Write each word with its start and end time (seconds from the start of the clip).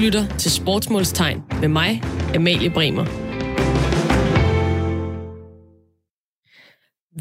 lytter 0.00 0.36
til 0.38 0.50
Sportsmålstegn 0.50 1.42
med 1.60 1.68
mig, 1.68 2.02
Amalie 2.34 2.70
Bremer. 2.70 3.04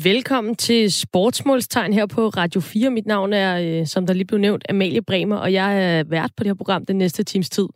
Velkommen 0.03 0.55
til 0.55 0.91
Sportsmålstegn 0.91 1.93
her 1.93 2.05
på 2.05 2.29
Radio 2.29 2.61
4. 2.61 2.89
Mit 2.89 3.05
navn 3.05 3.33
er, 3.33 3.79
øh, 3.79 3.87
som 3.87 4.05
der 4.05 4.13
lige 4.13 4.25
blev 4.25 4.39
nævnt, 4.39 4.63
Amalie 4.69 5.01
Bremer, 5.01 5.35
og 5.35 5.53
jeg 5.53 5.97
er 5.99 6.03
vært 6.03 6.31
på 6.37 6.43
det 6.43 6.49
her 6.49 6.55
program 6.55 6.85
den 6.85 6.97
næste 6.97 7.23
times 7.23 7.49
tid. 7.49 7.67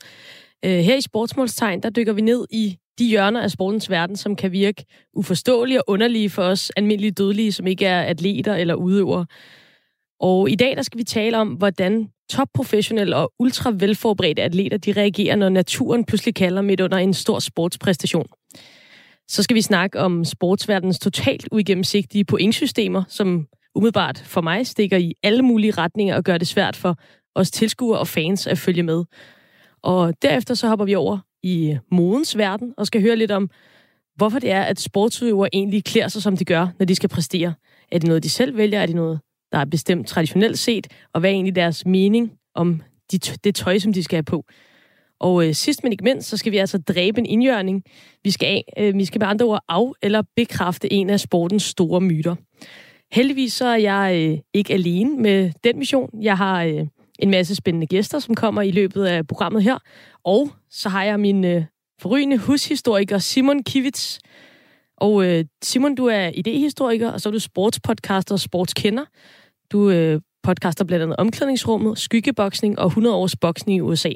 Øh, 0.65 0.79
her 0.79 0.95
i 0.95 1.01
Sportsmålstegn, 1.01 1.83
der 1.83 1.89
dykker 1.89 2.13
vi 2.13 2.21
ned 2.21 2.45
i 2.51 2.77
de 2.99 3.07
hjørner 3.07 3.41
af 3.41 3.51
sportens 3.51 3.89
verden, 3.89 4.15
som 4.15 4.35
kan 4.35 4.51
virke 4.51 4.85
uforståelige 5.13 5.81
og 5.81 5.89
underlige 5.89 6.29
for 6.29 6.43
os 6.43 6.69
almindelige 6.69 7.11
dødelige, 7.11 7.51
som 7.51 7.67
ikke 7.67 7.85
er 7.85 8.01
atleter 8.01 8.55
eller 8.55 8.73
udøvere. 8.73 9.25
Og 10.19 10.49
i 10.49 10.55
dag 10.55 10.75
der 10.75 10.81
skal 10.81 10.97
vi 10.97 11.03
tale 11.03 11.37
om, 11.37 11.47
hvordan 11.47 12.09
topprofessionelle 12.29 13.15
og 13.15 13.31
ultra 13.39 13.71
velforberedte 13.77 14.41
atleter 14.41 14.77
de 14.77 14.91
reagerer, 14.91 15.35
når 15.35 15.49
naturen 15.49 16.05
pludselig 16.05 16.35
kalder 16.35 16.61
midt 16.61 16.81
under 16.81 16.97
en 16.97 17.13
stor 17.13 17.39
sportspræstation. 17.39 18.27
Så 19.27 19.43
skal 19.43 19.55
vi 19.55 19.61
snakke 19.61 19.99
om 19.99 20.25
sportsverdens 20.25 20.99
totalt 20.99 21.47
uigennemsigtige 21.51 22.25
pointsystemer, 22.25 23.03
som 23.07 23.47
umiddelbart 23.75 24.23
for 24.25 24.41
mig 24.41 24.67
stikker 24.67 24.97
i 24.97 25.13
alle 25.23 25.41
mulige 25.41 25.71
retninger 25.71 26.15
og 26.15 26.23
gør 26.23 26.37
det 26.37 26.47
svært 26.47 26.75
for 26.75 26.95
os 27.35 27.51
tilskuere 27.51 27.99
og 27.99 28.07
fans 28.07 28.47
at 28.47 28.57
følge 28.57 28.83
med. 28.83 29.03
Og 29.83 30.13
derefter 30.21 30.53
så 30.53 30.67
hopper 30.67 30.85
vi 30.85 30.95
over 30.95 31.17
i 31.43 31.77
modens 31.91 32.37
verden 32.37 32.73
og 32.77 32.87
skal 32.87 33.01
høre 33.01 33.15
lidt 33.15 33.31
om, 33.31 33.49
hvorfor 34.15 34.39
det 34.39 34.51
er, 34.51 34.61
at 34.61 34.79
sportsudøvere 34.79 35.49
egentlig 35.53 35.83
klæder 35.83 36.07
sig, 36.07 36.21
som 36.21 36.37
de 36.37 36.45
gør, 36.45 36.67
når 36.79 36.85
de 36.85 36.95
skal 36.95 37.09
præstere. 37.09 37.53
Er 37.91 37.99
det 37.99 38.07
noget, 38.07 38.23
de 38.23 38.29
selv 38.29 38.57
vælger? 38.57 38.81
Er 38.81 38.85
det 38.85 38.95
noget, 38.95 39.19
der 39.53 39.59
er 39.59 39.65
bestemt 39.65 40.07
traditionelt 40.07 40.59
set? 40.59 40.87
Og 41.13 41.19
hvad 41.19 41.29
er 41.29 41.33
egentlig 41.33 41.55
deres 41.55 41.85
mening 41.85 42.31
om 42.55 42.81
de, 43.11 43.17
det 43.17 43.55
tøj, 43.55 43.79
som 43.79 43.93
de 43.93 44.03
skal 44.03 44.17
have 44.17 44.23
på? 44.23 44.45
Og 45.19 45.47
øh, 45.47 45.53
sidst 45.53 45.83
men 45.83 45.91
ikke 45.91 46.03
mindst, 46.03 46.29
så 46.29 46.37
skal 46.37 46.51
vi 46.51 46.57
altså 46.57 46.77
dræbe 46.77 47.19
en 47.19 47.25
indjørning. 47.25 47.83
Vi 48.23 48.31
skal, 48.31 48.45
af, 48.45 48.63
øh, 48.77 48.95
vi 48.97 49.05
skal 49.05 49.19
med 49.19 49.27
andre 49.27 49.45
ord 49.45 49.63
af- 49.69 49.91
eller 50.01 50.23
bekræfte 50.35 50.93
en 50.93 51.09
af 51.09 51.19
sportens 51.19 51.63
store 51.63 52.01
myter. 52.01 52.35
Heldigvis 53.11 53.53
så 53.53 53.65
er 53.65 53.77
jeg 53.77 54.29
øh, 54.31 54.37
ikke 54.53 54.73
alene 54.73 55.17
med 55.17 55.51
den 55.63 55.79
mission. 55.79 56.09
Jeg 56.21 56.37
har 56.37 56.63
øh, 56.63 56.87
en 57.19 57.29
masse 57.29 57.55
spændende 57.55 57.87
gæster, 57.87 58.19
som 58.19 58.35
kommer 58.35 58.61
i 58.61 58.71
løbet 58.71 59.05
af 59.05 59.27
programmet 59.27 59.63
her. 59.63 59.77
Og 60.23 60.49
så 60.69 60.89
har 60.89 61.03
jeg 61.03 61.19
min 61.19 61.45
øh, 61.45 61.63
forrygende 62.01 62.37
hushistoriker 62.37 63.17
Simon 63.17 63.63
Kivits. 63.63 64.19
Og 64.97 65.25
øh, 65.25 65.45
Simon, 65.63 65.95
du 65.95 66.05
er 66.05 66.31
idehistoriker, 66.33 67.11
og 67.11 67.21
så 67.21 67.29
er 67.29 67.33
du 67.33 67.39
sportspodcaster 67.39 68.35
og 68.35 68.39
sportskender. 68.39 69.05
Du 69.73 69.89
øh, 69.89 70.21
podcaster 70.43 70.85
blandt 70.85 71.03
andet 71.03 71.17
Omklædningsrummet, 71.17 71.97
Skyggeboksning 71.97 72.79
og 72.79 72.85
100 72.85 73.15
års 73.15 73.35
boksning 73.35 73.77
i 73.77 73.81
USA. 73.81 74.09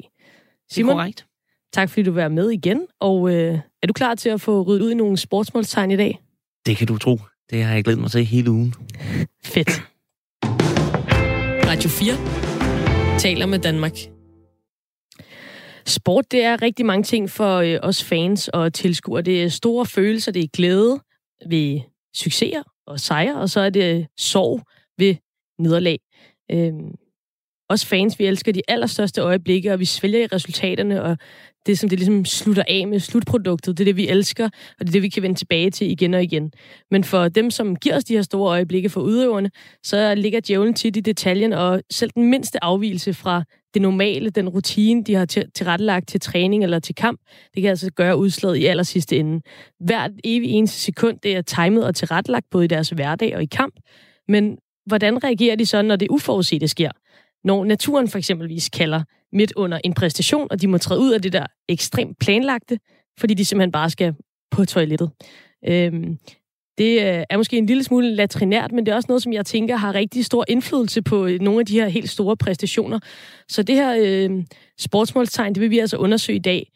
Simon, 0.70 0.88
det 0.88 0.92
er 0.92 0.96
korrekt. 0.96 1.26
tak 1.72 1.90
fordi 1.90 2.02
du 2.02 2.12
var 2.12 2.28
med 2.28 2.50
igen. 2.50 2.86
Og 3.00 3.34
øh, 3.34 3.58
er 3.82 3.86
du 3.86 3.92
klar 3.92 4.14
til 4.14 4.28
at 4.28 4.40
få 4.40 4.62
ryddet 4.62 4.82
ud 4.82 4.90
i 4.90 4.94
nogle 4.94 5.16
sportsmålstegn 5.16 5.90
i 5.90 5.96
dag? 5.96 6.18
Det 6.66 6.76
kan 6.76 6.86
du 6.86 6.98
tro. 6.98 7.18
Det 7.50 7.64
har 7.64 7.74
jeg 7.74 7.84
glædet 7.84 8.00
mig 8.00 8.10
til 8.10 8.24
hele 8.24 8.50
ugen. 8.50 8.74
Fedt. 9.54 9.82
Radio 11.68 11.90
4 11.90 13.18
taler 13.18 13.46
med 13.46 13.58
Danmark. 13.58 13.92
Sport, 15.86 16.32
det 16.32 16.44
er 16.44 16.62
rigtig 16.62 16.86
mange 16.86 17.02
ting 17.02 17.30
for 17.30 17.56
øh, 17.56 17.78
os 17.82 18.04
fans 18.04 18.48
og 18.48 18.74
tilskuere. 18.74 19.22
Det 19.22 19.42
er 19.42 19.48
store 19.48 19.86
følelser, 19.86 20.32
det 20.32 20.44
er 20.44 20.48
glæde 20.52 21.00
ved 21.48 21.80
succeser 22.14 22.62
og 22.86 23.00
sejre, 23.00 23.40
og 23.40 23.50
så 23.50 23.60
er 23.60 23.70
det 23.70 24.06
sorg 24.18 24.60
ved 24.98 25.14
nederlag. 25.58 25.98
Øhm, 26.50 26.94
os 27.68 27.84
fans, 27.84 28.18
vi 28.18 28.26
elsker 28.26 28.52
de 28.52 28.62
allerstørste 28.68 29.20
øjeblikke, 29.20 29.72
og 29.72 29.80
vi 29.80 29.84
svælger 29.84 30.22
i 30.22 30.26
resultaterne, 30.26 31.02
og 31.02 31.18
det, 31.66 31.78
som 31.78 31.88
det 31.88 31.98
ligesom 31.98 32.24
slutter 32.24 32.62
af 32.68 32.88
med 32.88 33.00
slutproduktet, 33.00 33.78
det 33.78 33.84
er 33.84 33.84
det, 33.84 33.96
vi 33.96 34.08
elsker, 34.08 34.44
og 34.44 34.80
det 34.80 34.88
er 34.88 34.92
det, 34.92 35.02
vi 35.02 35.08
kan 35.08 35.22
vende 35.22 35.38
tilbage 35.38 35.70
til 35.70 35.90
igen 35.90 36.14
og 36.14 36.22
igen. 36.22 36.52
Men 36.90 37.04
for 37.04 37.28
dem, 37.28 37.50
som 37.50 37.76
giver 37.76 37.96
os 37.96 38.04
de 38.04 38.14
her 38.14 38.22
store 38.22 38.50
øjeblikke 38.50 38.88
for 38.88 39.00
udøverne, 39.00 39.50
så 39.82 40.14
ligger 40.14 40.40
djævlen 40.40 40.74
tit 40.74 40.96
i 40.96 41.00
detaljen, 41.00 41.52
og 41.52 41.82
selv 41.90 42.10
den 42.14 42.30
mindste 42.30 42.64
afvielse 42.64 43.14
fra 43.14 43.44
det 43.74 43.82
normale, 43.82 44.30
den 44.30 44.48
rutine, 44.48 45.04
de 45.04 45.14
har 45.14 45.24
tilrettelagt 45.54 46.08
til 46.08 46.20
træning 46.20 46.64
eller 46.64 46.78
til 46.78 46.94
kamp, 46.94 47.20
det 47.54 47.62
kan 47.62 47.70
altså 47.70 47.90
gøre 47.90 48.16
udslaget 48.16 48.56
i 48.56 48.66
aller 48.66 48.82
sidste 48.82 49.16
ende. 49.16 49.40
Hvert 49.80 50.10
evig 50.24 50.50
eneste 50.50 50.80
sekund, 50.80 51.18
det 51.22 51.36
er 51.36 51.42
timet 51.42 51.84
og 51.86 51.94
tilrettelagt 51.94 52.46
både 52.50 52.64
i 52.64 52.68
deres 52.68 52.88
hverdag 52.88 53.36
og 53.36 53.42
i 53.42 53.46
kamp. 53.46 53.74
Men 54.28 54.58
hvordan 54.88 55.24
reagerer 55.24 55.56
de 55.56 55.66
så, 55.66 55.82
når 55.82 55.96
det 55.96 56.08
uforudsete 56.10 56.68
sker? 56.68 56.90
Når 57.44 57.64
naturen 57.64 58.08
for 58.08 58.18
eksempelvis 58.18 58.68
kalder 58.68 59.02
midt 59.32 59.52
under 59.56 59.78
en 59.84 59.94
præstation, 59.94 60.48
og 60.50 60.60
de 60.60 60.66
må 60.66 60.78
træde 60.78 61.00
ud 61.00 61.12
af 61.12 61.22
det 61.22 61.32
der 61.32 61.46
ekstremt 61.68 62.18
planlagte, 62.18 62.78
fordi 63.18 63.34
de 63.34 63.44
simpelthen 63.44 63.72
bare 63.72 63.90
skal 63.90 64.14
på 64.50 64.64
toilettet. 64.64 65.10
Øhm, 65.68 66.18
det 66.78 67.00
øh, 67.00 67.24
er 67.30 67.36
måske 67.36 67.58
en 67.58 67.66
lille 67.66 67.84
smule 67.84 68.14
latrinært, 68.14 68.72
men 68.72 68.86
det 68.86 68.92
er 68.92 68.96
også 68.96 69.06
noget, 69.08 69.22
som 69.22 69.32
jeg 69.32 69.46
tænker 69.46 69.76
har 69.76 69.94
rigtig 69.94 70.24
stor 70.24 70.44
indflydelse 70.48 71.02
på 71.02 71.26
øh, 71.26 71.40
nogle 71.40 71.60
af 71.60 71.66
de 71.66 71.80
her 71.80 71.88
helt 71.88 72.10
store 72.10 72.36
præstationer. 72.36 72.98
Så 73.48 73.62
det 73.62 73.74
her 73.74 73.96
øh, 74.00 74.44
sportsmålstegn, 74.78 75.54
det 75.54 75.60
vil 75.60 75.70
vi 75.70 75.78
altså 75.78 75.96
undersøge 75.96 76.36
i 76.36 76.42
dag. 76.42 76.70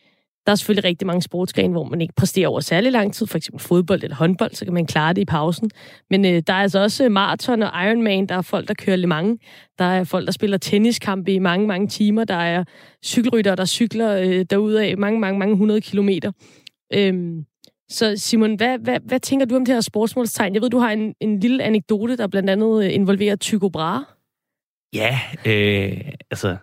Der 0.47 0.53
er 0.53 0.56
selvfølgelig 0.56 0.84
rigtig 0.84 1.06
mange 1.06 1.22
sportsgrene, 1.22 1.72
hvor 1.72 1.84
man 1.84 2.00
ikke 2.00 2.14
præsterer 2.16 2.48
over 2.48 2.60
særlig 2.60 2.92
lang 2.92 3.14
tid, 3.14 3.26
for 3.26 3.36
eksempel 3.36 3.62
fodbold 3.62 4.03
eller 4.03 4.16
håndbold, 4.16 4.54
så 4.54 4.64
kan 4.64 4.75
man 4.75 4.86
klare 4.86 5.12
det 5.12 5.22
i 5.22 5.25
pausen. 5.25 5.70
Men 6.10 6.25
øh, 6.25 6.42
der 6.47 6.53
er 6.53 6.62
altså 6.62 6.82
også 6.82 7.08
maraton 7.08 7.62
og 7.62 7.84
Ironman, 7.84 8.26
der 8.26 8.34
er 8.34 8.42
folk, 8.42 8.69
der 8.69 8.75
kører 8.75 8.97
Le 8.97 9.06
Mans, 9.06 9.41
der 9.78 9.84
er 9.84 10.04
folk, 10.04 10.26
der 10.26 10.32
spiller 10.32 10.58
tenniskampe 10.58 11.32
i 11.32 11.38
mange, 11.38 11.66
mange 11.66 11.88
timer, 11.88 12.25
der 12.25 12.34
er 12.34 12.64
cykelryttere, 13.04 13.56
der 13.56 13.64
cykler 13.64 14.16
øh, 14.16 14.44
derude 14.50 14.84
af 14.84 14.98
mange, 14.98 15.20
mange, 15.20 15.38
mange 15.38 15.56
hundrede 15.56 15.81
kilometer. 15.81 16.32
Øhm, 16.94 17.44
så 17.88 18.14
Simon, 18.16 18.54
hvad, 18.54 18.78
hvad, 18.78 19.00
hvad 19.04 19.20
tænker 19.20 19.47
du 19.47 19.56
om 19.56 19.64
det 19.64 19.75
her 19.75 19.81
sportsmålstegn? 19.81 20.54
Jeg 20.54 20.62
ved, 20.62 20.70
du 20.70 20.78
har 20.78 20.91
en, 20.91 21.14
en 21.20 21.41
lille 21.41 21.64
anekdote, 21.64 22.16
der 22.16 22.26
blandt 22.26 22.50
andet 22.50 22.84
øh, 22.84 22.94
involverer 22.94 23.36
Tycho 23.36 23.69
Brahe. 23.69 24.04
Ja, 24.94 25.19
øh, 25.47 26.00
altså, 26.31 26.56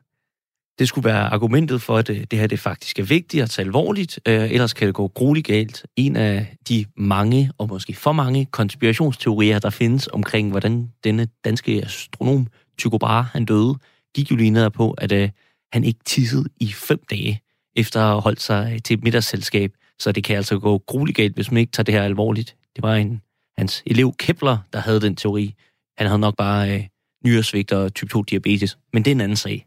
det 0.80 0.88
skulle 0.88 1.06
være 1.06 1.34
argumentet 1.34 1.82
for, 1.82 1.98
at 1.98 2.08
det, 2.08 2.32
det 2.32 2.40
her 2.40 2.48
det 2.48 2.60
faktisk 2.60 3.00
er 3.00 3.04
vigtigt 3.04 3.44
at 3.44 3.50
tage 3.50 3.66
alvorligt, 3.66 4.20
øh, 4.28 4.52
ellers 4.52 4.74
kan 4.74 4.88
det 4.88 4.96
gå 4.96 5.08
grueligt 5.08 5.48
galt. 5.48 5.86
En 5.96 6.16
af 6.16 6.56
de 6.70 6.86
mange, 6.98 7.52
og 7.58 7.68
måske 7.68 7.94
for 7.94 8.12
mange, 8.12 8.46
konspirationsteorier, 8.46 9.60
der 9.60 9.70
findes 9.70 10.08
omkring, 10.08 10.52
hvordan 10.52 10.92
denne 11.04 11.28
danske 11.46 11.82
astronom 11.86 12.48
Tycho 12.78 12.98
Brahe, 12.98 13.28
han 13.34 13.46
døde, 13.46 13.76
gik 14.16 14.32
jo 14.32 14.36
lige 14.36 14.50
ned 14.50 14.70
på, 14.70 14.92
at 14.92 15.12
øh, 15.12 15.30
han 15.74 15.84
ikke 15.84 16.00
tissede 16.06 16.46
i 16.60 16.72
fem 16.72 17.00
dage, 17.10 17.42
efter 17.76 18.00
at 18.00 18.08
have 18.08 18.22
holdt 18.22 18.42
sig 18.42 18.72
øh, 18.74 18.80
til 18.82 18.98
et 18.98 19.04
middagsselskab. 19.04 19.72
Så 20.00 20.12
det 20.12 20.24
kan 20.24 20.38
altså 20.38 20.60
gå 20.60 20.78
grueligt 20.78 21.16
galt, 21.16 21.36
hvis 21.36 21.52
man 21.52 21.58
ikke 21.58 21.72
tager 21.72 21.84
det 21.84 21.94
her 21.94 22.04
alvorligt. 22.04 22.56
Det 22.76 22.84
var 22.84 22.96
en 22.96 23.22
hans 23.58 23.84
elev 23.86 24.14
Kepler, 24.20 24.58
der 24.74 24.80
havde 24.80 25.02
den 25.02 25.16
teori. 25.16 25.56
Han 25.98 26.08
havde 26.08 26.20
nok 26.20 26.36
bare 26.38 26.76
øh, 26.76 26.84
nyresvigt 27.26 27.72
og 27.72 27.94
type 27.94 28.10
2 28.10 28.24
diabetes, 28.24 28.78
men 28.94 29.06
det 29.06 29.12
er 29.12 29.16
en 29.16 29.22
anden 29.22 29.36
sag. 29.36 29.66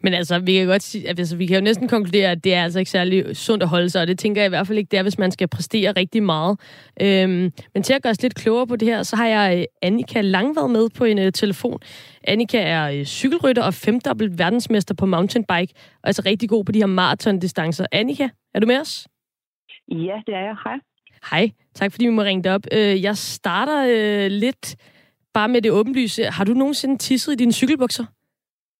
Men 0.00 0.14
altså, 0.14 0.38
vi 0.38 0.54
kan 0.54 0.66
godt 0.66 0.82
sige, 0.82 1.08
altså, 1.08 1.36
vi 1.36 1.46
kan 1.46 1.56
jo 1.56 1.62
næsten 1.62 1.88
konkludere, 1.88 2.30
at 2.30 2.44
det 2.44 2.54
er 2.54 2.64
altså 2.64 2.78
ikke 2.78 2.90
særlig 2.90 3.36
sundt 3.36 3.62
at 3.62 3.68
holde 3.68 3.90
sig, 3.90 4.00
og 4.02 4.08
det 4.08 4.18
tænker 4.18 4.40
jeg 4.40 4.46
i 4.46 4.48
hvert 4.48 4.66
fald 4.66 4.78
ikke, 4.78 4.88
det 4.90 4.98
er, 4.98 5.02
hvis 5.02 5.18
man 5.18 5.30
skal 5.30 5.48
præstere 5.48 5.92
rigtig 5.92 6.22
meget. 6.22 6.60
Øhm, 7.00 7.52
men 7.74 7.82
til 7.82 7.92
at 7.92 8.02
gøre 8.02 8.10
os 8.10 8.22
lidt 8.22 8.34
klogere 8.34 8.66
på 8.66 8.76
det 8.76 8.88
her, 8.88 9.02
så 9.02 9.16
har 9.16 9.26
jeg 9.26 9.58
øh, 9.58 9.64
Annika 9.82 10.20
Langvad 10.20 10.68
med 10.68 10.88
på 10.98 11.04
en 11.04 11.18
uh, 11.18 11.30
telefon. 11.34 11.78
Annika 12.24 12.60
er 12.62 12.98
uh, 12.98 13.04
cykelrytter 13.04 13.62
og 13.62 13.74
femdobbelt 13.74 14.38
verdensmester 14.38 14.94
på 14.94 15.06
mountainbike, 15.06 15.74
og 16.02 16.06
altså 16.08 16.22
rigtig 16.26 16.48
god 16.48 16.64
på 16.64 16.72
de 16.72 16.78
her 16.78 16.86
maratondistancer. 16.86 17.86
Annika, 17.92 18.28
er 18.54 18.60
du 18.60 18.66
med 18.66 18.80
os? 18.80 19.08
Ja, 19.88 20.16
det 20.26 20.34
er 20.34 20.40
jeg. 20.40 20.56
Hej. 20.64 20.76
Hej. 21.30 21.50
Tak 21.74 21.92
fordi 21.92 22.04
vi 22.04 22.12
må 22.12 22.22
ringe 22.22 22.42
dig 22.42 22.54
op. 22.54 22.66
Uh, 22.72 23.02
jeg 23.02 23.16
starter 23.16 23.82
uh, 23.82 24.30
lidt 24.30 24.76
bare 25.34 25.48
med 25.48 25.62
det 25.62 25.72
åbenlyse. 25.72 26.24
Har 26.24 26.44
du 26.44 26.52
nogensinde 26.52 26.98
tisset 26.98 27.32
i 27.32 27.36
dine 27.36 27.52
cykelbukser? 27.52 28.04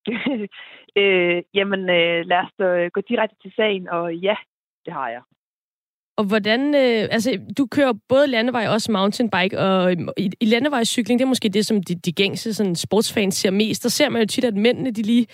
Øh, 1.01 1.43
jamen, 1.55 1.81
øh, 1.81 2.19
lad 2.31 2.39
os 2.45 2.55
øh, 2.61 2.91
gå 2.95 3.01
direkte 3.09 3.37
til 3.43 3.53
sagen, 3.57 3.89
og 3.89 4.15
ja, 4.15 4.37
det 4.85 4.93
har 4.93 5.09
jeg. 5.09 5.23
Og 6.17 6.25
hvordan, 6.29 6.75
øh, 6.75 7.03
altså, 7.15 7.31
du 7.59 7.67
kører 7.67 7.93
både 8.09 8.27
landevej 8.27 8.67
og 8.67 8.73
også 8.73 8.93
mountainbike, 8.93 9.59
og 9.59 9.93
i, 10.17 10.31
i 10.41 10.45
landevejscykling, 10.45 11.19
det 11.19 11.25
er 11.25 11.29
måske 11.29 11.49
det, 11.49 11.67
som 11.67 11.83
de, 11.83 11.95
de 11.95 12.13
gængse 12.13 12.55
sådan, 12.55 12.75
sportsfans 12.75 13.35
ser 13.35 13.51
mest. 13.51 13.83
Der 13.83 13.89
ser 13.89 14.09
man 14.09 14.23
jo 14.23 14.27
tit, 14.27 14.45
at 14.45 14.55
mændene, 14.55 14.91
de 14.91 15.03
lige 15.03 15.27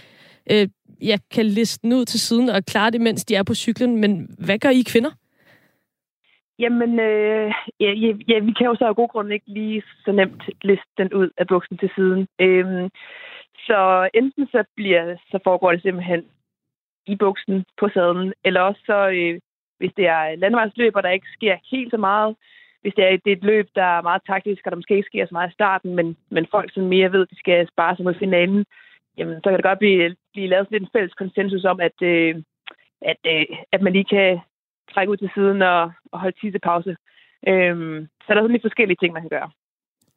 øh, 0.52 0.68
ja, 1.02 1.16
kan 1.34 1.46
liste 1.46 1.82
den 1.82 1.92
ud 1.92 2.04
til 2.04 2.20
siden 2.20 2.48
og 2.48 2.64
klare 2.64 2.90
det, 2.90 3.00
mens 3.00 3.24
de 3.24 3.34
er 3.34 3.42
på 3.42 3.54
cyklen. 3.54 4.00
Men 4.00 4.36
hvad 4.38 4.58
gør 4.58 4.69
I 4.69 4.82
kvinder? 4.92 5.10
Jamen, 6.58 7.00
øh, 7.00 7.52
ja, 7.80 7.90
ja, 8.28 8.38
vi 8.38 8.52
kan 8.58 8.66
jo 8.66 8.74
så 8.74 8.84
af 8.84 8.96
god 8.96 9.08
grund 9.08 9.32
ikke 9.32 9.48
lige 9.48 9.82
så 10.04 10.12
nemt 10.12 10.42
liste 10.62 10.92
den 10.98 11.12
ud 11.14 11.28
af 11.38 11.46
buksen 11.46 11.78
til 11.78 11.90
siden. 11.96 12.26
Øh, 12.40 12.90
så 13.66 14.10
enten 14.14 14.46
så, 14.46 14.64
bliver, 14.76 15.16
så 15.30 15.38
foregår 15.44 15.72
det 15.72 15.82
simpelthen 15.82 16.24
i 17.06 17.16
buksen 17.16 17.64
på 17.80 17.88
sadlen, 17.88 18.32
eller 18.44 18.60
også 18.60 18.80
så, 18.86 19.08
øh, 19.08 19.40
hvis 19.78 19.92
det 19.96 20.06
er 20.06 20.36
landevejsløb, 20.36 20.96
og 20.96 21.02
der 21.02 21.10
ikke 21.10 21.26
sker 21.36 21.56
helt 21.70 21.90
så 21.90 21.96
meget, 21.96 22.36
hvis 22.80 22.94
det 22.96 23.04
er, 23.04 23.10
det 23.24 23.32
er 23.32 23.36
et 23.36 23.44
løb, 23.44 23.68
der 23.74 23.84
er 23.96 24.02
meget 24.02 24.22
taktisk, 24.26 24.62
og 24.64 24.70
der 24.70 24.76
måske 24.76 24.96
ikke 24.96 25.06
sker 25.06 25.26
så 25.26 25.34
meget 25.34 25.50
i 25.50 25.58
starten, 25.58 25.94
men, 25.96 26.16
men 26.30 26.46
folk, 26.50 26.74
som 26.74 26.82
mere 26.82 27.12
ved, 27.12 27.26
de 27.26 27.38
skal 27.38 27.68
spare 27.68 27.96
sig 27.96 28.04
mod 28.04 28.14
finalen, 28.14 28.64
jamen, 29.18 29.34
så 29.34 29.50
kan 29.50 29.54
det 29.54 29.64
godt 29.64 29.78
blive, 29.78 30.16
blive 30.32 30.48
lavet 30.48 30.70
lidt 30.70 30.82
en 30.82 30.88
fælles 30.92 31.14
konsensus 31.14 31.64
om, 31.64 31.80
at, 31.80 32.02
øh, 32.02 32.34
at, 33.02 33.16
øh, 33.26 33.46
at 33.72 33.82
man 33.82 33.92
lige 33.92 34.04
kan 34.04 34.40
trække 34.94 35.10
ud 35.12 35.16
til 35.16 35.30
siden 35.34 35.62
og, 35.62 35.92
og 36.12 36.20
holde 36.20 36.36
tissepause. 36.40 36.96
Øhm, 37.48 38.08
så 38.20 38.26
der 38.28 38.34
er 38.34 38.42
sådan 38.42 38.52
lidt 38.52 38.69
forskellige 38.69 38.96
ting, 39.00 39.12
man 39.12 39.22
kan 39.22 39.34
gøre. 39.36 39.50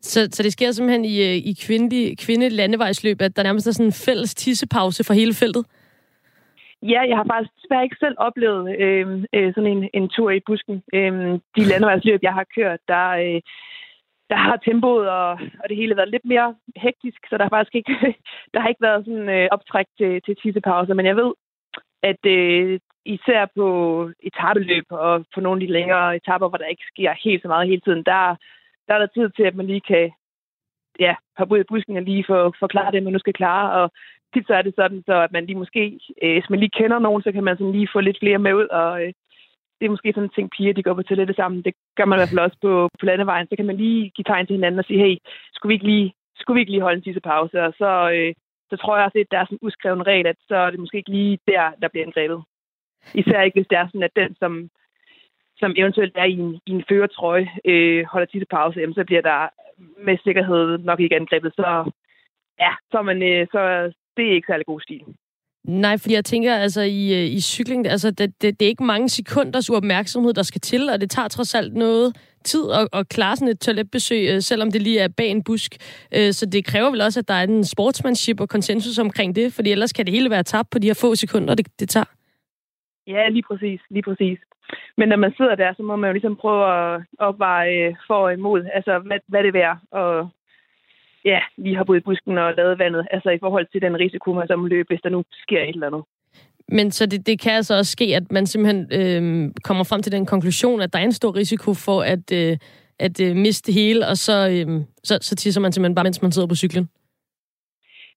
Så, 0.02 0.20
så 0.32 0.44
det 0.44 0.54
sker 0.54 0.72
simpelthen 0.72 1.06
i, 1.06 1.16
øh, 1.28 1.36
i 1.52 1.54
kvindelig, 1.66 2.18
kvinde 2.18 2.50
landevejsløb, 2.50 3.22
at 3.22 3.36
der 3.36 3.44
nærmest 3.44 3.68
er 3.68 3.72
sådan 3.72 3.86
en 3.86 4.02
fælles 4.06 4.36
tissepause 4.36 5.04
for 5.04 5.14
hele 5.14 5.34
feltet? 5.34 5.66
Ja, 6.84 7.02
jeg 7.10 7.18
har 7.18 7.26
faktisk 7.32 7.54
desværre 7.62 7.84
ikke 7.84 7.96
selv 8.00 8.16
oplevet 8.18 8.80
øh, 8.80 9.24
øh, 9.34 9.54
sådan 9.54 9.72
en, 9.78 9.90
en 9.94 10.10
tur 10.10 10.32
i 10.32 10.40
busken. 10.46 10.84
Øh, 10.94 11.40
de 11.56 11.64
landevejsløb, 11.72 12.20
jeg 12.24 12.34
har 12.34 12.46
kørt, 12.56 12.80
der, 12.88 13.08
øh, 13.10 13.42
der 14.30 14.36
har 14.36 14.58
tempoet 14.58 15.10
og, 15.10 15.32
og 15.32 15.66
det 15.70 15.78
hele 15.78 15.98
været 15.98 16.10
lidt 16.10 16.26
mere 16.26 16.56
hektisk, 16.76 17.20
så 17.30 17.38
der 17.38 17.44
har 17.44 17.56
faktisk 17.56 17.76
ikke, 17.76 17.96
der 18.54 18.60
har 18.60 18.70
ikke 18.70 18.88
været 18.88 19.06
sådan 19.06 19.30
øh, 19.30 19.48
optræk 19.52 19.86
til, 19.98 20.22
til 20.26 20.36
tissepauser. 20.36 20.94
Men 20.94 21.06
jeg 21.06 21.16
ved, 21.16 21.32
at 22.04 22.26
øh, 22.26 22.80
især 23.06 23.46
på 23.56 23.68
etabeløb 24.20 24.86
og 24.90 25.26
på 25.34 25.40
nogle 25.42 25.62
af 25.62 25.68
de 25.68 25.74
længere 25.74 26.16
etaper, 26.16 26.48
hvor 26.50 26.58
der 26.58 26.74
ikke 26.74 26.90
sker 26.94 27.14
helt 27.24 27.42
så 27.42 27.48
meget 27.48 27.70
hele 27.70 27.82
tiden, 27.82 28.04
der, 28.04 28.36
der 28.90 28.96
er 28.96 29.00
der 29.00 29.08
tid 29.08 29.30
til, 29.30 29.44
at 29.44 29.56
man 29.56 29.68
lige 29.68 29.82
kan 29.82 30.12
ja, 31.00 31.16
hoppe 31.38 31.54
ud 31.54 31.60
af 31.60 31.66
busken 31.70 31.98
og 31.98 32.04
lige 32.04 32.24
for, 32.28 32.56
forklare 32.60 32.92
det, 32.92 33.04
man 33.04 33.14
nu 33.14 33.20
skal 33.20 33.34
klare. 33.34 33.72
Og 33.80 33.92
tit 34.34 34.48
så 34.48 34.54
er 34.54 34.62
det 34.62 34.74
sådan, 34.76 35.04
så 35.06 35.16
at 35.22 35.32
man 35.32 35.46
lige 35.46 35.62
måske, 35.64 36.00
øh, 36.24 36.34
hvis 36.34 36.50
man 36.50 36.60
lige 36.60 36.78
kender 36.80 37.00
nogen, 37.00 37.24
så 37.24 37.32
kan 37.32 37.44
man 37.44 37.58
sådan 37.58 37.72
lige 37.72 37.90
få 37.94 38.00
lidt 38.00 38.20
flere 38.20 38.40
med 38.40 38.54
ud. 38.54 38.68
Og 38.82 39.04
øh, 39.04 39.14
det 39.80 39.86
er 39.86 39.90
måske 39.90 40.14
sådan 40.14 40.24
en 40.24 40.36
ting, 40.36 40.50
piger 40.50 40.74
de 40.74 40.84
går 40.84 40.94
på 40.94 41.04
toilettet 41.04 41.36
sammen. 41.36 41.62
Det 41.66 41.74
gør 41.98 42.06
man 42.06 42.18
i 42.18 42.20
hvert 42.20 42.30
fald 42.30 42.46
også 42.48 42.58
på, 42.62 42.90
på 43.00 43.06
landevejen. 43.06 43.48
Så 43.48 43.56
kan 43.56 43.66
man 43.66 43.78
lige 43.78 44.10
give 44.10 44.24
tegn 44.24 44.46
til 44.46 44.56
hinanden 44.56 44.80
og 44.80 44.86
sige, 44.86 45.00
hey, 45.06 45.16
skulle 45.54 45.70
vi 45.70 45.74
ikke 45.74 45.90
lige, 45.94 46.14
skulle 46.36 46.56
vi 46.56 46.62
ikke 46.62 46.72
lige 46.72 46.82
holde 46.82 46.98
en 46.98 47.04
sidste 47.04 47.22
pause? 47.22 47.64
Og 47.64 47.74
så, 47.78 48.12
øh, 48.16 48.34
så 48.70 48.76
tror 48.78 48.96
jeg 48.98 49.06
også, 49.06 49.20
at 49.20 49.32
der 49.32 49.40
er 49.40 49.46
sådan 49.46 49.60
en 49.62 49.68
uskreven 49.68 50.08
regel, 50.08 50.28
at 50.28 50.36
så 50.48 50.56
er 50.56 50.70
det 50.70 50.80
måske 50.80 50.98
ikke 50.98 51.12
lige 51.12 51.40
der, 51.48 51.64
der 51.82 51.88
bliver 51.88 52.06
angrebet. 52.06 52.44
Især 53.14 53.42
ikke, 53.42 53.60
hvis 53.60 53.68
det 53.70 53.78
er 53.78 53.88
sådan, 53.88 54.04
at 54.10 54.16
den, 54.16 54.36
som, 54.36 54.70
som 55.60 55.74
eventuelt 55.78 56.16
er 56.18 56.24
i 56.24 56.38
en, 56.44 56.60
i 56.66 56.72
en 56.72 56.84
føretrøje, 56.90 57.50
øh, 57.66 58.06
holder 58.12 58.28
tisse 58.28 58.46
pause, 58.52 58.80
jamen, 58.80 58.94
så 58.94 59.04
bliver 59.06 59.22
der 59.22 59.40
med 60.06 60.18
sikkerhed 60.24 60.78
nok 60.78 61.00
ikke 61.00 61.16
angrebet. 61.16 61.52
Så 61.56 61.92
ja, 62.60 62.72
så, 62.92 63.02
man, 63.02 63.24
øh, 63.24 63.48
så 63.52 63.60
det 64.18 64.26
er 64.28 64.36
ikke 64.36 64.52
særlig 64.52 64.66
god 64.66 64.82
stil. 64.82 65.04
Nej, 65.64 65.98
fordi 65.98 66.14
jeg 66.14 66.26
tænker, 66.26 66.56
altså 66.56 66.82
i, 66.82 67.04
øh, 67.20 67.26
i 67.38 67.42
cykling, 67.42 67.88
altså 67.88 68.12
det, 68.12 68.42
det, 68.42 68.60
det 68.60 68.66
er 68.66 68.70
ikke 68.70 68.84
mange 68.84 69.10
sekunders 69.10 69.70
uopmærksomhed, 69.70 70.34
der 70.34 70.44
skal 70.44 70.62
til, 70.62 70.90
og 70.90 71.02
det 71.02 71.10
tager 71.10 71.28
trods 71.28 71.56
alt 71.56 71.74
noget 71.74 72.16
tid 72.44 72.64
at, 72.72 72.88
at 72.94 73.10
klare 73.10 73.36
sådan 73.36 73.48
et 73.48 73.60
toiletbesøg, 73.60 74.30
øh, 74.30 74.42
selvom 74.42 74.72
det 74.72 74.82
lige 74.82 75.00
er 75.00 75.08
bag 75.18 75.28
en 75.28 75.44
busk. 75.44 75.72
Øh, 76.16 76.32
så 76.34 76.46
det 76.46 76.66
kræver 76.66 76.92
vel 76.92 77.02
også, 77.02 77.20
at 77.20 77.28
der 77.28 77.34
er 77.34 77.44
en 77.44 77.64
sportsmanship 77.64 78.40
og 78.42 78.50
konsensus 78.50 79.00
omkring 79.00 79.36
det, 79.36 79.54
fordi 79.54 79.72
ellers 79.72 79.94
kan 79.94 80.06
det 80.06 80.14
hele 80.14 80.30
være 80.30 80.44
tabt 80.44 80.70
på 80.70 80.80
de 80.80 80.88
her 80.88 81.00
få 81.02 81.16
sekunder, 81.16 81.56
det, 81.56 81.80
det 81.80 81.90
tager. 81.90 82.10
Ja, 83.08 83.30
lige 83.30 83.44
præcis, 83.50 83.82
lige 83.90 84.04
præcis. 84.04 84.40
Men 84.98 85.10
når 85.10 85.16
man 85.16 85.34
sidder 85.38 85.56
der, 85.56 85.74
så 85.74 85.84
må 85.84 85.96
man 85.96 86.08
jo 86.08 86.14
ligesom 86.14 86.36
prøve 86.36 86.64
at 86.78 87.02
opveje 87.20 87.98
for 88.08 88.16
og 88.16 88.34
imod, 88.34 88.66
altså 88.74 89.00
hvad, 89.00 89.20
hvad 89.28 89.44
det 89.44 89.48
er 89.48 89.60
værd, 89.62 89.78
og 89.92 90.30
ja, 91.26 91.40
lige 91.58 91.76
har 91.76 91.94
i 91.94 92.00
busken 92.00 92.38
og 92.38 92.54
lavet 92.58 92.80
vandet, 92.80 93.08
altså 93.12 93.30
i 93.30 93.40
forhold 93.40 93.68
til 93.72 93.82
den 93.82 94.00
risiko, 94.00 94.34
man 94.34 94.48
som 94.48 94.66
løb, 94.66 94.88
hvis 94.88 95.02
der 95.04 95.10
nu 95.10 95.24
sker 95.44 95.62
et 95.64 95.70
eller 95.70 95.88
andet. 95.88 96.04
Men 96.68 96.92
så 96.92 97.06
det, 97.06 97.28
det 97.28 97.42
kan 97.42 97.52
altså 97.52 97.78
også 97.78 97.92
ske, 97.92 98.16
at 98.16 98.32
man 98.32 98.46
simpelthen 98.48 98.80
øh, 99.00 99.52
kommer 99.64 99.84
frem 99.84 100.02
til 100.02 100.12
den 100.12 100.26
konklusion, 100.26 100.82
at 100.82 100.94
der 100.94 101.00
er 101.00 101.04
en 101.04 101.12
stor 101.12 101.36
risiko 101.36 101.74
for 101.74 102.02
at, 102.02 102.32
øh, 102.34 102.58
at 103.00 103.22
øh, 103.22 103.36
miste 103.36 103.68
det 103.68 103.74
hele, 103.74 104.08
og 104.08 104.18
så, 104.18 104.50
øh, 104.50 104.82
så, 105.04 105.18
så 105.22 105.36
tisser 105.36 105.62
man 105.62 105.72
simpelthen 105.72 105.96
bare, 105.96 106.04
mens 106.04 106.22
man 106.22 106.32
sidder 106.32 106.48
på 106.48 106.56
cyklen? 106.56 106.90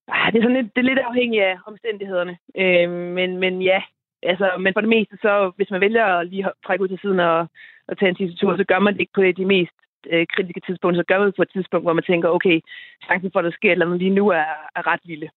Ah, 0.07 0.33
det 0.33 0.39
er, 0.39 0.43
sådan 0.43 0.57
lidt, 0.57 0.75
det 0.75 0.81
er 0.81 0.89
lidt 0.91 0.99
afhængigt 0.99 1.43
af 1.43 1.55
omstændighederne. 1.67 2.37
Øh, 2.57 2.89
men, 2.89 3.37
men 3.37 3.61
ja, 3.61 3.81
altså, 4.31 4.47
men 4.59 4.73
for 4.73 4.81
det 4.81 4.89
meste, 4.95 5.15
så 5.21 5.51
hvis 5.55 5.71
man 5.71 5.81
vælger 5.81 6.05
at 6.05 6.27
lige 6.27 6.45
trække 6.65 6.83
ud 6.83 6.87
til 6.87 6.99
siden 7.01 7.19
og, 7.19 7.39
og 7.87 7.97
tage 7.97 8.09
en 8.09 8.15
sidste 8.15 8.37
tur, 8.37 8.57
så 8.57 8.63
gør 8.71 8.79
man 8.79 8.93
det 8.93 9.01
ikke 9.01 9.17
på 9.17 9.21
de 9.39 9.45
mest 9.45 9.77
øh, 10.11 10.25
kritiske 10.33 10.61
tidspunkter. 10.65 11.01
Så 11.01 11.07
gør 11.07 11.19
man 11.19 11.27
det 11.27 11.35
på 11.35 11.41
et 11.41 11.53
tidspunkt, 11.55 11.85
hvor 11.85 11.93
man 11.93 12.03
tænker, 12.03 12.29
okay, 12.29 12.57
chancen 13.05 13.31
for, 13.31 13.39
at 13.39 13.45
der 13.45 13.51
sker 13.51 13.69
et 13.69 13.71
eller 13.71 13.85
andet 13.85 13.99
lige 13.99 14.17
nu 14.19 14.25
er, 14.29 14.49
er 14.77 14.87
ret 14.91 15.03
lille. 15.05 15.29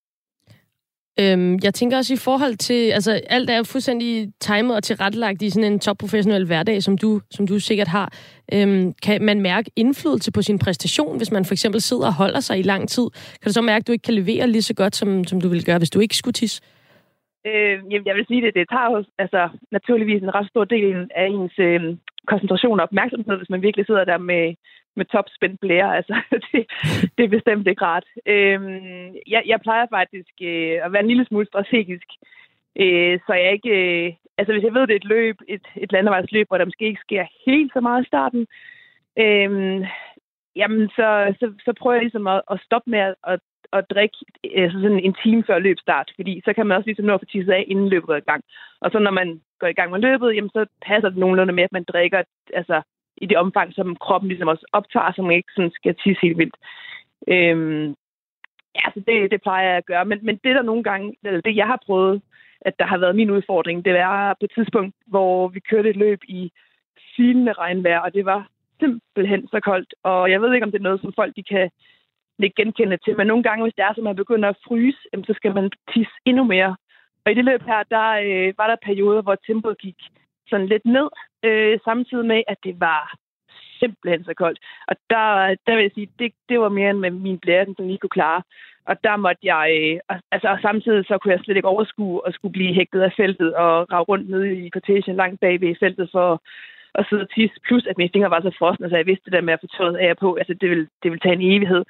Øhm, 1.21 1.59
jeg 1.63 1.75
tænker 1.75 1.97
også 1.97 2.15
i 2.15 2.17
forhold 2.17 2.57
til, 2.57 2.91
altså 2.91 3.21
alt 3.29 3.51
er 3.51 3.63
fuldstændig 3.63 4.33
timet 4.41 4.77
og 4.77 4.83
tilrettelagt 4.83 5.43
i 5.43 5.51
sådan 5.51 5.73
en 5.73 5.81
topprofessionel 5.81 6.47
hverdag, 6.47 6.83
som 6.83 6.99
du, 6.99 7.21
som 7.31 7.47
du 7.47 7.59
sikkert 7.59 7.89
har. 7.89 8.13
Øhm, 8.53 8.95
kan 9.03 9.23
man 9.23 9.41
mærke 9.41 9.71
indflydelse 9.77 10.33
på 10.33 10.43
sin 10.43 10.59
præstation, 10.59 11.17
hvis 11.17 11.33
man 11.33 11.45
for 11.45 11.55
eksempel 11.55 11.81
sidder 11.81 12.07
og 12.07 12.15
holder 12.15 12.41
sig 12.41 12.59
i 12.59 12.63
lang 12.63 12.89
tid? 12.89 13.07
Kan 13.43 13.49
du 13.49 13.53
så 13.53 13.63
mærke, 13.63 13.83
at 13.83 13.87
du 13.87 13.93
ikke 13.93 14.03
kan 14.03 14.15
levere 14.15 14.47
lige 14.47 14.63
så 14.63 14.75
godt, 14.75 14.97
som, 14.97 15.25
som 15.25 15.41
du 15.41 15.49
ville 15.49 15.65
gøre, 15.65 15.79
hvis 15.79 15.91
du 15.91 16.01
ikke 16.01 16.17
skulle 16.17 16.33
tisse? 16.33 16.63
Øh, 17.47 17.77
jamen, 17.91 18.07
jeg 18.07 18.17
vil 18.17 18.27
sige 18.27 18.43
det, 18.43 18.55
det 18.55 18.69
tager 18.69 18.91
jo 18.91 19.05
altså, 19.19 19.49
naturligvis 19.71 20.23
en 20.23 20.35
ret 20.35 20.49
stor 20.49 20.65
del 20.65 21.11
af 21.15 21.27
ens 21.27 21.59
øh, 21.59 21.97
koncentration 22.27 22.81
og 22.81 22.85
opmærksomhed, 22.85 23.37
hvis 23.37 23.51
man 23.51 23.63
virkelig 23.63 23.87
sidder 23.87 24.05
der 24.05 24.19
med, 24.19 24.55
med 24.97 25.05
topspændt 25.05 25.61
blære. 25.61 25.97
Altså, 25.97 26.15
det, 26.53 26.67
det 27.19 27.25
er 27.25 27.37
bestemt 27.37 27.67
ikke 27.67 27.85
rart. 27.85 28.07
Øh, 28.27 28.61
jeg, 29.27 29.43
jeg 29.47 29.61
plejer 29.61 29.87
faktisk 29.91 30.35
øh, 30.43 30.77
at 30.85 30.93
være 30.93 31.03
en 31.03 31.13
lille 31.13 31.27
smule 31.27 31.47
strategisk, 31.47 32.09
øh, 32.77 33.19
så 33.27 33.33
jeg 33.35 33.53
ikke... 33.53 33.75
Øh, 33.81 34.13
altså, 34.39 34.53
hvis 34.53 34.65
jeg 34.65 34.75
ved, 34.75 34.87
det 34.87 34.91
er 34.91 35.03
et 35.05 35.13
løb, 35.17 35.37
et, 35.49 35.67
et 35.77 35.93
landevejsløb, 35.93 36.49
hvor 36.49 36.59
der 36.59 36.65
måske 36.65 36.87
ikke 36.87 37.07
sker 37.07 37.25
helt 37.47 37.73
så 37.73 37.81
meget 37.81 38.03
i 38.03 38.07
starten, 38.07 38.47
øh, 39.19 39.51
jamen, 40.57 40.89
så, 40.89 41.35
så, 41.41 41.53
så 41.65 41.73
prøver 41.81 41.95
jeg 41.95 42.03
ligesom 42.03 42.27
at, 42.27 42.43
at 42.51 42.61
stoppe 42.65 42.91
med 42.91 42.99
at, 42.99 43.15
at 43.27 43.41
drikke 43.91 44.17
altså 44.55 44.81
sådan 44.81 45.01
en 45.01 45.17
time 45.23 45.45
før 45.47 45.59
løbstart, 45.59 46.13
fordi 46.15 46.43
så 46.45 46.53
kan 46.53 46.67
man 46.67 46.77
også 46.77 46.87
ligesom 46.87 47.05
nå 47.05 47.15
at 47.15 47.21
få 47.21 47.25
tisset 47.25 47.53
af, 47.53 47.65
inden 47.69 47.89
løbet 47.89 48.07
går 48.07 48.17
i 48.17 48.31
gang. 48.31 48.43
Og 48.81 48.91
så 48.91 48.99
når 48.99 49.11
man 49.11 49.41
går 49.59 49.67
i 49.67 49.73
gang 49.73 49.91
med 49.91 50.01
løbet, 50.01 50.35
jamen 50.35 50.51
så 50.51 50.67
passer 50.83 51.09
det 51.09 51.19
nogenlunde 51.19 51.53
med, 51.53 51.65
at 51.65 51.73
man 51.73 51.85
drikker 51.85 52.23
altså, 52.55 52.83
i 53.17 53.27
det 53.27 53.37
omfang, 53.37 53.75
som 53.75 53.97
kroppen 53.97 54.29
ligesom 54.29 54.49
også 54.49 54.67
optager, 54.73 55.13
så 55.13 55.23
man 55.23 55.37
ikke 55.37 55.53
sådan 55.57 55.71
skal 55.71 55.95
tisse 55.95 56.23
helt 56.23 56.39
vildt. 56.39 56.57
Øhm, 57.29 57.95
ja, 58.75 58.85
så 58.95 59.01
det, 59.07 59.31
det 59.31 59.43
plejer 59.43 59.69
jeg 59.69 59.77
at 59.77 59.87
gøre. 59.87 60.05
Men, 60.05 60.19
men 60.23 60.37
det 60.45 60.55
der 60.57 60.63
nogle 60.63 60.83
gange, 60.83 61.17
eller 61.25 61.41
det 61.41 61.57
jeg 61.57 61.67
har 61.67 61.83
prøvet, 61.87 62.23
at 62.61 62.79
der 62.79 62.87
har 62.87 62.99
været 62.99 63.17
min 63.17 63.31
udfordring, 63.31 63.85
det 63.85 63.95
var 63.95 64.35
på 64.41 64.45
et 64.45 64.53
tidspunkt, 64.55 64.95
hvor 65.07 65.49
vi 65.49 65.61
kørte 65.61 65.91
et 65.91 65.97
løb 65.97 66.21
i 66.29 66.53
silende 67.17 67.53
regnvejr, 67.53 67.99
og 67.99 68.15
det 68.15 68.25
var 68.25 68.49
simpelthen 68.81 69.49
så 69.49 69.61
koldt. 69.61 69.95
Og 70.03 70.31
jeg 70.31 70.41
ved 70.41 70.55
ikke, 70.55 70.65
om 70.65 70.73
det 70.73 70.79
er 70.79 70.89
noget, 70.89 71.01
som 71.01 71.13
folk 71.13 71.37
de 71.37 71.43
kan 71.43 71.71
ikke 72.45 72.63
genkende 72.63 72.97
til. 72.97 73.17
Men 73.17 73.27
nogle 73.27 73.43
gange, 73.43 73.63
hvis 73.63 73.75
det 73.77 73.85
er, 73.85 73.95
så 73.95 74.01
man 74.03 74.17
begynder 74.17 74.49
at 74.49 74.63
fryse, 74.67 74.99
så 75.27 75.33
skal 75.37 75.55
man 75.55 75.71
tisse 75.93 76.17
endnu 76.25 76.45
mere. 76.45 76.77
Og 77.25 77.33
i 77.33 77.35
det 77.35 77.45
løb 77.45 77.63
her, 77.63 77.83
der 77.83 78.09
øh, 78.27 78.55
var 78.59 78.67
der 78.67 78.85
perioder, 78.85 79.23
hvor 79.23 79.37
tempoet 79.47 79.79
gik 79.79 79.97
sådan 80.51 80.67
lidt 80.67 80.85
ned, 80.85 81.09
øh, 81.43 81.79
samtidig 81.85 82.27
med, 82.27 82.43
at 82.49 82.59
det 82.65 82.81
var 82.81 83.17
simpelthen 83.81 84.25
så 84.25 84.35
koldt. 84.35 84.59
Og 84.89 84.97
der, 85.11 85.25
der 85.67 85.75
vil 85.75 85.83
jeg 85.83 85.91
sige, 85.95 86.09
det, 86.19 86.33
det 86.49 86.61
var 86.61 86.69
mere 86.69 86.91
end 86.91 86.99
med 86.99 87.11
min 87.11 87.39
blære, 87.39 87.67
som 87.77 87.87
lige 87.87 87.99
kunne 87.99 88.19
klare. 88.19 88.43
Og 88.87 88.97
der 89.05 89.17
måtte 89.17 89.43
jeg, 89.43 89.67
øh, 89.81 90.19
altså 90.33 90.49
og 90.49 90.59
samtidig 90.63 91.05
så 91.07 91.19
kunne 91.19 91.33
jeg 91.33 91.41
slet 91.41 91.57
ikke 91.57 91.69
overskue 91.69 92.21
at 92.27 92.35
skulle 92.35 92.53
blive 92.53 92.75
hægtet 92.75 93.01
af 93.01 93.13
feltet 93.17 93.55
og 93.55 93.93
rave 93.93 94.05
rundt 94.05 94.31
nede 94.31 94.67
i 94.67 94.69
kortagen 94.69 95.17
langt 95.17 95.41
bag 95.41 95.61
ved 95.61 95.77
feltet 95.81 96.09
for 96.13 96.43
at 96.95 97.07
sidde 97.09 97.23
og 97.23 97.31
tisse. 97.31 97.57
Plus 97.67 97.87
at 97.87 97.99
mine 97.99 98.11
fingre 98.13 98.31
var 98.31 98.41
så 98.41 98.53
frosne, 98.59 98.91
så 98.91 98.97
jeg 98.97 99.07
vidste 99.07 99.25
det 99.25 99.33
der 99.33 99.41
med 99.41 99.53
at 99.53 99.61
få 99.63 99.67
tøjet 99.67 99.97
af 99.97 100.17
på. 100.17 100.35
Altså 100.35 100.55
det 100.61 100.71
ville, 100.71 100.89
det 101.03 101.11
ville 101.11 101.25
tage 101.25 101.39
en 101.39 101.51
evighed. 101.53 101.85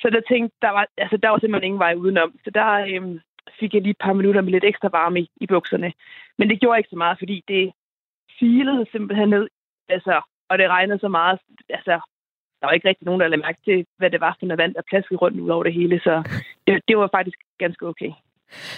Så 0.00 0.10
der 0.10 0.20
tænkte, 0.20 0.56
der 0.62 0.70
var, 0.70 0.86
altså, 0.96 1.16
der 1.16 1.28
var 1.28 1.38
simpelthen 1.38 1.66
ingen 1.66 1.84
vej 1.86 1.94
udenom. 1.94 2.34
Så 2.44 2.50
der 2.50 2.68
øhm, 2.90 3.20
fik 3.60 3.74
jeg 3.74 3.82
lige 3.82 3.90
et 3.90 4.04
par 4.04 4.12
minutter 4.12 4.40
med 4.40 4.52
lidt 4.52 4.64
ekstra 4.64 4.88
varme 4.88 5.20
i, 5.20 5.28
i 5.40 5.46
bukserne. 5.46 5.92
Men 6.38 6.50
det 6.50 6.60
gjorde 6.60 6.78
ikke 6.78 6.90
så 6.90 6.96
meget, 6.96 7.18
fordi 7.18 7.44
det 7.48 7.72
filede 8.38 8.86
simpelthen 8.92 9.28
ned. 9.28 9.48
Altså, 9.88 10.20
og 10.48 10.58
det 10.58 10.68
regnede 10.68 10.98
så 10.98 11.08
meget. 11.08 11.38
Altså, 11.68 12.00
der 12.60 12.66
var 12.66 12.72
ikke 12.72 12.88
rigtig 12.88 13.06
nogen, 13.06 13.20
der 13.20 13.28
lagde 13.28 13.42
mærke 13.42 13.60
til, 13.64 13.86
hvad 13.98 14.10
det 14.10 14.20
var 14.20 14.36
for 14.38 14.46
noget 14.46 14.58
vand, 14.58 14.74
der 14.74 14.82
plaskede 14.90 15.18
rundt 15.18 15.40
ud 15.40 15.48
over 15.48 15.64
det 15.64 15.72
hele. 15.72 16.00
Så 16.00 16.14
det, 16.66 16.82
det 16.88 16.98
var 16.98 17.08
faktisk 17.12 17.38
ganske 17.58 17.86
okay. 17.86 18.12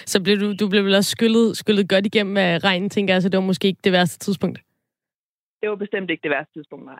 Så 0.05 0.23
blev 0.23 0.35
du, 0.39 0.53
du 0.53 0.69
blev 0.69 0.83
vel 0.85 0.95
også 0.95 1.11
skyllet, 1.11 1.57
skyllet 1.57 1.89
godt 1.89 2.05
igennem 2.05 2.37
af 2.37 2.63
regnen, 2.63 2.89
tænker 2.89 3.13
jeg, 3.13 3.21
så 3.21 3.29
det 3.29 3.37
var 3.37 3.51
måske 3.51 3.67
ikke 3.67 3.81
det 3.83 3.91
værste 3.91 4.19
tidspunkt? 4.19 4.59
Det 5.61 5.69
var 5.69 5.75
bestemt 5.75 6.09
ikke 6.09 6.23
det 6.23 6.31
værste 6.31 6.53
tidspunkt, 6.53 6.85
nej. 6.85 6.99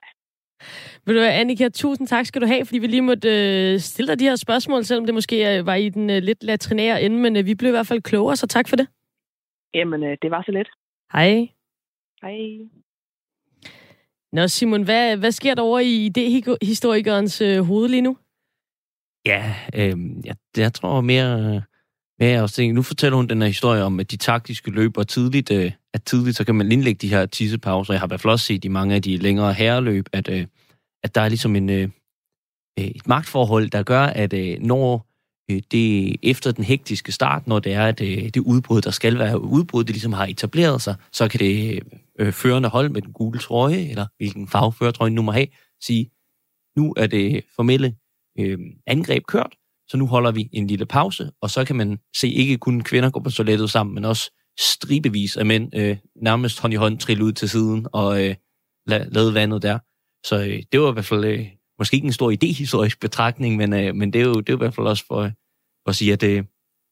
Vil 1.06 1.16
du 1.16 1.22
Annika, 1.22 1.70
tusind 1.70 2.08
tak 2.08 2.26
skal 2.26 2.42
du 2.42 2.48
have, 2.48 2.66
fordi 2.66 2.80
vi 2.80 2.88
lige 2.88 3.02
måtte 3.02 3.30
øh, 3.30 3.80
stille 3.80 4.08
dig 4.08 4.20
de 4.20 4.24
her 4.24 4.36
spørgsmål, 4.36 4.84
selvom 4.84 5.06
det 5.06 5.14
måske 5.14 5.58
øh, 5.58 5.66
var 5.66 5.76
i 5.76 5.90
den 5.90 6.10
øh, 6.10 6.24
lidt 6.24 6.44
latrinære 6.44 7.02
ende, 7.04 7.18
men 7.18 7.36
øh, 7.36 7.46
vi 7.46 7.56
blev 7.56 7.70
i 7.70 7.72
hvert 7.72 7.88
fald 7.88 8.02
klogere, 8.02 8.36
så 8.36 8.48
tak 8.48 8.68
for 8.70 8.76
det. 8.76 8.88
Jamen, 9.74 10.04
øh, 10.04 10.18
det 10.22 10.32
var 10.32 10.44
så 10.46 10.52
let. 10.52 10.68
Hej. 11.14 11.48
Hej. 12.22 12.70
Nå 14.32 14.48
Simon, 14.48 14.84
hvad, 14.84 15.18
hvad 15.18 15.32
sker 15.32 15.56
der 15.56 15.62
over 15.62 15.80
i 15.80 16.10
idéhistorikerens 16.10 17.44
øh, 17.46 17.64
hoved 17.64 17.90
lige 17.90 18.02
nu? 18.02 18.18
Ja, 19.26 19.56
øh, 19.76 19.98
jeg, 20.26 20.36
jeg 20.58 20.74
tror 20.74 21.02
mere... 21.02 21.64
mere 22.20 22.42
også 22.42 22.56
tænke, 22.56 22.74
nu 22.74 22.82
fortæller 22.82 23.16
hun 23.16 23.28
den 23.28 23.42
her 23.42 23.48
historie 23.48 23.84
om, 23.84 24.00
at 24.00 24.12
de 24.12 24.18
taktiske 24.18 24.72
løber 24.72 25.04
tidligt, 25.04 25.52
øh, 25.52 25.72
at 25.94 26.04
tidligt, 26.04 26.38
så 26.38 26.44
kan 26.44 26.56
man 26.56 26.72
indlægge 26.72 26.98
de 26.98 27.10
her 27.10 27.26
tissepauser. 27.26 27.94
Jeg 27.94 28.02
har 28.02 28.08
i 28.08 28.10
hvert 28.10 28.22
fald 28.22 28.32
også 28.32 28.46
set 28.46 28.66
i 28.66 28.68
mange 28.68 28.96
af 28.96 29.02
de 29.02 29.18
længere 29.18 29.54
herreløb, 29.54 30.06
at, 30.14 30.30
øh, 30.30 30.46
at 31.04 31.16
der 31.16 31.22
er 31.22 31.30
ligesom 31.30 31.56
en, 31.56 31.70
øh, 31.70 31.90
øh 32.80 32.86
et 32.86 33.08
magtforhold, 33.08 33.70
der 33.70 33.84
gør, 33.84 34.02
at 34.02 34.34
øh, 34.34 34.60
når 34.60 35.08
øh, 35.52 35.62
det 35.72 36.16
efter 36.24 36.52
den 36.52 36.64
hektiske 36.64 37.12
start, 37.12 37.48
når 37.48 37.60
det 37.60 37.74
er, 37.74 37.86
at 37.86 38.00
det, 38.00 38.36
det 38.36 38.42
udbrud, 38.42 38.82
der 38.82 38.92
skal 38.92 39.20
være 39.20 39.42
udbrud, 39.42 39.84
det 39.84 39.90
ligesom 39.90 40.14
har 40.14 40.26
etableret 40.26 40.82
sig, 40.82 40.96
så 41.12 41.28
kan 41.28 41.40
det 41.40 41.76
øh, 41.76 41.82
øh, 42.20 42.34
førende 42.34 42.70
hold 42.70 42.90
med 42.90 43.02
den 43.02 43.14
gule 43.14 43.40
trøje, 43.40 43.90
eller 43.90 44.08
hvilken 44.18 44.48
farve 44.48 44.74
førertrøjen 44.74 45.16
nu 45.16 45.22
må 45.22 45.32
have, 45.32 45.48
sige, 45.82 46.12
nu 46.78 46.94
er 46.98 47.08
det 47.08 47.44
formelle 47.56 47.96
øh, 48.40 48.60
angreb 48.88 49.24
kørt, 49.26 49.56
så 49.88 49.98
nu 49.98 50.08
holder 50.08 50.32
vi 50.32 50.50
en 50.54 50.68
lille 50.68 50.86
pause, 50.86 51.32
og 51.42 51.50
så 51.50 51.66
kan 51.66 51.76
man 51.76 52.00
se 52.16 52.30
ikke 52.30 52.58
kun 52.58 52.82
kvinder 52.82 53.10
gå 53.10 53.20
på 53.20 53.30
toilettet 53.30 53.70
sammen, 53.70 53.96
men 53.96 54.06
også 54.06 54.32
stribevis 54.60 55.38
af 55.38 55.46
mænd 55.46 55.76
øh, 55.76 55.98
nærmest 56.16 56.60
hånd 56.60 56.74
i 56.74 56.76
hånd 56.76 56.98
trille 56.98 57.24
ud 57.24 57.32
til 57.32 57.50
siden 57.50 57.88
og 57.94 58.26
øh, 58.26 58.36
lade 58.88 59.34
vandet 59.34 59.62
der. 59.62 59.80
Så 60.26 60.40
øh, 60.40 60.64
det 60.72 60.82
var 60.82 60.90
i 60.90 60.94
hvert 60.94 61.06
fald 61.06 61.26
øh, 61.26 61.48
måske 61.80 61.96
ikke 61.96 62.06
en 62.06 62.14
stor 62.14 62.32
idehistorisk 62.32 63.00
betragtning, 63.00 63.56
men, 63.58 63.74
øh, 63.74 63.96
men 63.96 64.14
det, 64.14 64.22
er 64.22 64.26
jo, 64.26 64.34
det 64.34 64.50
er 64.50 64.54
jo 64.54 64.58
i 64.58 64.64
hvert 64.64 64.76
fald 64.76 64.88
også 64.88 65.06
for, 65.08 65.22
for 65.84 65.90
at 65.90 65.96
sige, 65.96 66.14
at 66.14 66.24
øh, 66.24 66.44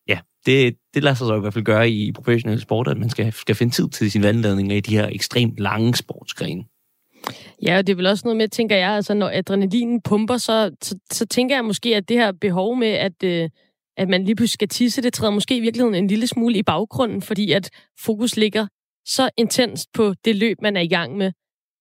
ja, 0.07 0.19
det, 0.45 0.77
det 0.93 1.03
lader 1.03 1.15
sig 1.15 1.27
så 1.27 1.35
i 1.35 1.39
hvert 1.39 1.53
fald 1.53 1.65
gøre 1.65 1.89
i 1.89 2.11
professionelle 2.11 2.61
sport, 2.61 2.87
at 2.87 2.97
man 2.97 3.09
skal, 3.09 3.33
skal 3.33 3.55
finde 3.55 3.73
tid 3.73 3.89
til 3.89 4.11
sin 4.11 4.23
vandladning 4.23 4.73
i 4.73 4.79
de 4.79 4.97
her 4.97 5.07
ekstremt 5.07 5.59
lange 5.59 5.95
sportsgrene. 5.95 6.63
Ja, 7.63 7.77
og 7.77 7.87
det 7.87 7.93
er 7.93 7.97
vel 7.97 8.07
også 8.07 8.21
noget 8.25 8.37
med, 8.37 8.47
tænker 8.47 8.75
jeg, 8.75 8.89
altså 8.89 9.13
når 9.13 9.31
adrenalinen 9.33 10.01
pumper, 10.01 10.37
så, 10.37 10.71
så, 10.81 10.97
så 11.11 11.25
tænker 11.25 11.55
jeg 11.55 11.65
måske, 11.65 11.95
at 11.95 12.09
det 12.09 12.17
her 12.17 12.31
behov 12.31 12.75
med, 12.75 12.87
at, 12.87 13.23
øh, 13.23 13.49
at 13.97 14.09
man 14.09 14.23
lige 14.23 14.35
pludselig 14.35 14.53
skal 14.53 14.67
tisse, 14.67 15.01
det 15.01 15.13
træder 15.13 15.31
måske 15.31 15.57
i 15.57 15.59
virkeligheden 15.59 15.95
en 15.95 16.07
lille 16.07 16.27
smule 16.27 16.57
i 16.57 16.63
baggrunden, 16.63 17.21
fordi 17.21 17.51
at 17.51 17.69
fokus 17.99 18.37
ligger 18.37 18.67
så 19.05 19.29
intenst 19.37 19.93
på 19.93 20.13
det 20.25 20.35
løb, 20.35 20.57
man 20.61 20.77
er 20.77 20.81
i 20.81 20.87
gang 20.87 21.17
med. 21.17 21.31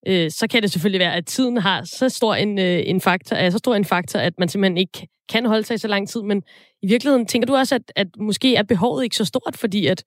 Øh, 0.06 0.30
så 0.30 0.46
kan 0.50 0.62
det 0.62 0.70
selvfølgelig 0.70 0.98
være, 0.98 1.14
at 1.14 1.26
tiden 1.26 1.56
har 1.56 1.84
så 1.84 2.08
stor 2.08 2.34
en, 2.34 2.58
øh, 2.58 2.82
en 2.86 3.00
faktor, 3.00 3.36
er 3.36 3.50
så 3.50 3.58
stor 3.58 3.74
en 3.74 3.84
faktor, 3.84 4.18
at 4.18 4.32
man 4.38 4.48
simpelthen 4.48 4.78
ikke 4.78 5.08
kan 5.28 5.46
holde 5.46 5.62
sig 5.62 5.74
i 5.74 5.78
så 5.78 5.88
lang 5.88 6.08
tid. 6.08 6.22
Men 6.22 6.42
i 6.82 6.86
virkeligheden 6.86 7.26
tænker 7.26 7.46
du 7.46 7.54
også, 7.54 7.74
at, 7.74 7.92
at 7.96 8.06
måske 8.18 8.56
er 8.56 8.62
behovet 8.62 9.04
ikke 9.04 9.16
så 9.16 9.24
stort, 9.24 9.56
fordi 9.56 9.86
at, 9.86 10.04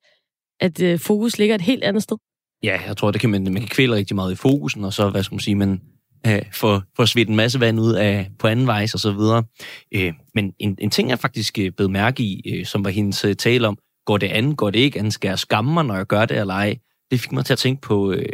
at 0.60 0.82
øh, 0.82 0.98
fokus 0.98 1.38
ligger 1.38 1.54
et 1.54 1.60
helt 1.60 1.84
andet 1.84 2.02
sted? 2.02 2.16
Ja, 2.62 2.80
jeg 2.86 2.96
tror, 2.96 3.10
det 3.10 3.20
kan 3.20 3.30
man, 3.30 3.44
man 3.44 3.54
kan 3.54 3.68
kvæle 3.68 3.94
rigtig 3.94 4.14
meget 4.14 4.32
i 4.32 4.36
fokusen, 4.36 4.84
og 4.84 4.92
så, 4.92 5.10
hvad 5.10 5.22
skal 5.22 5.34
man 5.34 5.40
sige, 5.40 5.54
man 5.54 5.80
øh, 6.26 6.42
for 6.52 6.84
får 6.96 7.04
svedt 7.04 7.28
en 7.28 7.36
masse 7.36 7.60
vand 7.60 7.80
ud 7.80 7.92
af 7.92 8.30
på 8.38 8.46
anden 8.46 8.66
vej 8.66 8.86
og 8.94 9.00
så 9.00 9.12
videre. 9.12 9.44
Øh, 9.92 10.12
men 10.34 10.52
en, 10.58 10.76
en 10.80 10.90
ting, 10.90 11.10
jeg 11.10 11.18
faktisk 11.18 11.58
øh, 11.58 11.72
blev 11.76 11.90
mærke 11.90 12.22
i, 12.22 12.42
øh, 12.54 12.66
som 12.66 12.84
var 12.84 12.90
hendes 12.90 13.24
øh, 13.24 13.36
tale 13.36 13.68
om, 13.68 13.78
går 14.06 14.18
det 14.18 14.26
an, 14.26 14.54
går 14.54 14.70
det 14.70 14.78
ikke 14.78 14.98
an, 14.98 15.10
skal 15.10 15.28
jeg 15.28 15.38
skamme 15.38 15.74
mig, 15.74 15.84
når 15.84 15.96
jeg 15.96 16.06
gør 16.06 16.24
det 16.26 16.36
eller 16.38 16.54
ej? 16.54 16.78
Det 17.10 17.20
fik 17.20 17.32
mig 17.32 17.44
til 17.44 17.52
at 17.52 17.58
tænke 17.58 17.80
på 17.80 18.12
øh, 18.12 18.26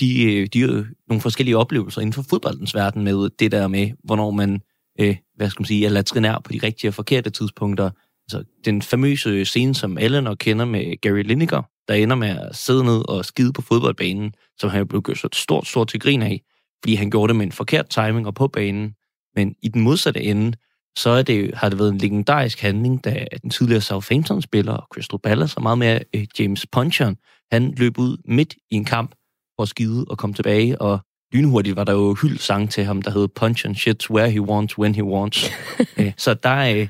de, 0.00 0.34
øh, 0.34 0.46
de 0.46 0.60
øh, 0.60 0.86
nogle 1.08 1.20
forskellige 1.20 1.56
oplevelser 1.56 2.00
inden 2.00 2.12
for 2.12 2.24
fodboldens 2.30 2.74
verden 2.74 3.04
med 3.04 3.30
det 3.38 3.52
der 3.52 3.68
med, 3.68 3.90
hvornår 4.04 4.30
man, 4.30 4.60
øh, 5.00 5.16
hvad 5.36 5.50
skal 5.50 5.60
man 5.60 5.66
sige, 5.66 5.86
er 5.86 5.90
latrinær 5.90 6.40
på 6.44 6.52
de 6.52 6.60
rigtige 6.62 6.90
og 6.90 6.94
forkerte 6.94 7.30
tidspunkter. 7.30 7.90
Altså, 8.26 8.44
den 8.64 8.82
famøse 8.82 9.28
øh, 9.28 9.46
scene, 9.46 9.74
som 9.74 9.98
alle 9.98 10.22
nok 10.22 10.36
kender 10.40 10.64
med 10.64 11.00
Gary 11.00 11.22
Lineker, 11.22 11.62
der 11.88 11.94
ender 11.94 12.16
med 12.16 12.28
at 12.28 12.56
sidde 12.56 12.84
ned 12.84 13.08
og 13.08 13.24
skide 13.24 13.52
på 13.52 13.62
fodboldbanen, 13.62 14.32
som 14.58 14.70
han 14.70 14.88
blev 14.88 15.02
gjort 15.02 15.18
så 15.18 15.28
stort, 15.32 15.66
stort 15.66 15.88
til 15.88 16.00
grin 16.00 16.22
af, 16.22 16.42
fordi 16.82 16.94
han 16.94 17.10
gjorde 17.10 17.28
det 17.28 17.36
med 17.36 17.46
en 17.46 17.52
forkert 17.52 17.88
timing 17.88 18.26
og 18.26 18.34
på 18.34 18.48
banen. 18.48 18.94
Men 19.36 19.54
i 19.62 19.68
den 19.68 19.82
modsatte 19.82 20.22
ende, 20.22 20.56
så 20.98 21.10
er 21.10 21.22
det, 21.22 21.54
har 21.54 21.68
det 21.68 21.78
været 21.78 21.92
en 21.92 21.98
legendarisk 21.98 22.60
handling, 22.60 23.04
da 23.04 23.26
den 23.42 23.50
tidligere 23.50 23.80
Southampton-spiller, 23.80 24.86
Crystal 24.94 25.18
Palace, 25.18 25.58
og 25.58 25.62
meget 25.62 25.78
mere 25.78 26.00
øh, 26.14 26.26
James 26.38 26.66
Punchon, 26.66 27.16
han 27.52 27.74
løb 27.76 27.98
ud 27.98 28.16
midt 28.24 28.54
i 28.70 28.74
en 28.74 28.84
kamp 28.84 29.10
for 29.56 29.62
at 29.62 29.68
skide 29.68 30.04
og 30.10 30.18
komme 30.18 30.34
tilbage, 30.34 30.80
og 30.80 31.00
lynhurtigt 31.32 31.76
var 31.76 31.84
der 31.84 31.92
jo 31.92 32.14
hyld 32.22 32.38
sang 32.38 32.70
til 32.70 32.84
ham, 32.84 33.02
der 33.02 33.10
hed 33.10 33.28
Punch 33.28 33.66
and 33.66 33.74
Shit 33.74 34.10
Where 34.10 34.30
He 34.30 34.40
Wants, 34.40 34.78
When 34.78 34.94
He 34.94 35.04
Wants. 35.04 35.50
Øh, 35.98 36.12
så 36.16 36.34
der 36.34 36.48
er, 36.48 36.86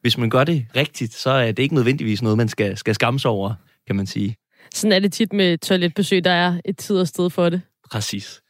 hvis 0.00 0.18
man 0.18 0.30
gør 0.30 0.44
det 0.44 0.66
rigtigt, 0.76 1.14
så 1.14 1.30
er 1.30 1.52
det 1.52 1.62
ikke 1.62 1.74
nødvendigvis 1.74 2.22
noget, 2.22 2.38
man 2.38 2.48
skal, 2.48 2.76
skal 2.76 2.94
skamme 2.94 3.20
sig 3.20 3.30
over, 3.30 3.54
kan 3.86 3.96
man 3.96 4.06
sige. 4.06 4.36
Sådan 4.74 4.92
er 4.92 4.98
det 4.98 5.12
tit 5.12 5.32
med 5.32 5.58
toiletbesøg, 5.58 6.24
der 6.24 6.30
er 6.30 6.60
et 6.64 6.76
tid 6.76 6.96
og 6.96 7.08
sted 7.08 7.30
for 7.30 7.48
det. 7.48 7.60
Præcis. 7.90 8.41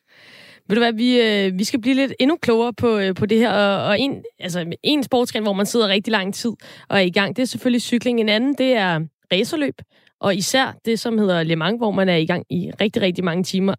Ved 0.69 0.77
du 0.77 0.81
hvad, 0.81 0.93
vi, 0.93 1.21
øh, 1.21 1.59
vi 1.59 1.65
skal 1.65 1.81
blive 1.81 1.95
lidt 1.95 2.15
endnu 2.21 2.37
klogere 2.37 2.73
på, 2.73 2.99
øh, 2.99 3.15
på 3.15 3.27
det 3.27 3.39
her, 3.39 3.51
og, 3.51 3.87
og 3.87 4.01
en, 4.01 4.25
altså, 4.39 4.73
en 4.83 5.03
sportsgren, 5.03 5.43
hvor 5.43 5.53
man 5.53 5.67
sidder 5.67 5.89
rigtig 5.89 6.11
lang 6.11 6.35
tid 6.35 6.51
og 6.89 6.99
er 6.99 7.03
i 7.03 7.11
gang, 7.11 7.37
det 7.37 7.43
er 7.43 7.47
selvfølgelig 7.47 7.83
cykling. 7.83 8.21
En 8.21 8.29
anden, 8.29 8.55
det 8.59 8.73
er 8.73 9.01
racerløb, 9.33 9.75
og 10.21 10.35
især 10.35 10.75
det, 10.85 11.01
som 11.01 11.19
hedder 11.19 11.43
Le 11.43 11.57
Mans, 11.57 11.79
hvor 11.79 11.91
man 11.91 12.09
er 12.09 12.17
i 12.17 12.27
gang 12.27 12.47
i 12.51 12.71
rigtig, 12.81 13.03
rigtig 13.03 13.25
mange 13.25 13.45
timer 13.45 13.75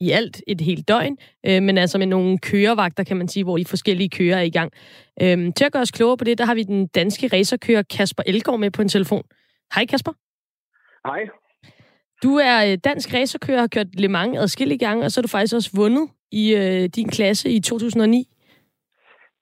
i 0.00 0.10
alt 0.10 0.42
et 0.46 0.60
helt 0.60 0.88
døgn, 0.88 1.16
øh, 1.46 1.62
men 1.62 1.78
altså 1.78 1.98
med 1.98 2.06
nogle 2.06 2.38
kørevagter, 2.38 3.04
kan 3.04 3.16
man 3.16 3.28
sige, 3.28 3.44
hvor 3.44 3.56
de 3.56 3.64
forskellige 3.64 4.08
kører 4.08 4.36
er 4.36 4.42
i 4.42 4.50
gang. 4.50 4.72
Øh, 5.22 5.52
til 5.56 5.64
at 5.64 5.72
gøre 5.72 5.82
os 5.82 5.90
klogere 5.90 6.16
på 6.16 6.24
det, 6.24 6.38
der 6.38 6.44
har 6.44 6.54
vi 6.54 6.62
den 6.62 6.86
danske 6.86 7.28
racerkører 7.32 7.82
Kasper 7.82 8.22
Elgaard 8.26 8.60
med 8.60 8.70
på 8.70 8.82
en 8.82 8.88
telefon. 8.88 9.22
Hej 9.74 9.86
Kasper. 9.86 10.12
Hej. 11.08 11.20
Du 12.22 12.36
er 12.36 12.72
øh, 12.72 12.78
dansk 12.84 13.14
racerkører, 13.14 13.60
har 13.60 13.66
kørt 13.66 13.86
Le 14.00 14.08
Mans 14.08 14.38
adskillige 14.38 14.78
gange, 14.78 15.04
og 15.04 15.12
så 15.12 15.20
har 15.20 15.22
du 15.22 15.28
faktisk 15.28 15.54
også 15.54 15.70
vundet 15.74 16.08
i 16.42 16.44
øh, 16.54 16.88
din 16.96 17.08
klasse 17.08 17.50
i 17.50 17.60
2009. 17.60 18.28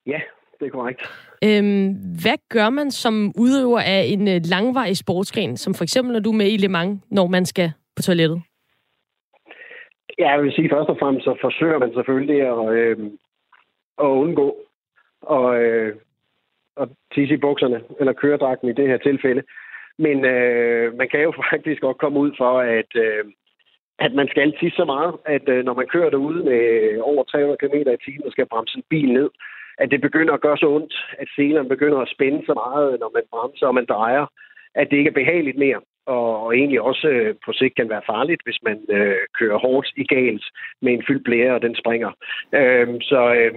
Ja, 0.06 0.20
det 0.60 0.66
er 0.66 0.70
korrekt. 0.70 1.00
Øhm, 1.46 1.88
hvad 2.22 2.38
gør 2.48 2.70
man 2.70 2.90
som 2.90 3.32
udøver 3.38 3.80
af 3.80 4.02
en 4.06 4.28
øh, 4.28 4.40
langvarig 4.54 4.96
sportsgren, 4.96 5.56
som 5.56 5.74
for 5.74 5.82
eksempel 5.82 6.12
når 6.12 6.20
du 6.20 6.30
er 6.30 6.36
med 6.36 6.46
i 6.52 6.56
Le 6.56 6.68
Mans, 6.68 7.00
når 7.10 7.26
man 7.26 7.44
skal 7.46 7.72
på 7.96 8.02
toilettet? 8.02 8.42
Ja, 10.18 10.30
jeg 10.30 10.42
vil 10.42 10.52
sige 10.52 10.70
først 10.72 10.88
og 10.88 10.98
fremmest, 11.00 11.24
så 11.24 11.36
forsøger 11.40 11.78
man 11.78 11.92
selvfølgelig 11.94 12.40
at, 12.52 12.72
øh, 12.78 12.96
at 13.98 14.10
undgå 14.24 14.56
at, 15.30 15.62
øh, 15.62 15.94
at 16.80 16.88
tisse 17.14 17.34
i 17.34 17.44
bukserne, 17.44 17.80
eller 18.00 18.12
køredragten 18.12 18.68
i 18.68 18.72
det 18.72 18.88
her 18.88 18.98
tilfælde. 18.98 19.42
Men 19.98 20.24
øh, 20.24 20.94
man 20.94 21.08
kan 21.08 21.20
jo 21.20 21.32
faktisk 21.50 21.80
godt 21.80 21.98
komme 21.98 22.18
ud 22.18 22.32
for, 22.38 22.60
at, 22.60 22.90
øh, 22.96 23.24
at 24.06 24.12
man 24.14 24.28
skal 24.28 24.52
tisse 24.60 24.76
så 24.76 24.84
meget, 24.84 25.14
at 25.26 25.48
øh, 25.48 25.64
når 25.64 25.74
man 25.74 25.86
kører 25.86 26.10
derude 26.10 26.44
med 26.44 26.62
over 27.00 27.24
300 27.24 27.58
km 27.62 27.76
i 27.76 28.04
timen 28.04 28.26
og 28.26 28.32
skal 28.32 28.46
bremse 28.46 28.76
en 28.76 28.84
bil 28.90 29.12
ned, 29.12 29.30
at 29.78 29.90
det 29.90 30.00
begynder 30.00 30.34
at 30.34 30.40
gøre 30.40 30.58
så 30.58 30.68
ondt, 30.76 30.94
at 31.18 31.28
selerne 31.36 31.68
begynder 31.68 31.98
at 31.98 32.12
spænde 32.14 32.42
så 32.46 32.54
meget, 32.54 33.00
når 33.00 33.10
man 33.14 33.22
bremser 33.30 33.66
og 33.66 33.74
man 33.74 33.86
drejer, 33.94 34.26
at 34.74 34.86
det 34.90 34.96
ikke 34.96 35.08
er 35.08 35.20
behageligt 35.20 35.58
mere. 35.58 35.80
Og, 36.06 36.42
og 36.44 36.56
egentlig 36.56 36.80
også 36.80 37.08
øh, 37.08 37.34
på 37.44 37.52
sigt 37.52 37.74
kan 37.76 37.88
være 37.88 38.08
farligt, 38.12 38.42
hvis 38.44 38.58
man 38.62 38.78
øh, 38.88 39.16
kører 39.38 39.58
hårdt 39.58 39.88
i 39.96 40.04
galt 40.04 40.44
med 40.82 40.92
en 40.92 41.04
fyldt 41.06 41.24
blære, 41.24 41.54
og 41.54 41.62
den 41.62 41.76
springer. 41.76 42.10
Øh, 42.52 42.88
så 43.00 43.20
øh, 43.34 43.54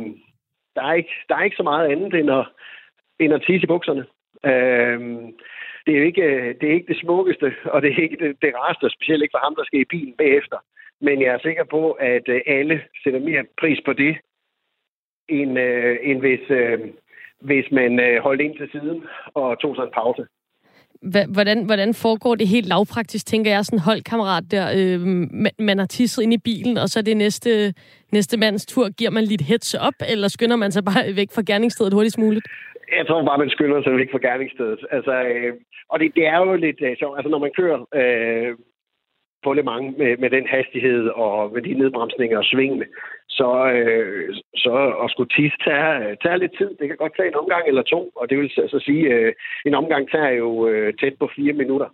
der, 0.75 0.83
er 0.89 0.93
ikke, 0.93 1.15
der 1.29 1.35
er 1.35 1.43
ikke 1.43 1.57
så 1.57 1.63
meget 1.63 1.91
andet 1.91 2.13
end 2.13 2.31
at, 2.31 2.45
end 3.19 3.33
at 3.33 3.43
tisse 3.47 3.63
i 3.63 3.67
bukserne. 3.67 4.05
Øh, 4.45 4.99
det 5.85 5.93
er 5.93 5.99
jo 5.99 6.05
ikke 6.05 6.21
øh, 6.21 6.55
det, 6.59 6.69
er 6.69 6.73
ikke 6.73 6.93
det 6.93 7.01
smukkeste, 7.03 7.47
og 7.65 7.81
det 7.81 7.89
er 7.91 8.03
ikke 8.03 8.17
det, 8.23 8.31
det 8.41 8.51
rareste, 8.55 8.89
specielt 8.89 9.23
ikke 9.23 9.35
for 9.37 9.45
ham, 9.45 9.55
der 9.55 9.65
skal 9.65 9.79
i 9.79 9.91
bilen 9.93 10.13
bagefter. 10.17 10.57
Men 11.01 11.21
jeg 11.21 11.33
er 11.33 11.39
sikker 11.39 11.63
på, 11.63 11.91
at 11.91 12.25
øh, 12.27 12.41
alle 12.45 12.81
sætter 13.03 13.19
mere 13.19 13.43
pris 13.59 13.79
på 13.85 13.93
det, 13.93 14.15
end, 15.29 15.59
øh, 15.59 15.97
end 16.03 16.19
hvis, 16.19 16.49
øh, 16.49 16.79
hvis 17.41 17.65
man 17.71 17.99
øh, 17.99 18.23
holdt 18.23 18.41
ind 18.41 18.57
til 18.57 18.69
siden 18.71 19.03
og 19.33 19.59
tog 19.59 19.75
sig 19.75 19.83
en 19.83 19.97
pause. 20.01 20.25
Hvordan, 21.33 21.65
hvordan 21.65 21.93
foregår 21.93 22.35
det 22.35 22.47
helt 22.47 22.67
lavpraktisk, 22.67 23.25
tænker 23.25 23.51
jeg, 23.51 23.65
sådan 23.65 23.79
en 23.79 23.83
holdkammerat 23.83 24.43
der, 24.51 24.65
øh, 24.77 25.01
man 25.59 25.79
har 25.79 25.85
tisset 25.85 26.23
ind 26.23 26.33
i 26.33 26.37
bilen, 26.37 26.77
og 26.77 26.89
så 26.89 26.99
er 26.99 27.03
det 27.03 27.17
næste, 27.17 27.73
næste 28.11 28.37
mands 28.37 28.65
tur. 28.65 28.89
Giver 28.89 29.11
man 29.11 29.23
lidt 29.23 29.41
heads 29.41 29.73
op, 29.73 29.93
eller 30.09 30.27
skynder 30.27 30.55
man 30.55 30.71
sig 30.71 30.83
bare 30.85 31.15
væk 31.15 31.27
fra 31.35 31.43
gerningsstedet 31.47 31.93
hurtigst 31.93 32.17
muligt? 32.17 32.45
Jeg 32.91 33.07
tror 33.07 33.25
bare, 33.25 33.37
man 33.37 33.49
skynder 33.49 33.83
sig 33.83 33.99
ikke 33.99 34.11
for 34.11 34.25
gerningsstedet. 34.27 34.85
Altså, 34.91 35.23
øh, 35.23 35.53
og 35.89 35.99
det, 35.99 36.15
det 36.15 36.25
er 36.27 36.37
jo 36.37 36.55
lidt 36.55 36.81
øh, 36.81 36.97
sjovt. 36.97 37.17
Altså, 37.17 37.29
når 37.29 37.39
man 37.39 37.51
kører 37.57 37.79
øh, 37.99 38.55
på 39.43 39.53
Le 39.53 39.63
Mans 39.63 39.97
med, 39.97 40.17
med 40.17 40.29
den 40.29 40.47
hastighed 40.47 41.07
og 41.07 41.53
med 41.53 41.61
de 41.61 41.73
nedbremsninger 41.73 42.37
og 42.37 42.45
svingene, 42.45 42.85
så, 43.29 43.49
øh, 43.71 44.35
så 44.55 44.73
at 45.03 45.11
skulle 45.11 45.29
tisse 45.37 45.57
tager, 45.65 46.15
tager 46.23 46.35
lidt 46.35 46.57
tid. 46.57 46.69
Det 46.79 46.87
kan 46.87 46.97
godt 46.97 47.15
tage 47.15 47.27
en 47.27 47.41
omgang 47.43 47.67
eller 47.67 47.81
to, 47.81 48.11
og 48.15 48.29
det 48.29 48.37
vil 48.37 48.49
så 48.49 48.79
sige, 48.85 49.03
øh, 49.13 49.33
en 49.65 49.73
omgang 49.73 50.11
tager 50.11 50.29
jo 50.29 50.67
øh, 50.67 50.93
tæt 50.93 51.15
på 51.19 51.29
fire 51.35 51.53
minutter. 51.53 51.89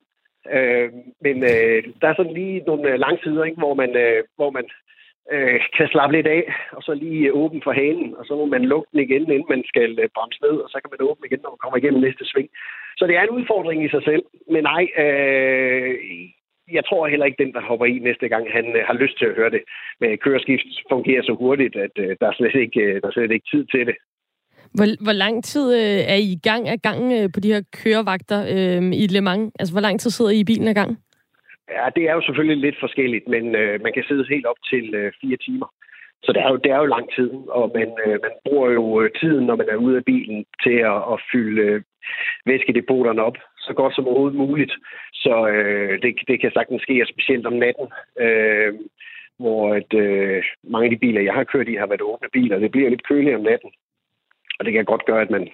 Øh, 0.55 0.89
men 1.21 1.43
øh, 1.43 1.83
der 2.01 2.07
er 2.07 2.15
sådan 2.17 2.33
lige 2.33 2.63
nogle 2.67 2.91
øh, 2.91 2.99
langsider, 2.99 3.43
ikke, 3.43 3.57
hvor 3.63 3.73
man, 3.73 3.97
øh, 3.97 4.23
hvor 4.35 4.49
man 4.49 4.65
øh, 4.65 4.71
Øh, 5.33 5.59
kan 5.77 5.87
slappe 5.87 6.15
lidt 6.15 6.27
af, 6.27 6.43
og 6.71 6.81
så 6.83 6.93
lige 6.93 7.33
åben 7.33 7.41
åbne 7.41 7.61
for 7.63 7.71
hanen, 7.71 8.15
og 8.19 8.25
så 8.25 8.33
må 8.35 8.45
man 8.45 8.63
lukke 8.65 8.89
den 8.91 8.99
igen, 8.99 9.23
inden 9.31 9.49
man 9.49 9.63
skal 9.71 9.99
øh, 9.99 10.09
bremse 10.15 10.41
ned, 10.41 10.55
og 10.63 10.69
så 10.69 10.77
kan 10.81 10.91
man 10.91 11.07
åbne 11.09 11.27
igen, 11.27 11.39
når 11.43 11.53
man 11.53 11.61
kommer 11.63 11.77
igennem 11.77 12.01
næste 12.01 12.25
sving. 12.25 12.49
Så 12.97 13.03
det 13.07 13.15
er 13.15 13.23
en 13.23 13.37
udfordring 13.39 13.79
i 13.85 13.89
sig 13.89 14.03
selv. 14.09 14.23
Men 14.53 14.63
nej, 14.63 14.83
øh, 15.03 15.93
jeg 16.77 16.83
tror 16.85 17.07
heller 17.07 17.25
ikke, 17.25 17.43
den, 17.43 17.53
der 17.53 17.61
hopper 17.69 17.85
i 17.85 17.99
næste 18.09 18.27
gang, 18.33 18.43
han 18.57 18.65
øh, 18.77 18.83
har 18.89 18.93
lyst 18.93 19.17
til 19.17 19.25
at 19.25 19.35
høre 19.39 19.51
det. 19.55 19.63
Men 19.99 20.17
køreskift 20.17 20.67
fungerer 20.93 21.23
så 21.23 21.33
hurtigt, 21.41 21.75
at 21.75 21.95
øh, 22.03 22.11
der, 22.19 22.27
er 22.27 22.35
slet 22.37 22.55
ikke, 22.55 22.81
øh, 22.81 23.01
der 23.01 23.07
er 23.07 23.11
slet 23.11 23.31
ikke 23.31 23.49
tid 23.53 23.65
til 23.65 23.85
det. 23.89 23.97
Hvor, 24.75 25.03
hvor 25.03 25.17
lang 25.23 25.43
tid 25.43 25.65
øh, 25.81 26.01
er 26.13 26.19
I 26.25 26.29
i 26.37 26.39
gang 26.49 26.67
af 26.69 26.81
gang 26.81 27.01
øh, 27.13 27.29
på 27.33 27.39
de 27.39 27.53
her 27.53 27.61
kørevagter 27.83 28.39
øh, 28.55 28.83
i 29.03 29.07
Le 29.07 29.21
Mans? 29.21 29.53
Altså, 29.59 29.73
hvor 29.73 29.81
lang 29.81 29.99
tid 29.99 30.09
sidder 30.09 30.31
I 30.31 30.39
i 30.39 30.49
bilen 30.51 30.67
af 30.67 30.75
gang? 30.75 30.91
Ja, 31.77 31.85
det 31.95 32.03
er 32.09 32.13
jo 32.13 32.21
selvfølgelig 32.21 32.57
lidt 32.57 32.79
forskelligt, 32.79 33.27
men 33.27 33.55
øh, 33.55 33.81
man 33.83 33.93
kan 33.93 34.03
sidde 34.03 34.25
helt 34.29 34.45
op 34.45 34.61
til 34.71 34.95
øh, 34.95 35.11
fire 35.21 35.37
timer. 35.37 35.67
Så 36.23 36.33
det 36.33 36.41
er 36.41 36.49
jo, 36.49 36.55
det 36.55 36.71
er 36.71 36.77
jo 36.77 36.85
lang 36.85 37.13
tid, 37.15 37.31
og 37.49 37.71
man, 37.75 37.89
øh, 38.05 38.17
man 38.25 38.31
bruger 38.45 38.69
jo 38.71 39.01
øh, 39.01 39.11
tiden, 39.19 39.45
når 39.45 39.55
man 39.55 39.69
er 39.69 39.75
ude 39.75 39.97
af 39.97 40.05
bilen, 40.05 40.45
til 40.63 40.77
at, 40.91 40.99
at 41.13 41.21
fylde 41.31 41.61
øh, 41.61 41.81
væskedepoterne 42.45 43.23
op 43.23 43.37
så 43.57 43.73
godt 43.73 43.95
som 43.95 44.07
overhovedet 44.07 44.37
muligt. 44.37 44.73
Så 45.13 45.47
øh, 45.47 46.01
det, 46.01 46.15
det 46.27 46.41
kan 46.41 46.51
sagtens 46.53 46.81
ske, 46.81 47.05
specielt 47.05 47.45
om 47.45 47.53
natten, 47.53 47.87
øh, 48.19 48.73
hvor 49.39 49.73
at, 49.73 49.93
øh, 49.93 50.43
mange 50.63 50.85
af 50.85 50.91
de 50.91 51.03
biler, 51.03 51.21
jeg 51.21 51.33
har 51.33 51.43
kørt 51.43 51.67
i, 51.67 51.75
har 51.75 51.87
været 51.87 52.01
åbne 52.01 52.29
biler. 52.33 52.59
Det 52.59 52.71
bliver 52.71 52.89
lidt 52.89 53.07
køligt 53.07 53.35
om 53.35 53.41
natten, 53.41 53.71
og 54.59 54.65
det 54.65 54.73
kan 54.73 54.85
godt 54.85 55.05
gøre, 55.05 55.21
at 55.21 55.29
man, 55.29 55.49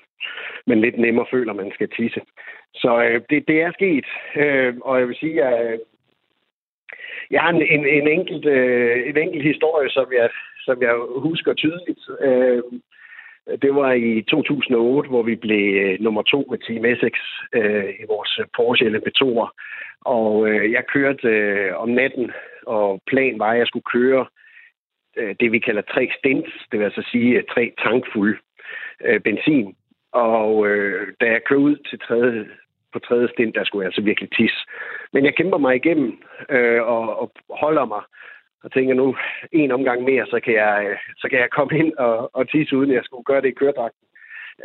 man 0.68 0.82
lidt 0.82 0.98
nemmere 0.98 1.26
føler, 1.32 1.52
at 1.52 1.58
man 1.64 1.72
skal 1.74 1.90
tisse. 1.90 2.22
Så 2.74 3.04
øh, 3.04 3.22
det, 3.30 3.48
det 3.48 3.62
er 3.62 3.72
sket, 3.72 4.06
øh, 4.36 4.74
og 4.82 5.00
jeg 5.00 5.08
vil 5.08 5.16
sige, 5.16 5.44
at 5.44 5.80
jeg 7.32 7.42
har 7.42 7.50
en, 7.50 7.62
en, 7.62 7.86
en, 7.88 8.08
enkelt, 8.08 8.46
øh, 8.46 9.10
en 9.10 9.18
enkelt 9.18 9.44
historie, 9.44 9.90
som 9.90 10.08
jeg, 10.14 10.30
som 10.66 10.82
jeg 10.82 10.94
husker 11.16 11.54
tydeligt. 11.54 12.00
Øh, 12.22 12.64
det 13.62 13.76
var 13.76 13.92
i 13.92 14.22
2008, 14.22 15.10
hvor 15.10 15.24
vi 15.24 15.36
blev 15.36 15.82
øh, 15.84 16.00
nummer 16.00 16.22
to 16.22 16.48
med 16.50 16.58
Team 16.58 16.86
Essex 16.86 17.14
øh, 17.54 17.90
i 18.02 18.04
vores 18.08 18.40
Porsche 18.56 18.90
LMP2'er. 18.90 19.50
Og 20.02 20.50
øh, 20.50 20.72
jeg 20.72 20.84
kørte 20.94 21.28
øh, 21.28 21.82
om 21.82 21.90
natten, 21.90 22.32
og 22.66 23.02
planen 23.08 23.40
var, 23.40 23.52
at 23.52 23.60
jeg 23.60 23.68
skulle 23.68 23.92
køre 23.94 24.26
øh, 25.18 25.36
det, 25.40 25.52
vi 25.52 25.60
kalder 25.60 25.82
tre 25.82 26.10
stints, 26.20 26.52
det 26.72 26.80
vil 26.80 26.86
altså 26.86 27.04
sige 27.12 27.38
øh, 27.38 27.44
tre 27.54 27.74
tankfulde 27.84 28.38
øh, 29.06 29.20
benzin. 29.20 29.76
Og 30.12 30.68
øh, 30.68 31.08
da 31.22 31.26
jeg 31.26 31.44
kørte 31.44 31.62
ud 31.62 31.76
til 31.90 32.00
tredje, 32.00 32.46
på 32.94 33.00
tredje 33.00 33.28
stint, 33.34 33.56
der 33.56 33.64
skulle 33.64 33.84
jeg 33.84 33.88
altså 33.88 34.02
virkelig 34.02 34.30
tisse. 34.32 34.58
Men 35.14 35.26
jeg 35.26 35.36
kæmper 35.36 35.58
mig 35.58 35.76
igennem 35.76 36.20
øh, 36.50 36.82
og, 36.82 37.20
og 37.22 37.32
holder 37.50 37.86
mig 37.86 38.02
og 38.64 38.72
tænker 38.72 38.94
nu 38.94 39.16
en 39.52 39.72
omgang 39.72 40.04
mere, 40.04 40.26
så 40.26 40.40
kan 40.40 40.54
jeg, 40.54 40.98
så 41.18 41.28
kan 41.30 41.40
jeg 41.40 41.50
komme 41.50 41.78
ind 41.80 41.94
og, 41.94 42.36
og 42.36 42.50
tisse, 42.50 42.78
uden 42.78 42.92
jeg 42.92 43.04
skulle 43.04 43.24
gøre 43.24 43.42
det 43.42 43.48
i 43.48 43.60
køredragten. 43.60 44.08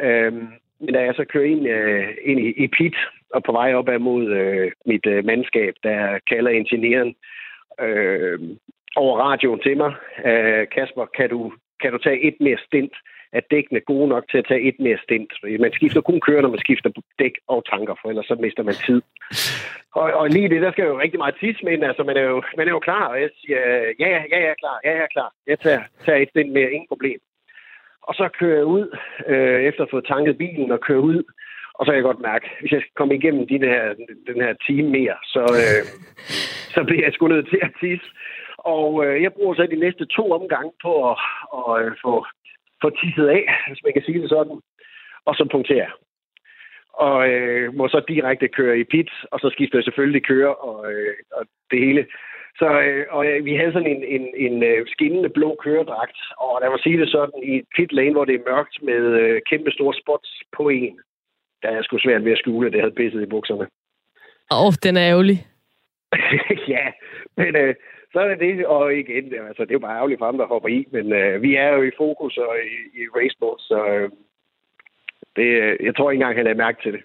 Øhm, 0.00 0.48
men 0.80 0.94
da 0.94 1.00
jeg 1.00 1.14
så 1.14 1.24
kører 1.24 1.44
ind, 1.44 1.68
øh, 1.68 2.08
ind 2.24 2.40
i, 2.40 2.48
i 2.64 2.66
pit 2.68 2.96
og 3.34 3.42
på 3.42 3.52
vej 3.52 3.74
op 3.74 4.00
mod 4.00 4.26
øh, 4.30 4.72
mit 4.86 5.06
øh, 5.06 5.24
mandskab, 5.24 5.74
der 5.82 6.18
kalder 6.28 6.50
ingeniøren 6.50 7.14
øh, 7.80 8.40
over 8.96 9.18
radioen 9.18 9.60
til 9.60 9.76
mig, 9.76 9.94
øh, 10.24 10.66
Kasper, 10.68 11.06
kan 11.16 11.28
du, 11.30 11.52
kan 11.80 11.92
du 11.92 11.98
tage 11.98 12.20
et 12.20 12.36
mere 12.40 12.58
stint? 12.66 12.92
Er 13.32 13.40
dækkene 13.50 13.80
gode 13.80 14.08
nok 14.08 14.24
til 14.30 14.38
at 14.38 14.46
tage 14.48 14.62
et 14.68 14.76
mere 14.78 14.98
stint? 15.02 15.32
Man 15.60 15.72
skifter 15.72 16.00
kun 16.00 16.20
køre, 16.20 16.42
når 16.42 16.48
man 16.48 16.58
skifter 16.58 16.90
dæk 17.18 17.34
og 17.48 17.64
tanker, 17.70 17.94
for 18.00 18.08
ellers 18.08 18.26
så 18.26 18.34
mister 18.34 18.62
man 18.62 18.74
tid. 18.74 19.02
Og, 19.94 20.12
og 20.20 20.28
lige 20.28 20.48
det, 20.48 20.62
der 20.62 20.72
skal 20.72 20.84
jo 20.84 21.00
rigtig 21.00 21.18
meget 21.18 21.36
tids, 21.40 21.62
men 21.62 21.82
altså, 21.84 22.02
man 22.04 22.16
er 22.16 22.22
jo, 22.22 22.42
man 22.56 22.68
er 22.68 22.72
jo 22.72 22.78
klar, 22.78 23.04
og 23.06 23.20
jeg 23.20 23.30
siger, 23.40 23.60
ja, 24.00 24.08
ja, 24.14 24.22
ja, 24.30 24.38
jeg 24.44 24.50
er 24.54 24.60
klar, 24.62 24.78
ja, 24.84 24.90
jeg 24.90 25.02
er 25.02 25.14
klar. 25.16 25.30
Jeg 25.46 25.58
tager, 25.60 25.82
tager 26.04 26.18
et 26.18 26.28
stint 26.28 26.52
mere, 26.52 26.72
ingen 26.72 26.88
problem. 26.88 27.20
Og 28.02 28.14
så 28.14 28.28
kører 28.38 28.56
jeg 28.56 28.64
ud, 28.64 28.96
øh, 29.26 29.60
efter 29.68 29.82
at 29.82 29.90
få 29.90 30.00
tanket 30.00 30.38
bilen 30.38 30.72
og 30.72 30.80
kører 30.80 30.98
ud, 31.00 31.22
og 31.74 31.86
så 31.86 31.90
kan 31.90 31.96
jeg 32.00 32.10
godt 32.10 32.20
mærke, 32.20 32.46
hvis 32.60 32.72
jeg 32.72 32.80
skal 32.80 32.94
komme 32.96 33.14
igennem 33.14 33.46
de 33.46 33.58
her, 33.58 33.94
den 34.26 34.40
her 34.44 34.54
time 34.66 34.88
mere, 34.90 35.16
så, 35.24 35.42
øh, 35.62 35.82
så 36.74 36.84
bliver 36.84 37.04
jeg 37.04 37.12
sgu 37.12 37.28
nødt 37.28 37.48
til 37.48 37.60
at 37.62 37.72
tisse. 37.80 38.06
Og 38.58 39.06
øh, 39.06 39.22
jeg 39.22 39.32
bruger 39.32 39.54
så 39.54 39.66
de 39.66 39.76
næste 39.76 40.04
to 40.06 40.24
omgange 40.32 40.72
på 40.82 41.10
at, 41.10 41.16
at, 41.58 41.86
at 41.86 41.92
få, 42.04 42.26
få 42.82 42.90
tisset 42.90 43.28
af, 43.28 43.44
hvis 43.68 43.84
man 43.84 43.92
kan 43.92 44.02
sige 44.02 44.22
det 44.22 44.28
sådan. 44.28 44.60
Og 45.24 45.34
så 45.34 45.48
punkterer 45.52 45.90
og 46.94 47.28
øh, 47.28 47.74
må 47.74 47.88
så 47.88 48.00
direkte 48.08 48.48
køre 48.48 48.78
i 48.78 48.84
pit, 48.84 49.10
og 49.30 49.40
så 49.40 49.50
skifter 49.52 49.78
jeg 49.78 49.84
selvfølgelig 49.84 50.22
køre 50.24 50.54
og, 50.54 50.92
øh, 50.92 51.14
og 51.32 51.46
det 51.70 51.78
hele. 51.78 52.06
Så 52.58 52.80
øh, 52.80 53.06
og, 53.10 53.26
øh, 53.26 53.44
vi 53.44 53.54
havde 53.56 53.72
sådan 53.72 53.92
en, 53.96 54.04
en, 54.04 54.24
en 54.36 54.62
øh, 54.62 54.86
skinnende 54.86 55.28
blå 55.28 55.56
køredragt, 55.64 56.18
og 56.38 56.60
der 56.62 56.68
var 56.68 56.80
sige 56.82 57.00
det 57.00 57.10
sådan, 57.10 57.42
i 57.42 57.56
et 57.56 57.66
pit 57.76 57.92
lane, 57.92 58.12
hvor 58.12 58.24
det 58.24 58.34
er 58.34 58.50
mørkt 58.50 58.82
med 58.82 59.02
øh, 59.20 59.40
kæmpe 59.50 59.70
store 59.70 59.94
spots 59.94 60.30
på 60.56 60.68
en, 60.68 61.00
der 61.62 61.68
er 61.68 61.82
sgu 61.82 61.98
svært 61.98 62.24
ved 62.24 62.32
at 62.32 62.38
skjule, 62.38 62.66
at 62.66 62.72
det 62.72 62.80
havde 62.80 62.94
pisset 62.94 63.22
i 63.22 63.32
bukserne. 63.34 63.66
Åh, 64.52 64.66
oh, 64.66 64.72
den 64.82 64.96
er 64.96 65.08
ærgerlig. 65.10 65.38
ja, 66.74 66.84
men 67.36 67.56
øh, 67.56 67.74
så 68.12 68.20
er 68.20 68.28
det 68.28 68.40
det, 68.40 68.66
og 68.66 68.94
igen, 68.94 69.34
altså, 69.48 69.62
det 69.62 69.70
er 69.70 69.80
jo 69.80 69.86
bare 69.86 69.96
ærgerligt 69.96 70.18
for 70.18 70.26
ham, 70.26 70.38
der 70.38 70.46
hopper 70.46 70.68
i, 70.68 70.86
men 70.90 71.12
øh, 71.12 71.42
vi 71.42 71.54
er 71.56 71.68
jo 71.68 71.82
i 71.82 71.90
fokus 71.96 72.36
og 72.36 72.56
i, 72.74 73.00
i 73.00 73.02
race 73.16 73.36
mode, 73.40 73.58
så 73.58 73.86
øh, 73.86 74.10
det, 75.36 75.76
jeg 75.86 75.96
tror 75.96 76.10
ikke 76.10 76.22
engang, 76.22 76.36
han 76.36 76.46
har 76.46 76.54
mærke 76.54 76.82
til 76.82 76.92
det. 76.92 77.02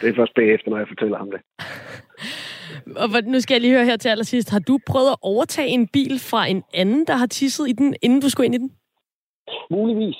Det 0.00 0.08
er 0.08 0.14
først 0.14 0.34
bagefter, 0.34 0.70
når 0.70 0.78
jeg 0.78 0.88
fortæller 0.88 1.18
ham 1.18 1.30
det. 1.30 1.40
Og 3.02 3.08
nu 3.24 3.40
skal 3.40 3.54
jeg 3.54 3.60
lige 3.60 3.74
høre 3.74 3.84
her 3.84 3.96
til 3.96 4.08
allersidst. 4.08 4.50
Har 4.50 4.58
du 4.58 4.78
prøvet 4.86 5.10
at 5.10 5.18
overtage 5.22 5.68
en 5.68 5.88
bil 5.88 6.18
fra 6.30 6.46
en 6.46 6.62
anden, 6.74 7.06
der 7.06 7.14
har 7.14 7.26
tisset 7.26 7.68
i 7.68 7.72
den, 7.72 7.96
inden 8.02 8.20
du 8.20 8.30
skulle 8.30 8.46
ind 8.46 8.54
i 8.54 8.58
den? 8.58 8.70
Muligvis. 9.70 10.16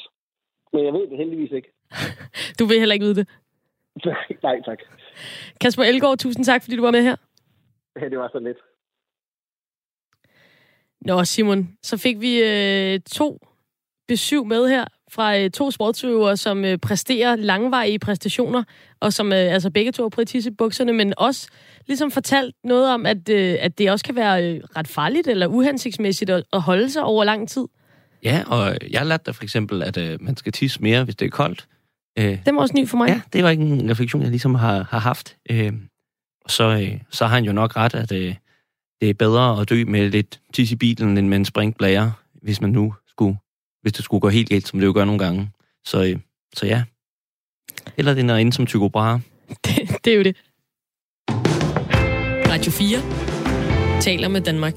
Men 0.72 0.84
jeg 0.84 0.92
ved 0.92 1.10
det 1.10 1.18
heldigvis 1.18 1.52
ikke. 1.52 1.72
du 2.58 2.64
vil 2.64 2.78
heller 2.78 2.92
ikke 2.92 3.04
vide 3.04 3.14
det? 3.14 3.28
Nej, 4.42 4.62
tak. 4.64 4.78
Kasper 5.60 5.82
Elgaard, 5.82 6.18
tusind 6.18 6.44
tak, 6.44 6.62
fordi 6.62 6.76
du 6.76 6.82
var 6.82 6.90
med 6.90 7.02
her. 7.02 7.16
Ja, 8.00 8.08
det 8.08 8.18
var 8.18 8.28
så 8.32 8.38
lidt. 8.38 8.58
Nå, 11.06 11.24
Simon, 11.24 11.68
så 11.82 11.96
fik 11.96 12.20
vi 12.20 12.42
øh, 12.42 13.00
to 13.00 13.46
besøg 14.08 14.46
med 14.46 14.68
her 14.68 14.84
fra 15.10 15.38
øh, 15.38 15.50
to 15.50 15.70
sportsøvere, 15.70 16.36
som 16.36 16.64
øh, 16.64 16.78
præsterer 16.78 17.36
langvarige 17.36 17.98
præstationer, 17.98 18.64
og 19.00 19.12
som 19.12 19.32
øh, 19.32 19.52
altså 19.52 19.70
begge 19.70 19.92
to 19.92 20.02
har 20.02 20.50
bukserne, 20.58 20.92
men 20.92 21.14
også 21.16 21.48
ligesom 21.86 22.10
fortalt 22.10 22.54
noget 22.64 22.94
om, 22.94 23.06
at, 23.06 23.28
øh, 23.28 23.56
at 23.60 23.78
det 23.78 23.90
også 23.90 24.04
kan 24.04 24.16
være 24.16 24.44
øh, 24.44 24.60
ret 24.76 24.88
farligt 24.88 25.26
eller 25.26 25.46
uhensigtsmæssigt 25.46 26.30
at, 26.30 26.44
at 26.52 26.60
holde 26.60 26.90
sig 26.90 27.02
over 27.02 27.24
lang 27.24 27.48
tid. 27.48 27.64
Ja, 28.22 28.42
og 28.46 28.76
jeg 28.90 29.06
lærte 29.06 29.22
da 29.26 29.30
for 29.30 29.42
eksempel, 29.42 29.82
at 29.82 29.96
øh, 29.96 30.18
man 30.22 30.36
skal 30.36 30.52
tisse 30.52 30.82
mere, 30.82 31.04
hvis 31.04 31.16
det 31.16 31.26
er 31.26 31.30
koldt. 31.30 31.66
Øh, 32.18 32.38
det 32.46 32.54
var 32.54 32.60
også 32.60 32.74
ny 32.76 32.88
for 32.88 32.96
mig. 32.96 33.08
Ja, 33.08 33.20
det 33.32 33.44
var 33.44 33.50
ikke 33.50 33.62
en 33.62 33.90
refleksion, 33.90 34.22
jeg 34.22 34.30
ligesom 34.30 34.54
har, 34.54 34.86
har 34.90 34.98
haft. 34.98 35.36
Øh, 35.50 35.72
så, 36.48 36.64
øh, 36.64 37.00
så 37.10 37.26
har 37.26 37.34
han 37.34 37.44
jo 37.44 37.52
nok 37.52 37.76
ret, 37.76 37.94
at 37.94 38.12
øh, 38.12 38.34
det 39.00 39.10
er 39.10 39.14
bedre 39.14 39.60
at 39.60 39.68
dø 39.68 39.84
med 39.84 40.10
lidt 40.10 40.40
tis 40.52 40.72
i 40.72 40.76
bilen, 40.76 41.18
end 41.18 41.28
med 41.28 41.36
en 41.36 41.44
springblære, 41.44 42.12
hvis 42.42 42.60
man 42.60 42.70
nu 42.70 42.94
skulle 43.06 43.36
hvis 43.82 43.92
det 43.92 44.04
skulle 44.04 44.20
gå 44.20 44.28
helt 44.28 44.48
galt, 44.48 44.68
som 44.68 44.80
det 44.80 44.86
jo 44.86 44.92
gør 44.92 45.04
nogle 45.04 45.18
gange. 45.18 45.50
Så, 45.84 46.04
øh, 46.04 46.18
så 46.54 46.66
ja. 46.66 46.82
Eller 47.96 48.14
det 48.14 48.30
er 48.30 48.36
inde 48.36 48.52
som 48.52 48.66
Tycho 48.66 48.88
Brahe. 48.88 49.22
Det, 49.64 50.04
det 50.04 50.12
er 50.12 50.16
jo 50.16 50.22
det. 50.22 50.36
Radio 52.50 52.72
4 52.72 54.00
taler 54.00 54.28
med 54.28 54.40
Danmark. 54.40 54.74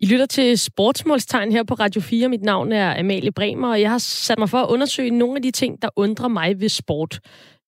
I 0.00 0.06
lytter 0.06 0.26
til 0.26 0.58
Sportsmålstegn 0.58 1.52
her 1.52 1.62
på 1.62 1.74
Radio 1.74 2.00
4. 2.00 2.28
Mit 2.28 2.42
navn 2.42 2.72
er 2.72 2.98
Amalie 2.98 3.32
Bremer, 3.32 3.68
og 3.68 3.80
jeg 3.80 3.90
har 3.90 3.98
sat 3.98 4.38
mig 4.38 4.50
for 4.50 4.58
at 4.58 4.68
undersøge 4.68 5.10
nogle 5.10 5.36
af 5.36 5.42
de 5.42 5.50
ting, 5.50 5.82
der 5.82 5.88
undrer 5.96 6.28
mig 6.28 6.60
ved 6.60 6.68
sport. 6.68 7.20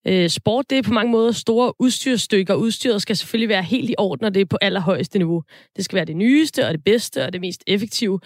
Øh, 0.07 0.29
sport, 0.29 0.69
det 0.69 0.77
er 0.77 0.81
på 0.81 0.93
mange 0.93 1.11
måder 1.11 1.31
store 1.31 1.73
udstyrsstykker. 1.79 2.53
Udstyret 2.53 3.01
skal 3.01 3.17
selvfølgelig 3.17 3.49
være 3.49 3.63
helt 3.63 3.89
i 3.89 3.95
orden, 3.97 4.25
og 4.25 4.33
det 4.33 4.41
er 4.41 4.45
på 4.45 4.57
allerhøjeste 4.61 5.17
niveau. 5.17 5.43
Det 5.75 5.85
skal 5.85 5.95
være 5.95 6.05
det 6.05 6.17
nyeste, 6.17 6.67
og 6.67 6.73
det 6.73 6.83
bedste, 6.83 7.25
og 7.25 7.33
det 7.33 7.41
mest 7.41 7.63
effektive. 7.67 8.19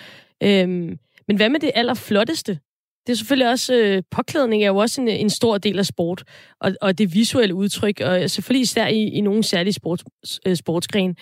Øhm, 0.43 0.97
men 1.27 1.37
hvad 1.37 1.49
med 1.49 1.59
det 1.59 1.71
allerflotteste? 1.75 2.59
Det 3.07 3.13
er 3.13 3.17
selvfølgelig 3.17 3.49
også, 3.49 3.75
øh, 3.75 4.03
påklædning 4.11 4.63
er 4.63 4.67
jo 4.67 4.77
også 4.77 5.01
en, 5.01 5.07
en 5.07 5.29
stor 5.29 5.57
del 5.57 5.79
af 5.79 5.85
sport, 5.85 6.23
og, 6.61 6.71
og 6.81 6.97
det 6.97 7.13
visuelle 7.13 7.55
udtryk, 7.55 8.01
og 8.01 8.29
selvfølgelig 8.29 8.63
især 8.63 8.87
i, 8.87 9.03
i 9.03 9.21
nogle 9.21 9.43
særlige 9.43 9.73
sports, 9.73 10.03
øh, 10.45 10.55
sportsgren. 10.55 11.15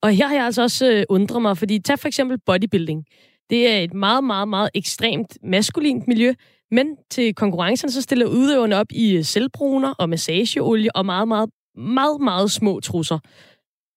Og 0.00 0.10
her 0.10 0.26
har 0.26 0.34
jeg 0.34 0.44
altså 0.44 0.62
også 0.62 0.90
øh, 0.92 1.04
undret 1.08 1.42
mig, 1.42 1.58
fordi 1.58 1.78
tag 1.78 1.98
for 1.98 2.08
eksempel 2.08 2.38
bodybuilding. 2.46 3.04
Det 3.50 3.70
er 3.70 3.78
et 3.78 3.94
meget, 3.94 4.24
meget, 4.24 4.48
meget 4.48 4.70
ekstremt 4.74 5.38
maskulint 5.42 6.08
miljø, 6.08 6.34
men 6.70 6.96
til 7.10 7.34
konkurrencen 7.34 7.90
så 7.90 8.02
stiller 8.02 8.26
udøverne 8.26 8.76
op 8.76 8.86
i 8.90 9.22
selvbruner 9.22 9.94
og 9.98 10.08
massageolie 10.08 10.96
og 10.96 11.06
meget, 11.06 11.28
meget, 11.28 11.50
meget, 11.76 12.20
meget 12.20 12.50
små 12.50 12.80
trusser. 12.80 13.18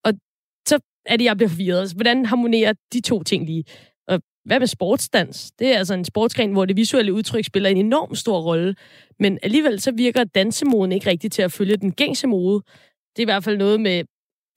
Og 0.06 0.14
så 0.68 0.80
er 1.06 1.18
det, 1.18 1.26
jeg 1.26 1.38
bliver 1.38 1.50
forvirret. 1.50 1.80
Altså, 1.80 1.96
hvordan 1.96 2.26
harmonerer 2.26 2.74
de 2.94 3.02
to 3.02 3.24
ting 3.24 3.46
lige? 3.46 3.64
Og 4.08 4.22
Hvad 4.46 4.60
med 4.60 4.68
sportsdans? 4.68 5.52
Det 5.60 5.74
er 5.74 5.78
altså 5.78 5.94
en 5.94 6.06
sportsgren, 6.06 6.52
hvor 6.52 6.66
det 6.66 6.78
visuelle 6.78 7.14
udtryk 7.14 7.46
spiller 7.46 7.70
en 7.70 7.78
enorm 7.78 8.16
stor 8.16 8.42
rolle. 8.42 8.76
Men 9.20 9.40
alligevel 9.44 9.80
så 9.80 9.92
virker 9.92 10.24
dansemoden 10.24 10.92
ikke 10.92 11.10
rigtigt 11.10 11.34
til 11.34 11.42
at 11.42 11.52
følge 11.52 11.78
den 11.78 11.92
gængse 11.92 12.28
mode. 12.28 12.64
Det 13.16 13.20
er 13.20 13.22
i 13.22 13.32
hvert 13.32 13.44
fald 13.44 13.58
noget 13.58 13.80
med 13.82 14.04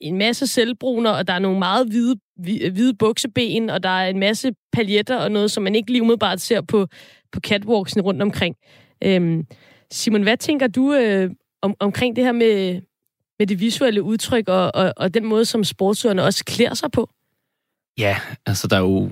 en 0.01 0.17
masse 0.17 0.47
selvbruner, 0.47 1.09
og 1.11 1.27
der 1.27 1.33
er 1.33 1.39
nogle 1.39 1.59
meget 1.59 1.87
hvide, 1.87 2.15
Øh, 2.39 2.73
hvide 2.73 2.93
bukseben, 2.93 3.69
og 3.69 3.83
der 3.83 3.89
er 3.89 4.09
en 4.09 4.19
masse 4.19 4.51
paljetter 4.71 5.17
og 5.17 5.31
noget, 5.31 5.51
som 5.51 5.63
man 5.63 5.75
ikke 5.75 5.91
lige 5.91 6.01
umiddelbart 6.01 6.41
ser 6.41 6.61
på, 6.61 6.87
på 7.31 7.39
catwalksene 7.39 8.03
rundt 8.03 8.21
omkring. 8.21 8.55
Øhm, 9.03 9.45
Simon, 9.91 10.21
hvad 10.21 10.37
tænker 10.37 10.67
du 10.67 10.93
øh, 10.93 11.31
om, 11.61 11.75
omkring 11.79 12.15
det 12.15 12.23
her 12.23 12.31
med, 12.31 12.81
med 13.39 13.47
det 13.47 13.59
visuelle 13.59 14.03
udtryk 14.03 14.49
og, 14.49 14.75
og, 14.75 14.93
og 14.97 15.13
den 15.13 15.25
måde, 15.25 15.45
som 15.45 15.63
sportsøgerne 15.63 16.23
også 16.23 16.45
klæder 16.45 16.73
sig 16.73 16.91
på? 16.91 17.09
Ja, 17.97 18.17
altså 18.45 18.67
der 18.67 18.75
er 18.75 18.81
jo 18.81 19.11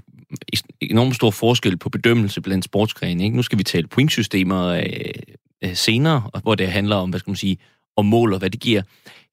enormt 0.82 1.16
stor 1.16 1.32
forskel 1.32 1.78
på 1.78 1.90
bedømmelse 1.90 2.42
blandt 2.42 2.66
sportsgrene. 2.66 3.24
Ikke? 3.24 3.36
Nu 3.36 3.42
skal 3.42 3.58
vi 3.58 3.64
tale 3.64 3.88
pointsystemer 3.88 4.66
øh, 4.66 4.84
øh 5.64 5.76
senere, 5.76 6.30
hvor 6.44 6.56
det 6.56 6.68
handler 6.68 6.96
om, 6.96 7.10
hvad 7.10 7.20
skal 7.20 7.30
man 7.30 7.36
sige, 7.36 7.58
og 7.96 8.06
måler, 8.06 8.38
hvad 8.38 8.50
det 8.50 8.60
giver. 8.60 8.82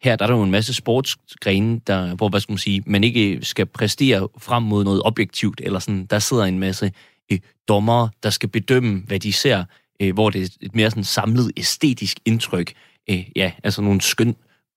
Her 0.03 0.17
der 0.17 0.25
er 0.25 0.27
der 0.27 0.37
jo 0.37 0.43
en 0.43 0.51
masse 0.51 0.75
sportsgrene, 0.75 1.81
der, 1.87 2.15
hvor 2.15 2.29
hvad 2.29 2.41
skal 2.41 2.53
man, 2.53 2.59
sige, 2.59 2.83
man 2.87 3.05
ikke 3.05 3.39
skal 3.43 3.67
præstere 3.67 4.29
frem 4.39 4.63
mod 4.63 4.85
noget 4.85 5.03
objektivt, 5.05 5.61
eller 5.65 5.79
sådan, 5.79 6.07
der 6.07 6.19
sidder 6.19 6.45
en 6.45 6.59
masse 6.59 6.93
øh, 7.33 7.39
dommere, 7.69 8.11
der 8.23 8.31
skal 8.31 8.49
bedømme, 8.49 9.03
hvad 9.07 9.21
de 9.21 9.33
ser, 9.33 9.65
øh, 10.01 10.15
hvor 10.15 10.31
det 10.31 10.43
er 10.43 10.49
et 10.61 10.75
mere 10.75 10.91
sådan 10.91 11.05
samlet 11.05 11.53
æstetisk 11.57 12.19
indtryk. 12.25 12.73
Øh, 13.11 13.25
ja, 13.37 13.53
altså 13.65 13.83
nogle 13.83 14.01
skøn 14.01 14.37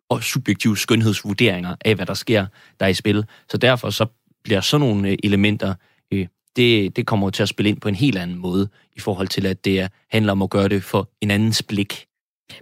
og 0.10 0.24
subjektive 0.24 0.78
skønhedsvurderinger 0.78 1.76
af, 1.86 1.96
hvad 1.96 2.06
der 2.06 2.14
sker 2.14 2.46
der 2.80 2.86
er 2.86 2.90
i 2.90 2.94
spil. 2.94 3.26
Så 3.50 3.58
derfor 3.58 3.90
så 3.90 4.06
bliver 4.44 4.62
sådan 4.62 4.88
nogle 4.88 5.10
øh, 5.10 5.18
elementer, 5.24 5.74
øh, 6.12 6.28
det, 6.56 6.96
det 6.96 7.06
kommer 7.06 7.30
til 7.30 7.44
at 7.44 7.50
spille 7.50 7.70
ind 7.70 7.82
på 7.82 7.90
en 7.90 7.96
helt 7.96 8.18
anden 8.18 8.38
måde, 8.38 8.70
i 8.96 9.00
forhold 9.00 9.28
til, 9.28 9.46
at 9.46 9.66
det 9.66 9.90
handler 10.12 10.32
om 10.32 10.42
at 10.42 10.50
gøre 10.50 10.68
det 10.68 10.84
for 10.84 11.10
en 11.22 11.32
andens 11.32 11.64
blik. 11.64 12.06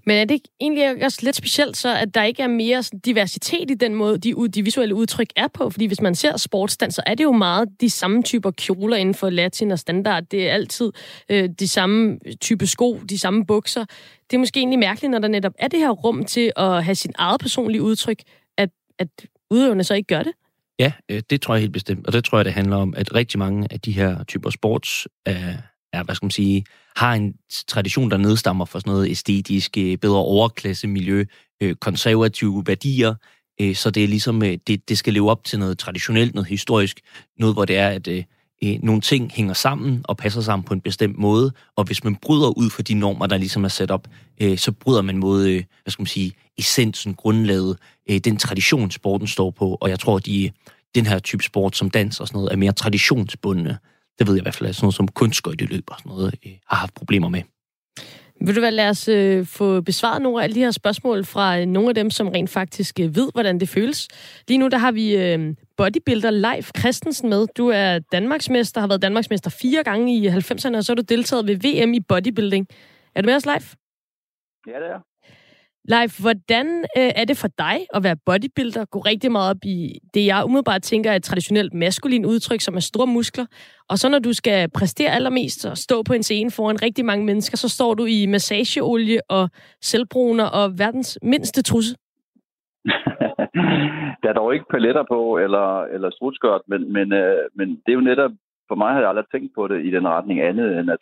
Men 0.06 0.18
er 0.18 0.26
det 0.26 0.34
ikke 0.36 0.50
egentlig 0.62 1.06
også 1.06 1.20
lidt 1.22 1.36
specielt 1.36 1.78
så, 1.78 1.96
at 1.96 2.16
der 2.16 2.24
ikke 2.24 2.44
er 2.44 2.48
mere 2.48 2.84
diversitet 3.06 3.72
i 3.72 3.74
den 3.74 3.96
måde, 3.96 4.18
de, 4.18 4.48
de 4.50 4.64
visuelle 4.64 4.96
udtryk 4.96 5.28
er 5.36 5.48
på? 5.48 5.70
Fordi 5.70 5.86
hvis 5.86 6.02
man 6.02 6.16
ser 6.16 6.38
sportsdans, 6.38 6.96
så 6.96 7.02
er 7.06 7.16
det 7.16 7.24
jo 7.24 7.32
meget 7.32 7.70
de 7.82 7.90
samme 7.90 8.24
typer 8.24 8.52
kjoler 8.52 8.98
inden 8.98 9.16
for 9.16 9.30
latin 9.30 9.72
og 9.72 9.80
standard. 9.80 10.24
Det 10.24 10.50
er 10.50 10.54
altid 10.54 10.92
øh, 11.30 11.50
de 11.60 11.68
samme 11.68 12.20
type 12.42 12.68
sko, 12.68 13.00
de 13.10 13.20
samme 13.20 13.46
bukser. 13.46 13.86
Det 14.30 14.38
er 14.38 14.40
måske 14.40 14.60
egentlig 14.60 14.80
mærkeligt, 14.80 15.12
når 15.12 15.20
der 15.20 15.28
netop 15.28 15.54
er 15.60 15.68
det 15.68 15.80
her 15.80 15.90
rum 15.90 16.26
til 16.26 16.52
at 16.56 16.84
have 16.84 16.96
sin 16.96 17.14
eget 17.18 17.42
personlige 17.42 17.82
udtryk, 17.82 18.20
at, 18.58 18.70
at 19.00 19.08
udøverne 19.50 19.84
så 19.84 19.94
ikke 19.94 20.08
gør 20.08 20.24
det? 20.24 20.34
Ja, 20.80 20.92
øh, 21.10 21.22
det 21.30 21.42
tror 21.42 21.54
jeg 21.54 21.62
helt 21.62 21.74
bestemt. 21.74 22.08
Og 22.08 22.14
det 22.14 22.24
tror 22.24 22.38
jeg, 22.38 22.46
det 22.46 22.54
handler 22.54 22.76
om, 22.76 22.94
at 22.98 23.16
rigtig 23.16 23.40
mange 23.40 23.68
af 23.72 23.80
de 23.80 23.92
her 23.92 24.24
typer 24.24 24.50
sports 24.50 25.08
er, 25.26 25.54
er 25.94 26.04
hvad 26.04 26.16
skal 26.16 26.26
man 26.26 26.32
sige, 26.32 26.66
har 26.96 27.14
en 27.14 27.34
tradition, 27.68 28.12
der 28.12 28.18
nedstammer 28.18 28.66
fra 28.66 28.80
sådan 28.80 28.92
noget 28.92 29.10
æstetisk, 29.10 29.78
øh, 29.78 29.98
bedre 29.98 30.18
overklasse 30.18 30.88
miljø, 30.88 31.26
øh, 31.62 31.76
konservative 31.76 32.64
værdier, 32.68 33.16
øh, 33.62 33.76
så 33.76 33.90
det 33.90 34.04
er 34.04 34.08
ligesom, 34.08 34.40
det, 34.40 34.90
det 34.90 34.98
skal 34.98 35.14
leve 35.14 35.32
op 35.32 35.44
til 35.44 35.60
noget 35.60 35.78
traditionelt, 35.78 36.36
noget 36.36 36.48
historisk, 36.48 37.00
noget 37.40 37.56
hvor 37.56 37.66
det 37.66 37.78
er, 37.78 37.88
at 37.88 38.08
nogle 38.84 39.02
ting 39.02 39.32
hænger 39.32 39.54
sammen 39.54 40.02
og 40.04 40.18
passer 40.18 40.42
sammen 40.42 40.64
på 40.64 40.74
en 40.74 40.82
bestemt 40.82 41.18
måde, 41.18 41.52
og 41.76 41.84
hvis 41.84 42.04
man 42.04 42.16
bryder 42.16 42.58
ud 42.58 42.70
for 42.70 42.82
de 42.82 42.94
normer, 42.94 43.28
der 43.28 43.38
ligesom 43.38 43.64
er 43.64 43.68
sat 43.68 43.92
op, 43.92 44.08
så 44.56 44.72
bryder 44.72 45.02
man 45.02 45.18
mod, 45.18 45.44
hvad 45.84 45.92
skal 45.92 46.02
man 46.02 46.08
sige, 46.08 46.34
essensen, 46.58 47.14
grundlaget, 47.14 47.78
den 48.24 48.38
tradition, 48.38 48.92
sporten 48.92 49.28
står 49.28 49.52
på, 49.52 49.78
og 49.82 49.90
jeg 49.90 50.00
tror, 50.00 50.16
at 50.16 50.26
de, 50.26 50.52
den 50.96 51.06
her 51.06 51.20
type 51.20 51.44
sport 51.44 51.78
som 51.78 51.90
dans 51.90 52.20
og 52.20 52.28
sådan 52.28 52.38
noget, 52.38 52.52
er 52.52 52.58
mere 52.58 52.72
traditionsbundne. 52.72 53.78
Det 54.20 54.28
ved 54.28 54.34
jeg 54.34 54.42
i 54.42 54.44
hvert 54.44 54.56
fald, 54.56 54.70
at 54.70 54.76
sådan 54.76 54.86
noget 54.86 54.96
som 54.96 55.08
kunstskøjteløb 55.08 55.84
og 55.88 55.96
sådan 56.00 56.10
noget, 56.10 56.36
har 56.68 56.76
haft 56.76 56.94
problemer 56.94 57.30
med. 57.30 57.42
Vil 58.46 58.56
du 58.56 58.62
være, 58.62 58.72
lad 58.72 58.90
os 58.90 59.08
øh, 59.08 59.46
få 59.46 59.82
besvaret 59.82 60.22
nogle 60.22 60.40
af 60.40 60.44
alle 60.44 60.56
de 60.56 60.60
her 60.60 60.72
spørgsmål 60.72 61.26
fra 61.26 61.60
øh, 61.60 61.66
nogle 61.66 61.90
af 61.90 61.96
dem, 61.96 62.10
som 62.10 62.28
rent 62.28 62.50
faktisk 62.50 63.00
øh, 63.00 63.16
ved, 63.16 63.30
hvordan 63.34 63.60
det 63.60 63.70
føles. 63.70 64.08
Lige 64.48 64.58
nu 64.58 64.68
der 64.68 64.78
har 64.78 64.92
vi 64.92 65.16
øh, 65.16 65.56
bodybuilder 65.78 66.30
Leif 66.30 66.72
Christensen 66.80 67.30
med. 67.30 67.48
Du 67.58 67.68
er 67.68 68.00
Danmarksmester, 68.00 68.82
har 68.82 68.88
været 68.88 69.02
Danmarksmester 69.02 69.50
fire 69.50 69.84
gange 69.84 70.16
i 70.16 70.28
90'erne, 70.28 70.78
og 70.78 70.84
så 70.84 70.92
har 70.92 70.96
du 70.96 71.04
deltaget 71.10 71.48
ved 71.48 71.56
VM 71.56 71.94
i 71.94 72.00
bodybuilding. 72.00 72.68
Er 73.16 73.22
du 73.22 73.26
med 73.26 73.36
os, 73.36 73.46
Leif? 73.46 73.74
Ja, 74.68 74.72
det 74.72 74.90
er 74.92 75.11
Leif, 75.90 76.20
hvordan 76.22 76.68
øh, 76.98 77.12
er 77.16 77.26
det 77.26 77.38
for 77.38 77.48
dig 77.58 77.78
at 77.96 78.04
være 78.04 78.16
bodybuilder? 78.26 78.86
Gå 78.86 79.00
rigtig 79.00 79.32
meget 79.32 79.50
op 79.50 79.64
i 79.64 80.00
det, 80.14 80.26
jeg 80.26 80.46
umiddelbart 80.46 80.82
tænker 80.82 81.12
er 81.12 81.16
et 81.16 81.24
traditionelt 81.24 81.74
maskulin 81.74 82.26
udtryk, 82.26 82.62
som 82.62 82.76
er 82.76 82.80
store 82.80 83.08
muskler. 83.08 83.46
Og 83.90 83.98
så 83.98 84.10
når 84.10 84.20
du 84.20 84.34
skal 84.34 84.70
præstere 84.70 85.12
allermest 85.12 85.66
og 85.66 85.78
stå 85.78 86.04
på 86.04 86.14
en 86.14 86.24
scene 86.24 86.52
foran 86.52 86.82
rigtig 86.82 87.06
mange 87.06 87.26
mennesker, 87.26 87.58
så 87.58 87.70
står 87.70 87.94
du 87.94 88.06
i 88.06 88.26
massageolie 88.26 89.20
og 89.30 89.50
selvbruner 89.82 90.46
og 90.46 90.80
verdens 90.80 91.20
mindste 91.22 91.62
trusse. 91.62 91.96
der 94.22 94.30
er 94.30 94.34
dog 94.34 94.54
ikke 94.54 94.66
paletter 94.72 95.04
på 95.14 95.38
eller, 95.38 95.84
eller 95.84 96.10
strutskørt, 96.10 96.62
men, 96.68 96.94
men, 96.94 97.14
øh, 97.14 97.38
men 97.56 97.68
det 97.70 97.90
er 97.92 97.94
jo 97.94 98.10
netop, 98.12 98.32
for 98.68 98.76
mig 98.76 98.94
har 98.94 99.00
jeg 99.00 99.10
aldrig 99.10 99.26
tænkt 99.32 99.56
på 99.56 99.68
det 99.68 99.86
i 99.86 99.92
den 99.92 100.08
retning 100.08 100.42
andet, 100.42 100.80
end 100.80 100.92
at 100.92 101.00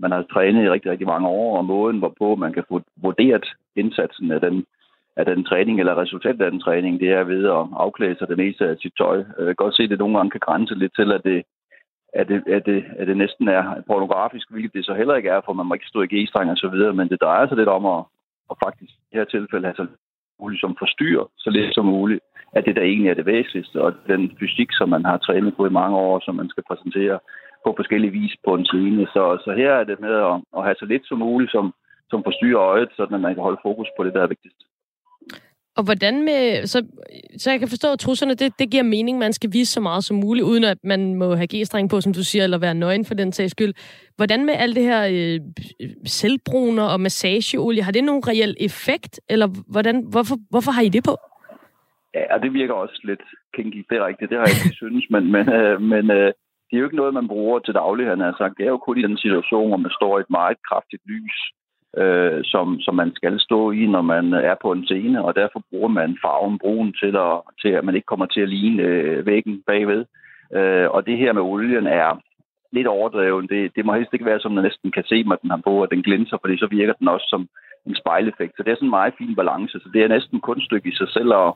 man 0.00 0.12
har 0.12 0.22
trænet 0.32 0.64
i 0.64 0.70
rigtig, 0.70 0.90
rigtig 0.90 1.06
mange 1.06 1.28
år, 1.28 1.56
og 1.58 1.64
måden, 1.64 1.98
hvorpå 1.98 2.34
man 2.34 2.52
kan 2.52 2.64
få 2.68 2.82
vurderet 2.96 3.46
indsatsen 3.76 4.32
af 4.32 4.40
den, 4.40 4.64
af 5.16 5.24
den 5.24 5.44
træning, 5.44 5.80
eller 5.80 6.00
resultatet 6.02 6.42
af 6.42 6.50
den 6.50 6.60
træning, 6.60 7.00
det 7.00 7.10
er 7.10 7.24
ved 7.24 7.44
at 7.44 7.66
afklæde 7.84 8.16
sig 8.18 8.28
det 8.28 8.36
meste 8.36 8.68
af 8.68 8.76
sit 8.82 8.92
tøj. 8.98 9.16
Jeg 9.38 9.46
kan 9.46 9.54
godt 9.54 9.76
se, 9.76 9.82
at 9.82 9.90
det 9.90 9.98
nogle 9.98 10.16
gange 10.16 10.30
kan 10.30 10.46
grænse 10.46 10.74
lidt 10.74 10.94
til, 10.96 11.12
at 11.12 11.24
det, 11.24 11.42
at 12.14 12.28
det, 12.28 12.42
at 12.46 12.66
det, 12.66 12.84
at 12.98 13.06
det 13.06 13.16
næsten 13.16 13.48
er 13.48 13.62
pornografisk, 13.86 14.50
hvilket 14.50 14.72
det 14.72 14.84
så 14.84 14.94
heller 14.94 15.14
ikke 15.14 15.28
er, 15.28 15.40
for 15.44 15.52
man 15.52 15.66
må 15.66 15.74
ikke 15.74 15.92
stå 15.92 16.02
i 16.02 16.12
g-streng 16.14 16.50
og 16.50 16.56
så 16.56 16.68
videre, 16.68 16.92
men 16.92 17.08
det 17.08 17.20
drejer 17.20 17.48
sig 17.48 17.56
lidt 17.56 17.68
om 17.68 17.86
at, 17.86 18.04
at 18.50 18.56
faktisk 18.64 18.92
i 18.92 19.06
det 19.10 19.18
her 19.20 19.24
tilfælde 19.24 19.66
have 19.66 19.76
så 19.76 19.86
muligt 20.40 20.60
som 20.60 20.76
forstyrre 20.78 21.26
så 21.38 21.50
lidt 21.50 21.74
som 21.74 21.86
muligt, 21.86 22.20
at 22.52 22.64
det 22.64 22.76
der 22.76 22.82
egentlig 22.82 23.10
er 23.10 23.14
det 23.14 23.26
væsentligste, 23.26 23.82
og 23.82 23.94
den 24.06 24.36
fysik, 24.40 24.70
som 24.72 24.88
man 24.88 25.04
har 25.04 25.18
trænet 25.18 25.56
på 25.56 25.66
i 25.66 25.76
mange 25.80 25.96
år, 25.96 26.20
som 26.24 26.34
man 26.34 26.48
skal 26.48 26.64
præsentere, 26.68 27.18
på 27.64 27.74
forskellige 27.76 28.12
vis 28.20 28.34
på 28.46 28.54
en 28.54 28.66
scene. 28.66 29.06
Så, 29.06 29.22
så 29.44 29.50
her 29.60 29.72
er 29.72 29.84
det 29.84 30.00
med 30.00 30.14
at, 30.30 30.36
at 30.56 30.64
have 30.64 30.76
så 30.78 30.86
lidt 30.92 31.04
som 31.06 31.18
muligt, 31.18 31.50
som, 31.50 31.74
som 32.10 32.24
forstyrrer 32.24 32.62
øjet, 32.74 32.88
så 32.96 33.02
at 33.02 33.10
man 33.10 33.34
kan 33.34 33.42
holde 33.42 33.60
fokus 33.62 33.88
på 33.96 34.04
det, 34.04 34.14
der 34.14 34.22
er 34.22 34.26
vigtigst. 34.34 34.60
Og 35.76 35.84
hvordan 35.84 36.24
med... 36.24 36.66
Så, 36.66 36.86
så 37.38 37.50
jeg 37.50 37.58
kan 37.58 37.68
forstå, 37.68 37.92
at 37.92 37.98
trusserne, 37.98 38.34
det, 38.34 38.58
det 38.58 38.70
giver 38.70 38.82
mening, 38.82 39.18
man 39.18 39.32
skal 39.32 39.52
vise 39.52 39.72
så 39.72 39.80
meget 39.80 40.04
som 40.04 40.16
muligt, 40.16 40.46
uden 40.46 40.64
at 40.64 40.78
man 40.84 41.14
må 41.14 41.34
have 41.34 41.46
g-streng 41.54 41.90
på, 41.90 42.00
som 42.00 42.12
du 42.12 42.24
siger, 42.24 42.44
eller 42.44 42.58
være 42.58 42.74
nøgen 42.74 43.04
for 43.04 43.14
den 43.14 43.32
sags 43.32 43.50
skyld. 43.50 43.74
Hvordan 44.16 44.46
med 44.46 44.54
alt 44.54 44.76
det 44.76 44.84
her 44.84 45.02
øh, 45.10 45.40
selvbruner 46.04 46.82
og 46.82 47.00
massageolie, 47.00 47.82
har 47.82 47.92
det 47.92 48.04
nogen 48.04 48.22
reel 48.28 48.56
effekt, 48.60 49.20
eller 49.28 49.48
hvordan, 49.72 50.04
hvorfor, 50.12 50.36
hvorfor 50.50 50.70
har 50.70 50.82
I 50.82 50.88
det 50.88 51.04
på? 51.04 51.16
Ja, 52.14 52.38
det 52.42 52.52
virker 52.52 52.74
også 52.74 53.00
lidt 53.04 53.22
kinky, 53.54 53.86
det 53.90 53.98
er 53.98 54.06
rigtigt, 54.06 54.30
det 54.30 54.38
har 54.38 54.46
jeg 54.46 54.64
ikke 54.64 54.76
synes, 54.76 55.06
men, 55.10 55.32
men, 55.32 55.48
øh, 55.48 55.80
men 55.80 56.10
øh, 56.10 56.32
det 56.70 56.76
er 56.76 56.80
jo 56.80 56.84
ikke 56.84 56.96
noget, 56.96 57.14
man 57.14 57.28
bruger 57.28 57.58
til 57.58 57.74
daglig, 57.74 58.06
han 58.06 58.20
har 58.20 58.34
sagt. 58.38 58.58
Det 58.58 58.64
er 58.66 58.70
jo 58.70 58.86
kun 58.86 58.98
i 58.98 59.02
den 59.02 59.18
situation, 59.18 59.68
hvor 59.68 59.76
man 59.76 59.90
står 59.90 60.18
i 60.18 60.20
et 60.20 60.30
meget 60.30 60.56
kraftigt 60.68 61.02
lys, 61.06 61.36
øh, 61.98 62.40
som, 62.44 62.80
som 62.80 62.94
man 62.94 63.12
skal 63.14 63.40
stå 63.40 63.70
i, 63.70 63.86
når 63.86 64.02
man 64.02 64.32
er 64.32 64.54
på 64.62 64.72
en 64.72 64.86
scene, 64.86 65.24
og 65.24 65.34
derfor 65.34 65.62
bruger 65.70 65.88
man 65.88 66.18
farven 66.24 66.58
brun 66.58 66.92
til, 66.92 67.16
at, 67.16 67.40
til 67.62 67.68
at 67.68 67.84
man 67.84 67.94
ikke 67.94 68.06
kommer 68.06 68.26
til 68.26 68.40
at 68.40 68.48
ligne 68.48 68.82
øh, 68.82 69.26
væggen 69.26 69.62
bagved. 69.66 70.04
Øh, 70.54 70.90
og 70.90 71.06
det 71.06 71.18
her 71.18 71.32
med 71.32 71.42
olien 71.42 71.86
er 71.86 72.20
lidt 72.72 72.86
overdreven. 72.86 73.46
Det, 73.48 73.76
det 73.76 73.84
må 73.84 73.94
helst 73.94 74.12
ikke 74.12 74.30
være, 74.30 74.40
som 74.40 74.52
man 74.52 74.64
næsten 74.64 74.90
kan 74.92 75.04
se, 75.04 75.24
at 75.32 75.42
den 75.42 75.50
har 75.50 75.60
på, 75.64 75.82
at 75.82 75.90
den 75.90 76.02
glinser, 76.02 76.36
fordi 76.40 76.56
så 76.58 76.66
virker 76.70 76.92
den 76.92 77.08
også 77.08 77.26
som 77.30 77.48
en 77.86 77.96
spejleffekt. 77.96 78.56
Så 78.56 78.62
det 78.62 78.70
er 78.70 78.76
sådan 78.76 78.86
en 78.86 78.98
meget 78.98 79.14
fin 79.18 79.36
balance. 79.36 79.80
Så 79.80 79.88
det 79.94 80.02
er 80.02 80.08
næsten 80.08 80.40
kunststykke 80.40 80.88
i 80.88 80.94
sig 80.94 81.08
selv 81.08 81.32
at, 81.32 81.52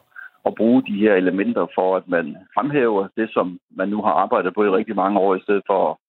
at 0.46 0.54
bruge 0.54 0.83
de 0.83 0.96
her 0.98 1.14
elementer 1.14 1.66
for, 1.74 1.96
at 1.96 2.09
man 2.09 2.37
fremhæver 2.54 3.09
det, 3.16 3.28
som 3.33 3.59
man 3.76 3.88
nu 3.88 4.02
har 4.02 4.12
arbejdet 4.12 4.54
på 4.54 4.64
i 4.64 4.76
rigtig 4.78 4.96
mange 4.96 5.18
år, 5.18 5.35
i 5.35 5.44
stedet 5.44 5.62
for 5.66 6.00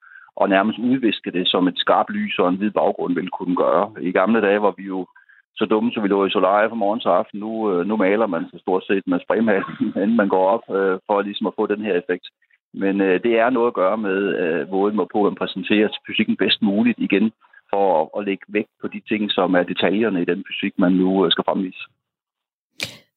at 0.41 0.49
nærmest 0.49 0.79
udviske 0.79 1.31
det, 1.31 1.47
som 1.47 1.67
et 1.67 1.77
skarpt 1.77 2.09
lys 2.09 2.39
og 2.39 2.49
en 2.49 2.57
hvid 2.57 2.71
baggrund 2.71 3.13
ville 3.13 3.29
kunne 3.29 3.55
gøre. 3.55 3.91
I 4.01 4.11
gamle 4.11 4.41
dage 4.41 4.61
var 4.61 4.73
vi 4.77 4.83
jo 4.83 5.07
så 5.55 5.65
dumme, 5.65 5.91
så 5.91 5.99
vi 6.01 6.07
lå 6.07 6.25
i 6.25 6.29
solarie 6.29 6.69
fra 6.69 6.75
morgen 6.75 6.99
til 6.99 7.09
aften. 7.09 7.39
Nu, 7.39 7.71
øh, 7.71 7.87
nu 7.87 7.95
maler 7.97 8.27
man 8.27 8.45
så 8.51 8.57
stort 8.59 8.83
set 8.85 9.03
med 9.07 9.19
spraymalen, 9.19 9.75
inden 10.03 10.17
man 10.17 10.29
går 10.29 10.45
op, 10.55 10.75
øh, 10.77 10.99
for 11.07 11.21
ligesom 11.21 11.47
at 11.47 11.53
få 11.55 11.67
den 11.67 11.81
her 11.81 11.93
effekt. 11.93 12.25
Men 12.73 13.01
øh, 13.01 13.23
det 13.23 13.33
er 13.39 13.49
noget 13.49 13.67
at 13.67 13.73
gøre 13.81 13.97
med 13.97 14.19
øh, 14.41 14.71
måden, 14.71 14.95
hvorpå 14.95 15.23
man 15.23 15.35
præsenterer 15.35 15.87
fysikken 16.07 16.35
bedst 16.37 16.61
muligt 16.61 16.99
igen, 16.99 17.31
for 17.69 17.83
at, 18.01 18.07
at 18.17 18.25
lægge 18.25 18.45
vægt 18.47 18.73
på 18.81 18.87
de 18.87 19.01
ting, 19.09 19.31
som 19.31 19.53
er 19.53 19.63
detaljerne 19.63 20.21
i 20.21 20.25
den 20.25 20.43
fysik, 20.47 20.73
man 20.77 20.91
nu 20.91 21.25
øh, 21.25 21.31
skal 21.31 21.43
fremvise. 21.47 21.83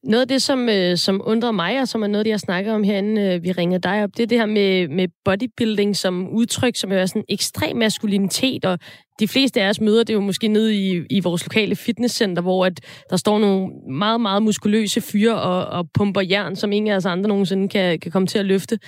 Noget 0.03 0.21
af 0.21 0.27
det, 0.27 0.41
som, 0.41 0.69
øh, 0.69 0.97
som 0.97 1.21
undrer 1.23 1.51
mig, 1.51 1.81
og 1.81 1.87
som 1.87 2.03
er 2.03 2.07
noget, 2.07 2.25
det 2.25 2.31
jeg 2.31 2.39
snakker 2.39 2.73
om 2.73 2.83
herinde, 2.83 3.21
øh, 3.21 3.43
vi 3.43 3.51
ringede 3.51 3.81
dig 3.81 4.03
op, 4.03 4.09
det 4.17 4.23
er 4.23 4.27
det 4.27 4.37
her 4.37 4.45
med, 4.45 4.87
med 4.87 5.07
bodybuilding 5.25 5.95
som 5.95 6.29
udtryk, 6.29 6.75
som 6.75 6.91
jo 6.91 6.97
er 6.97 7.05
sådan 7.05 7.23
ekstrem 7.29 7.75
maskulinitet, 7.75 8.65
og 8.65 8.79
de 9.19 9.27
fleste 9.27 9.61
af 9.61 9.69
os 9.69 9.81
møder 9.81 10.03
det 10.03 10.13
jo 10.13 10.19
måske 10.19 10.47
nede 10.47 10.75
i, 10.75 11.01
i 11.09 11.19
vores 11.19 11.45
lokale 11.45 11.75
fitnesscenter, 11.75 12.41
hvor 12.41 12.65
at 12.65 12.79
der 13.09 13.17
står 13.17 13.39
nogle 13.39 13.67
meget, 13.91 14.21
meget 14.21 14.43
muskuløse 14.43 15.01
fyre 15.01 15.41
og, 15.41 15.65
og 15.65 15.89
pumper 15.93 16.21
jern, 16.21 16.55
som 16.55 16.71
ingen 16.71 16.91
af 16.91 16.95
os 16.95 17.05
andre 17.05 17.29
nogensinde 17.29 17.69
kan, 17.69 17.99
kan 17.99 18.11
komme 18.11 18.27
til 18.27 18.39
at 18.39 18.45
løfte. 18.45 18.79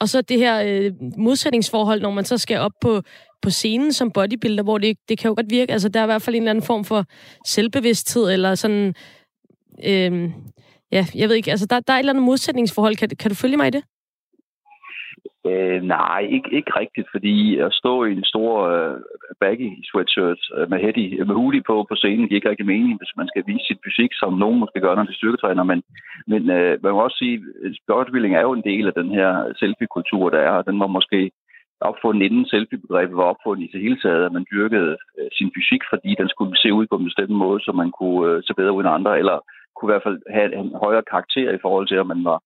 Og 0.00 0.08
så 0.08 0.22
det 0.22 0.38
her 0.38 0.62
øh, 0.66 0.92
modsætningsforhold, 1.18 2.00
når 2.00 2.10
man 2.10 2.24
så 2.24 2.38
skal 2.38 2.58
op 2.58 2.72
på, 2.80 3.02
på 3.42 3.50
scenen 3.50 3.92
som 3.92 4.10
bodybuilder, 4.10 4.62
hvor 4.62 4.78
det, 4.78 4.96
det 5.08 5.18
kan 5.18 5.28
jo 5.28 5.34
godt 5.34 5.50
virke, 5.50 5.72
altså 5.72 5.88
der 5.88 6.00
er 6.00 6.04
i 6.04 6.06
hvert 6.06 6.22
fald 6.22 6.36
en 6.36 6.42
eller 6.42 6.50
anden 6.50 6.64
form 6.64 6.84
for 6.84 7.04
selvbevidsthed, 7.46 8.30
eller 8.30 8.54
sådan 8.54 8.94
øh, 9.90 10.30
ja, 10.92 11.04
jeg 11.14 11.28
ved 11.28 11.36
ikke, 11.36 11.50
altså 11.50 11.66
der, 11.66 11.80
der 11.80 11.92
er 11.92 11.96
et 11.96 12.00
eller 12.00 12.12
andet 12.12 12.24
modsætningsforhold. 12.24 12.96
Kan, 12.96 13.08
kan 13.20 13.30
du 13.30 13.34
følge 13.34 13.56
mig 13.56 13.68
i 13.68 13.70
det? 13.70 13.84
Øh, 15.46 15.82
nej, 15.82 16.20
ikke, 16.36 16.50
ikke 16.58 16.72
rigtigt, 16.82 17.08
fordi 17.14 17.58
at 17.58 17.72
stå 17.72 18.04
i 18.04 18.12
en 18.12 18.24
stor 18.24 18.52
øh, 18.74 19.00
baggy 19.40 19.68
sweatshirt 19.90 20.42
øh, 20.56 20.70
med, 20.70 20.78
hætti, 20.84 21.06
med 21.28 21.34
hoodie 21.34 21.62
på 21.66 21.86
på 21.88 21.94
scenen 21.96 22.28
giver 22.28 22.38
ikke 22.38 22.50
rigtig 22.50 22.66
mening, 22.66 22.98
hvis 22.98 23.16
man 23.16 23.28
skal 23.28 23.42
vise 23.46 23.64
sit 23.66 23.80
fysik, 23.84 24.12
som 24.12 24.32
nogen 24.32 24.58
måske 24.58 24.80
gør, 24.80 24.94
når 24.94 25.04
de 25.04 25.14
styrketræner. 25.14 25.62
Men, 25.62 25.82
men 26.26 26.50
øh, 26.50 26.78
man 26.82 26.92
må 26.92 27.00
også 27.04 27.18
sige, 27.18 27.36
at 27.64 27.72
bodybuilding 27.86 28.34
er 28.34 28.40
jo 28.40 28.52
en 28.52 28.68
del 28.70 28.86
af 28.86 28.94
den 29.00 29.10
her 29.18 29.30
selfie-kultur, 29.60 30.30
der 30.30 30.38
er, 30.38 30.54
og 30.60 30.66
den 30.66 30.80
var 30.80 30.86
måske 30.86 31.30
opfundet 31.80 32.22
inden 32.26 32.46
selfie-begrebet 32.46 33.16
var 33.16 33.30
opfundet 33.32 33.64
i 33.64 33.70
det 33.72 33.80
hele 33.80 33.98
taget, 34.00 34.24
at 34.24 34.32
man 34.32 34.46
dyrkede 34.52 34.96
øh, 35.18 35.28
sin 35.38 35.50
fysik, 35.56 35.82
fordi 35.92 36.10
den 36.20 36.28
skulle 36.28 36.56
se 36.62 36.72
ud 36.72 36.86
på 36.86 36.96
en 36.96 37.08
bestemt 37.08 37.36
måde, 37.44 37.60
så 37.60 37.72
man 37.72 37.90
kunne 37.98 38.22
øh, 38.30 38.42
se 38.46 38.54
bedre 38.54 38.72
ud 38.72 38.82
end 38.82 38.96
andre, 38.98 39.18
eller 39.18 39.38
kunne 39.78 39.90
i 39.90 39.92
hvert 39.92 40.06
fald 40.06 40.20
have 40.30 40.54
en 40.54 40.72
højere 40.84 41.02
karakter 41.12 41.50
i 41.52 41.62
forhold 41.62 41.86
til, 41.88 41.98
om 42.00 42.06
man 42.06 42.24
var 42.24 42.38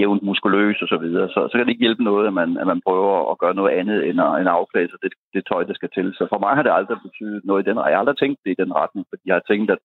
jævnt 0.00 0.22
muskuløs 0.22 0.82
og 0.82 0.88
så 0.88 0.98
videre. 1.04 1.28
Så, 1.28 1.40
så 1.48 1.54
kan 1.54 1.66
det 1.66 1.72
ikke 1.72 1.86
hjælpe 1.86 2.04
noget, 2.04 2.26
at 2.26 2.32
man, 2.32 2.56
at 2.60 2.66
man 2.66 2.80
prøver 2.86 3.30
at 3.30 3.38
gøre 3.38 3.54
noget 3.54 3.72
andet 3.80 4.08
end 4.08 4.20
at, 4.20 4.32
end 4.38 4.48
at 4.48 4.58
afklæde 4.60 4.88
sig 4.90 4.98
det, 5.02 5.12
det 5.34 5.42
tøj, 5.50 5.62
der 5.64 5.74
skal 5.74 5.90
til. 5.94 6.14
Så 6.18 6.26
for 6.32 6.38
mig 6.38 6.52
har 6.56 6.62
det 6.62 6.72
aldrig 6.78 6.98
betydet 7.06 7.44
noget 7.44 7.62
i 7.62 7.68
den 7.68 7.76
Jeg 7.76 7.84
har 7.84 8.02
aldrig 8.02 8.18
tænkt 8.18 8.40
det 8.44 8.50
i 8.50 8.62
den 8.62 8.72
retning, 8.80 9.06
fordi 9.10 9.22
jeg 9.26 9.34
har 9.38 9.46
tænkt, 9.50 9.70
at, 9.70 9.78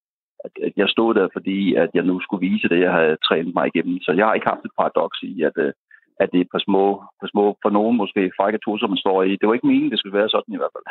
at 0.66 0.74
jeg 0.78 0.90
stod 0.90 1.14
der, 1.14 1.28
fordi 1.34 1.76
at 1.76 1.90
jeg 1.94 2.04
nu 2.04 2.16
skulle 2.22 2.48
vise 2.50 2.70
det, 2.70 2.80
jeg 2.80 2.94
havde 2.94 3.18
trænet 3.28 3.54
mig 3.54 3.66
igennem. 3.68 4.00
Så 4.06 4.12
jeg 4.18 4.26
har 4.26 4.34
ikke 4.34 4.52
haft 4.54 4.66
et 4.66 4.78
paradoks 4.80 5.20
i, 5.24 5.42
at, 5.50 5.56
øh, 5.58 5.74
at 6.20 6.30
det 6.34 6.42
er 6.42 6.52
på 6.54 6.60
små, 6.60 6.86
på 7.22 7.26
små 7.32 7.46
for 7.62 7.70
nogen 7.70 7.98
måske 7.98 8.32
frække 8.38 8.60
som 8.80 8.90
man 8.90 9.04
står 9.06 9.24
i. 9.24 9.32
Det 9.36 9.48
var 9.48 9.54
ikke 9.54 9.68
meningen, 9.68 9.92
det 9.92 10.00
skulle 10.00 10.20
være 10.20 10.30
sådan 10.30 10.54
i 10.54 10.62
hvert 10.62 10.76
fald. 10.76 10.88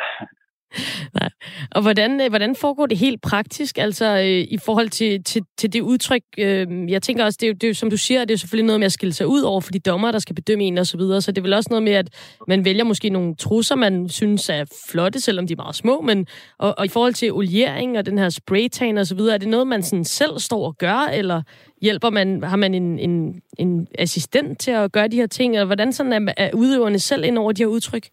Nej. 1.19 1.29
Og 1.71 1.81
hvordan, 1.81 2.21
øh, 2.21 2.29
hvordan 2.29 2.55
foregår 2.55 2.85
det 2.85 2.97
helt 2.97 3.21
praktisk, 3.21 3.77
altså 3.77 4.05
øh, 4.05 4.47
i 4.49 4.57
forhold 4.65 4.89
til, 4.89 5.23
til, 5.23 5.41
til 5.57 5.73
det 5.73 5.81
udtryk? 5.81 6.21
Øh, 6.37 6.91
jeg 6.91 7.01
tænker 7.01 7.25
også, 7.25 7.37
det 7.41 7.47
er, 7.47 7.49
jo, 7.49 7.53
det 7.53 7.63
er 7.63 7.67
jo, 7.67 7.73
som 7.73 7.89
du 7.89 7.97
siger, 7.97 8.19
det 8.19 8.31
er 8.31 8.33
jo 8.33 8.37
selvfølgelig 8.37 8.65
noget 8.65 8.79
med 8.79 8.85
at 8.85 8.91
skille 8.91 9.13
sig 9.13 9.27
ud 9.27 9.41
over 9.41 9.61
for 9.61 9.71
de 9.71 9.79
dommer, 9.79 10.11
der 10.11 10.19
skal 10.19 10.35
bedømme 10.35 10.63
en 10.63 10.77
og 10.77 10.87
så 10.87 10.97
videre, 10.97 11.21
så 11.21 11.31
det 11.31 11.37
er 11.37 11.43
vel 11.43 11.53
også 11.53 11.67
noget 11.69 11.83
med, 11.83 11.93
at 11.93 12.09
man 12.47 12.65
vælger 12.65 12.83
måske 12.83 13.09
nogle 13.09 13.35
trusser, 13.35 13.75
man 13.75 14.09
synes 14.09 14.49
er 14.49 14.65
flotte, 14.89 15.21
selvom 15.21 15.47
de 15.47 15.53
er 15.53 15.57
meget 15.57 15.75
små, 15.75 16.01
men 16.01 16.27
og, 16.59 16.75
og 16.77 16.85
i 16.85 16.89
forhold 16.89 17.13
til 17.13 17.33
oliering 17.33 17.97
og 17.97 18.05
den 18.05 18.17
her 18.17 18.29
spraytan 18.29 18.97
og 18.97 19.07
så 19.07 19.15
videre, 19.15 19.33
er 19.33 19.37
det 19.37 19.47
noget, 19.47 19.67
man 19.67 19.83
sådan 19.83 20.05
selv 20.05 20.39
står 20.39 20.65
og 20.65 20.77
gør, 20.77 21.09
eller 21.13 21.41
hjælper 21.81 22.09
man, 22.09 22.43
har 22.43 22.55
man 22.55 22.73
en, 22.73 22.99
en, 22.99 23.41
en 23.57 23.87
assistent 23.99 24.59
til 24.59 24.71
at 24.71 24.91
gøre 24.91 25.07
de 25.07 25.15
her 25.15 25.27
ting, 25.27 25.53
eller 25.53 25.65
hvordan 25.65 25.93
sådan 25.93 26.27
er, 26.27 26.33
er 26.37 26.49
udøverne 26.53 26.99
selv 26.99 27.23
ind 27.23 27.37
over 27.37 27.51
de 27.51 27.61
her 27.61 27.67
udtryk? 27.67 28.07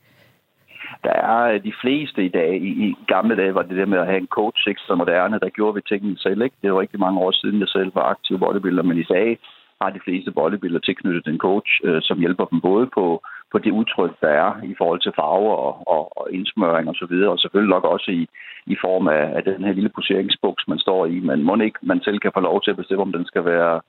Der 1.04 1.12
er 1.12 1.40
øh, 1.52 1.64
de 1.64 1.72
fleste 1.82 2.24
i 2.24 2.28
dag, 2.28 2.50
i, 2.68 2.70
i 2.87 2.96
gamle 3.06 3.37
dage 3.37 3.54
var 3.54 3.62
det 3.62 3.76
der 3.76 3.87
med 3.87 3.98
at 3.98 4.06
have 4.06 4.18
en 4.18 4.34
coach, 4.38 4.68
ikke 4.68 4.80
så 4.80 4.94
moderne, 4.94 5.38
der 5.38 5.48
gjorde 5.48 5.74
vi 5.74 5.80
tingene 5.88 6.18
selv. 6.18 6.42
Ikke? 6.42 6.56
Det 6.62 6.72
var 6.72 6.80
rigtig 6.80 7.00
mange 7.00 7.20
år 7.20 7.30
siden, 7.30 7.61
jeg 7.61 7.68
selv 7.68 7.94
var 7.94 8.02
aktiv 8.02 8.38
bodybuilder, 8.38 8.82
men 8.82 8.98
i 8.98 9.02
dag 9.02 9.38
har 9.82 9.90
de 9.90 10.00
fleste 10.04 10.30
bodybuilder 10.30 10.80
tilknyttet 10.80 11.26
en 11.26 11.38
coach, 11.38 11.70
øh, 11.84 12.02
som 12.02 12.18
hjælper 12.18 12.44
dem 12.44 12.61
både 12.61 12.87
på, 12.87 13.22
på 13.52 13.58
det 13.58 13.70
udtryk, 13.70 14.14
der 14.20 14.28
er 14.28 14.62
i 14.62 14.74
forhold 14.78 15.00
til 15.00 15.12
farver 15.16 15.54
og, 15.66 15.88
og, 15.94 16.18
og 16.18 16.32
indsmøring 16.32 16.88
og 16.88 16.94
så 16.94 17.06
videre, 17.11 17.30
og 17.30 17.38
selvfølgelig 17.38 17.74
nok 17.74 17.84
også 17.84 18.11
i, 18.11 18.28
i 18.66 18.76
form 18.84 19.08
af, 19.08 19.24
af 19.37 19.42
den 19.44 19.64
her 19.64 19.72
lille 19.72 19.92
poseringsbuks, 19.94 20.68
man 20.68 20.78
står 20.78 21.06
i, 21.06 21.20
men 21.20 21.42
må 21.42 21.56
ikke 21.56 21.78
man 21.82 22.00
selv 22.02 22.18
kan 22.18 22.30
få 22.34 22.40
lov 22.40 22.62
til 22.62 22.70
at 22.70 22.76
bestemme, 22.76 23.02
om 23.02 23.12
den 23.12 23.26
skal 23.26 23.44
være 23.44 23.80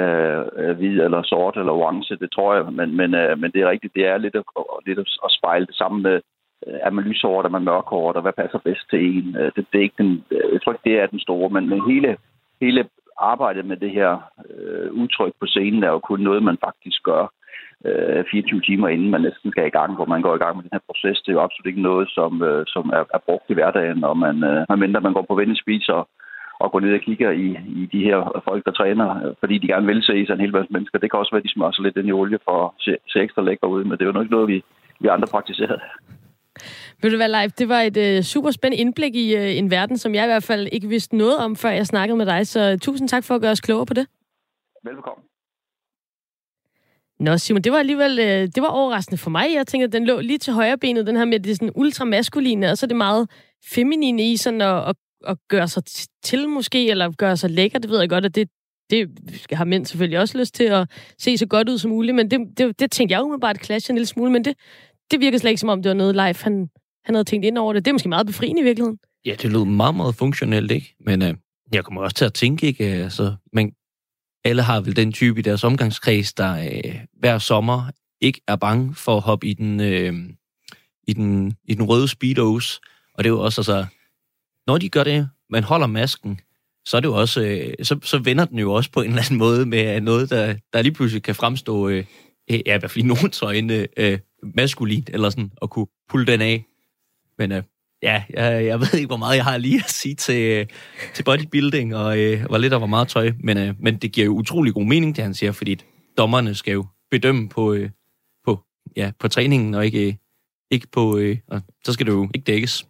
øh, 0.00 0.44
øh, 0.56 0.76
hvid 0.76 1.00
eller 1.00 1.22
sort 1.22 1.56
eller 1.56 1.72
orange, 1.72 2.16
det 2.16 2.30
tror 2.32 2.54
jeg, 2.54 2.64
men, 2.72 2.96
men, 2.96 3.14
øh, 3.14 3.38
men 3.38 3.52
det 3.52 3.60
er 3.62 3.70
rigtigt, 3.70 3.94
det 3.94 4.06
er 4.06 4.18
lidt 4.18 4.36
at, 4.36 4.44
lidt 4.86 4.98
at 4.98 5.30
spejle 5.38 5.66
det 5.66 5.74
samme 5.74 6.02
med, 6.02 6.20
Øh, 6.66 6.78
er 6.82 6.90
man 6.90 7.04
lyshåret, 7.04 7.46
er 7.46 7.54
man 7.56 7.64
mørkhåret, 7.64 8.16
og 8.16 8.22
hvad 8.22 8.32
passer 8.32 8.58
bedst 8.58 8.90
til 8.90 9.00
en? 9.10 9.36
Øh, 9.36 9.52
det, 9.56 9.66
det 9.72 9.78
er 9.78 9.82
ikke 9.82 10.02
den, 10.02 10.24
øh, 10.30 10.52
jeg 10.52 10.62
tror 10.62 10.72
ikke, 10.72 10.88
det 10.90 11.00
er 11.00 11.06
den 11.06 11.20
store, 11.20 11.50
men, 11.50 11.68
men 11.68 11.80
hele, 11.90 12.16
hele 12.60 12.88
arbejdet 13.18 13.64
med 13.64 13.76
det 13.76 13.90
her 13.90 14.12
øh, 14.50 14.92
udtryk 14.92 15.32
på 15.40 15.46
scenen 15.46 15.84
er 15.84 15.88
jo 15.88 15.98
kun 15.98 16.20
noget, 16.20 16.42
man 16.42 16.58
faktisk 16.66 17.02
gør 17.02 17.32
øh, 17.84 18.24
24 18.30 18.60
timer 18.60 18.88
inden 18.88 19.10
man 19.10 19.20
næsten 19.20 19.50
skal 19.50 19.66
i 19.66 19.76
gang, 19.78 19.94
hvor 19.94 20.04
man 20.04 20.22
går 20.22 20.34
i 20.34 20.42
gang 20.44 20.56
med 20.56 20.62
den 20.62 20.76
her 20.76 20.86
proces. 20.88 21.20
Det 21.20 21.28
er 21.28 21.38
jo 21.38 21.46
absolut 21.46 21.66
ikke 21.66 21.88
noget, 21.90 22.08
som, 22.08 22.42
øh, 22.42 22.64
som 22.66 22.84
er, 22.98 23.04
er 23.14 23.22
brugt 23.26 23.50
i 23.50 23.54
hverdagen, 23.54 24.04
og 24.04 24.18
man, 24.18 24.36
øh, 24.44 24.78
mindre 24.78 25.00
man 25.00 25.12
går 25.12 25.26
på 25.28 25.34
vennespiser 25.34 25.92
og, 25.92 26.08
og 26.60 26.72
går 26.72 26.80
ned 26.80 26.94
og 26.94 27.00
kigger 27.00 27.30
i, 27.30 27.46
i 27.80 27.88
de 27.92 28.04
her 28.04 28.42
folk, 28.44 28.64
der 28.64 28.72
træner, 28.72 29.34
fordi 29.40 29.58
de 29.58 29.66
gerne 29.66 29.86
vil 29.86 30.02
se 30.02 30.26
sig 30.26 30.34
en 30.34 30.40
hel 30.40 30.52
masse 30.52 30.72
mennesker. 30.72 30.98
Det 30.98 31.10
kan 31.10 31.20
også 31.20 31.32
være, 31.32 31.42
at 31.42 31.48
de 31.48 31.52
smører 31.52 31.72
sig 31.72 31.84
lidt 31.84 31.96
ind 31.96 32.08
i 32.08 32.12
olie 32.12 32.38
for 32.44 32.56
at 32.64 32.70
se, 32.84 32.96
se 33.12 33.18
ekstra 33.20 33.42
lækker 33.42 33.66
ud, 33.66 33.84
men 33.84 33.92
det 33.92 34.02
er 34.02 34.06
jo 34.06 34.12
nok 34.12 34.24
ikke 34.24 34.36
noget, 34.36 34.48
vi, 34.48 34.64
vi 35.00 35.08
andre 35.08 35.28
praktiserer. 35.30 35.78
Vil 37.02 37.12
du 37.12 37.18
være 37.18 37.28
live? 37.28 37.52
Det 37.58 37.68
var 37.68 37.80
et 37.80 38.18
uh, 38.18 38.24
super 38.24 38.50
spændende 38.50 38.80
indblik 38.80 39.14
i 39.14 39.36
uh, 39.36 39.56
en 39.56 39.70
verden, 39.70 39.98
som 39.98 40.14
jeg 40.14 40.24
i 40.24 40.26
hvert 40.26 40.42
fald 40.42 40.68
ikke 40.72 40.88
vidste 40.88 41.16
noget 41.16 41.38
om, 41.38 41.56
før 41.56 41.70
jeg 41.70 41.86
snakkede 41.86 42.16
med 42.16 42.26
dig. 42.26 42.46
Så 42.46 42.72
uh, 42.72 42.78
tusind 42.78 43.08
tak 43.08 43.24
for 43.24 43.34
at 43.34 43.40
gøre 43.40 43.50
os 43.50 43.60
klogere 43.60 43.86
på 43.86 43.94
det. 43.94 44.06
Velkommen. 44.84 45.24
Nå, 47.20 47.36
Simon, 47.36 47.62
det 47.62 47.72
var 47.72 47.78
alligevel 47.78 48.18
uh, 48.18 48.48
det 48.54 48.62
var 48.62 48.68
overraskende 48.68 49.18
for 49.18 49.30
mig. 49.30 49.54
Jeg 49.54 49.66
tænkte, 49.66 49.84
at 49.84 49.92
den 49.92 50.04
lå 50.06 50.20
lige 50.20 50.38
til 50.38 50.52
højre 50.52 50.78
benet, 50.78 51.06
den 51.06 51.16
her 51.16 51.24
med 51.24 51.40
det 51.40 51.56
sådan 51.56 51.72
ultramaskuline, 51.74 52.70
og 52.70 52.78
så 52.78 52.86
det 52.86 52.96
meget 52.96 53.30
feminine 53.64 54.32
i 54.32 54.36
sådan 54.36 54.60
at, 54.60 54.88
at, 54.88 54.96
at 55.26 55.36
gøre 55.48 55.68
sig 55.68 55.82
til 56.22 56.48
måske, 56.48 56.90
eller 56.90 57.10
gøre 57.10 57.36
sig 57.36 57.50
lækker. 57.50 57.78
Det 57.78 57.90
ved 57.90 57.98
jeg 58.00 58.08
godt, 58.08 58.24
at 58.24 58.34
det, 58.34 58.48
det 58.90 59.08
har 59.52 59.64
mænd 59.64 59.86
selvfølgelig 59.86 60.18
også 60.18 60.38
lyst 60.38 60.54
til 60.54 60.64
at 60.64 60.90
se 61.18 61.38
så 61.38 61.46
godt 61.46 61.68
ud 61.68 61.78
som 61.78 61.90
muligt, 61.90 62.14
men 62.14 62.30
det, 62.30 62.40
det, 62.58 62.80
det 62.80 62.90
tænkte 62.90 63.12
jeg 63.12 63.22
umiddelbart 63.22 63.64
clasher 63.64 63.92
en 63.92 63.96
lille 63.96 64.06
smule, 64.06 64.32
men 64.32 64.44
det, 64.44 64.56
det 65.10 65.20
virker 65.20 65.38
slet 65.38 65.50
ikke 65.50 65.60
som 65.60 65.68
om, 65.68 65.82
det 65.82 65.88
var 65.88 65.94
noget 65.94 66.14
live, 66.14 66.34
han, 66.44 66.68
han 67.08 67.14
havde 67.14 67.24
tænkt 67.24 67.46
ind 67.46 67.58
over 67.58 67.72
det. 67.72 67.84
Det 67.84 67.90
er 67.90 67.92
måske 67.92 68.08
meget 68.08 68.26
befriende 68.26 68.60
i 68.60 68.64
virkeligheden. 68.64 68.98
Ja, 69.24 69.34
det 69.42 69.52
lød 69.52 69.64
meget, 69.64 69.94
meget 69.94 70.14
funktionelt, 70.14 70.70
ikke? 70.70 70.96
Men 71.00 71.22
øh, 71.22 71.34
jeg 71.72 71.84
kommer 71.84 72.02
også 72.02 72.16
til 72.16 72.24
at 72.24 72.34
tænke, 72.34 72.66
ikke? 72.66 72.84
Altså, 72.84 73.34
men 73.52 73.72
alle 74.44 74.62
har 74.62 74.80
vel 74.80 74.96
den 74.96 75.12
type 75.12 75.38
i 75.38 75.42
deres 75.42 75.64
omgangskreds, 75.64 76.32
der 76.32 76.58
øh, 76.58 76.94
hver 77.20 77.38
sommer 77.38 77.90
ikke 78.20 78.40
er 78.48 78.56
bange 78.56 78.94
for 78.94 79.16
at 79.16 79.22
hoppe 79.22 79.46
i 79.46 79.54
den, 79.54 79.80
øh, 79.80 80.14
i 81.08 81.12
den, 81.12 81.56
i 81.64 81.74
den 81.74 81.84
røde 81.88 82.08
speedos. 82.08 82.80
Og 83.14 83.24
det 83.24 83.30
er 83.30 83.34
jo 83.34 83.40
også, 83.40 83.60
altså, 83.60 83.86
når 84.66 84.78
de 84.78 84.88
gør 84.88 85.04
det, 85.04 85.28
man 85.50 85.64
holder 85.64 85.86
masken, 85.86 86.40
så 86.86 86.96
er 86.96 87.00
det 87.00 87.08
jo 87.08 87.14
også, 87.14 87.40
øh, 87.40 87.74
så, 87.82 87.98
så 88.02 88.18
vender 88.18 88.44
den 88.44 88.58
jo 88.58 88.72
også 88.72 88.90
på 88.90 89.00
en 89.00 89.08
eller 89.08 89.22
anden 89.22 89.38
måde 89.38 89.66
med 89.66 89.96
øh, 89.96 90.02
noget, 90.02 90.30
der, 90.30 90.54
der 90.72 90.82
lige 90.82 90.92
pludselig 90.92 91.22
kan 91.22 91.34
fremstå, 91.34 91.88
øh, 91.88 92.04
ja, 92.50 92.56
i 92.56 92.78
hvert 92.78 92.90
fald 92.90 93.04
i 93.04 93.08
nogens 93.08 93.42
øjne, 93.50 93.86
øh, 93.96 94.18
maskulint, 94.54 95.10
eller 95.12 95.30
sådan, 95.30 95.52
at 95.62 95.70
kunne 95.70 95.86
pulle 96.08 96.26
den 96.26 96.40
af. 96.40 96.64
Men 97.38 97.52
øh, 97.52 97.62
ja, 98.02 98.22
jeg, 98.30 98.66
jeg 98.66 98.80
ved 98.80 98.94
ikke, 98.94 99.06
hvor 99.06 99.16
meget 99.16 99.36
jeg 99.36 99.44
har 99.44 99.56
lige 99.56 99.82
at 99.84 99.90
sige 99.90 100.14
til, 100.14 100.42
øh, 100.42 100.66
til 101.14 101.22
bodybuilding, 101.22 101.96
og 101.96 102.18
øh, 102.18 102.44
hvor 102.44 102.58
lidt 102.58 102.72
og 102.72 102.78
hvor 102.78 102.86
meget 102.86 103.08
tøj, 103.08 103.32
men, 103.40 103.58
øh, 103.58 103.74
men 103.78 103.96
det 103.96 104.12
giver 104.12 104.24
jo 104.24 104.32
utrolig 104.32 104.74
god 104.74 104.84
mening, 104.84 105.16
det 105.16 105.24
han 105.24 105.34
siger, 105.34 105.52
fordi 105.52 105.76
dommerne 106.18 106.54
skal 106.54 106.72
jo 106.72 106.86
bedømme 107.10 107.48
på, 107.48 107.72
øh, 107.72 107.90
på, 108.44 108.60
ja, 108.96 109.10
på 109.18 109.28
træningen, 109.28 109.74
og 109.74 109.86
ikke, 109.86 110.06
øh, 110.06 110.14
ikke 110.70 110.86
på, 110.92 111.18
øh, 111.18 111.36
og 111.48 111.62
så 111.84 111.92
skal 111.92 112.06
det 112.06 112.12
jo 112.12 112.28
ikke 112.34 112.44
dækkes. 112.44 112.86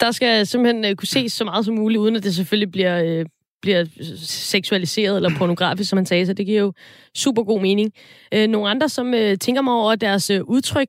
Der 0.00 0.10
skal 0.10 0.46
simpelthen 0.46 0.84
øh, 0.84 0.96
kunne 0.96 1.08
ses 1.08 1.32
så 1.32 1.44
meget 1.44 1.64
som 1.64 1.74
muligt, 1.74 1.98
uden 1.98 2.16
at 2.16 2.22
det 2.22 2.34
selvfølgelig 2.34 2.72
bliver, 2.72 3.02
øh, 3.04 3.26
bliver 3.62 3.84
seksualiseret 4.24 5.16
eller 5.16 5.30
pornografisk, 5.38 5.90
som 5.90 5.96
man 5.96 6.06
sagde, 6.06 6.26
så 6.26 6.32
det 6.32 6.46
giver 6.46 6.60
jo 6.60 6.72
super 7.14 7.42
god 7.42 7.60
mening. 7.60 7.92
Øh, 8.34 8.48
nogle 8.48 8.70
andre, 8.70 8.88
som 8.88 9.14
øh, 9.14 9.38
tænker 9.38 9.62
mig 9.62 9.74
over 9.74 9.94
deres 9.94 10.30
øh, 10.30 10.42
udtryk, 10.42 10.88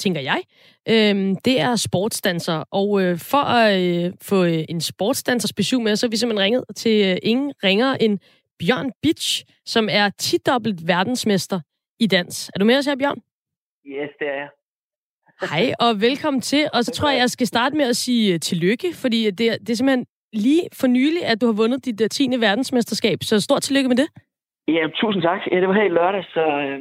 tænker 0.00 0.20
jeg, 0.20 0.40
øh, 0.88 1.14
det 1.44 1.56
er 1.60 1.76
sportsdanser. 1.76 2.64
Og 2.70 3.02
øh, 3.02 3.18
for 3.30 3.44
at 3.60 3.70
øh, 3.80 4.12
få 4.22 4.44
øh, 4.44 4.64
en 4.68 4.80
sportsdansers 4.80 5.52
besøg 5.52 5.80
med, 5.80 5.96
så 5.96 6.06
har 6.06 6.10
vi 6.10 6.16
simpelthen 6.16 6.44
ringet 6.44 6.64
til 6.76 6.96
øh, 7.10 7.16
ingen 7.22 7.52
ringer 7.64 7.90
end 7.94 8.18
Bjørn 8.60 8.90
Bitch, 9.02 9.44
som 9.64 9.88
er 9.90 10.10
10-dobbelt 10.22 10.88
verdensmester 10.88 11.60
i 12.00 12.06
dans. 12.06 12.50
Er 12.54 12.58
du 12.58 12.64
med 12.64 12.78
os 12.78 12.86
her, 12.86 12.96
Bjørn? 12.96 13.20
Yes, 13.86 14.10
det 14.18 14.28
er 14.28 14.38
jeg. 14.42 14.48
Hej, 15.50 15.64
og 15.84 16.00
velkommen 16.00 16.40
til. 16.40 16.62
Og 16.74 16.84
så 16.84 16.90
tror 16.90 17.10
jeg, 17.10 17.18
jeg 17.18 17.30
skal 17.30 17.46
starte 17.46 17.76
med 17.76 17.86
at 17.88 17.96
sige 17.96 18.34
øh, 18.34 18.40
tillykke, 18.40 18.88
fordi 19.02 19.30
det, 19.30 19.38
det 19.38 19.70
er 19.70 19.74
simpelthen 19.76 20.06
lige 20.32 20.62
for 20.80 20.86
nylig, 20.86 21.22
at 21.26 21.40
du 21.40 21.46
har 21.46 21.56
vundet 21.62 21.84
dit 21.84 22.00
uh, 22.00 22.04
øh, 22.04 22.10
10. 22.10 22.40
verdensmesterskab, 22.40 23.18
så 23.22 23.40
stort 23.40 23.62
tillykke 23.62 23.88
med 23.88 23.96
det. 23.96 24.08
Ja, 24.68 24.82
tusind 25.00 25.22
tak. 25.22 25.40
Ja, 25.52 25.56
det 25.60 25.68
var 25.68 25.82
helt 25.82 25.94
lørdag, 25.94 26.24
så, 26.34 26.44
øh, 26.66 26.80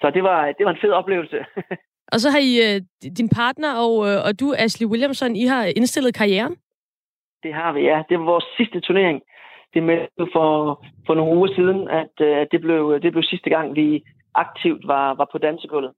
så 0.00 0.10
det, 0.14 0.22
var, 0.22 0.52
det 0.58 0.64
var 0.66 0.72
en 0.72 0.82
fed 0.82 0.90
oplevelse. 0.90 1.38
og 2.12 2.20
så 2.20 2.30
har 2.30 2.38
I, 2.50 2.52
uh, 2.66 2.82
din 3.18 3.28
partner 3.28 3.70
og, 3.84 3.94
uh, 4.08 4.18
og 4.26 4.40
du, 4.40 4.54
Ashley 4.58 4.88
Williamson, 4.88 5.36
I 5.36 5.44
har 5.44 5.64
indstillet 5.64 6.14
karrieren? 6.14 6.56
Det 7.42 7.54
har 7.54 7.72
vi, 7.72 7.80
ja. 7.80 8.02
Det 8.08 8.18
var 8.18 8.24
vores 8.24 8.44
sidste 8.56 8.80
turnering. 8.80 9.22
Det 9.74 9.82
meldte 9.82 10.26
for, 10.32 10.48
for 11.06 11.14
nogle 11.14 11.36
uger 11.36 11.54
siden, 11.54 11.88
at 11.88 12.14
uh, 12.20 12.46
det, 12.52 12.60
blev, 12.60 13.00
det 13.02 13.12
blev 13.12 13.22
sidste 13.22 13.50
gang, 13.50 13.76
vi 13.76 14.04
aktivt 14.34 14.86
var, 14.86 15.14
var 15.14 15.28
på 15.32 15.38
dansegulvet. 15.38 15.92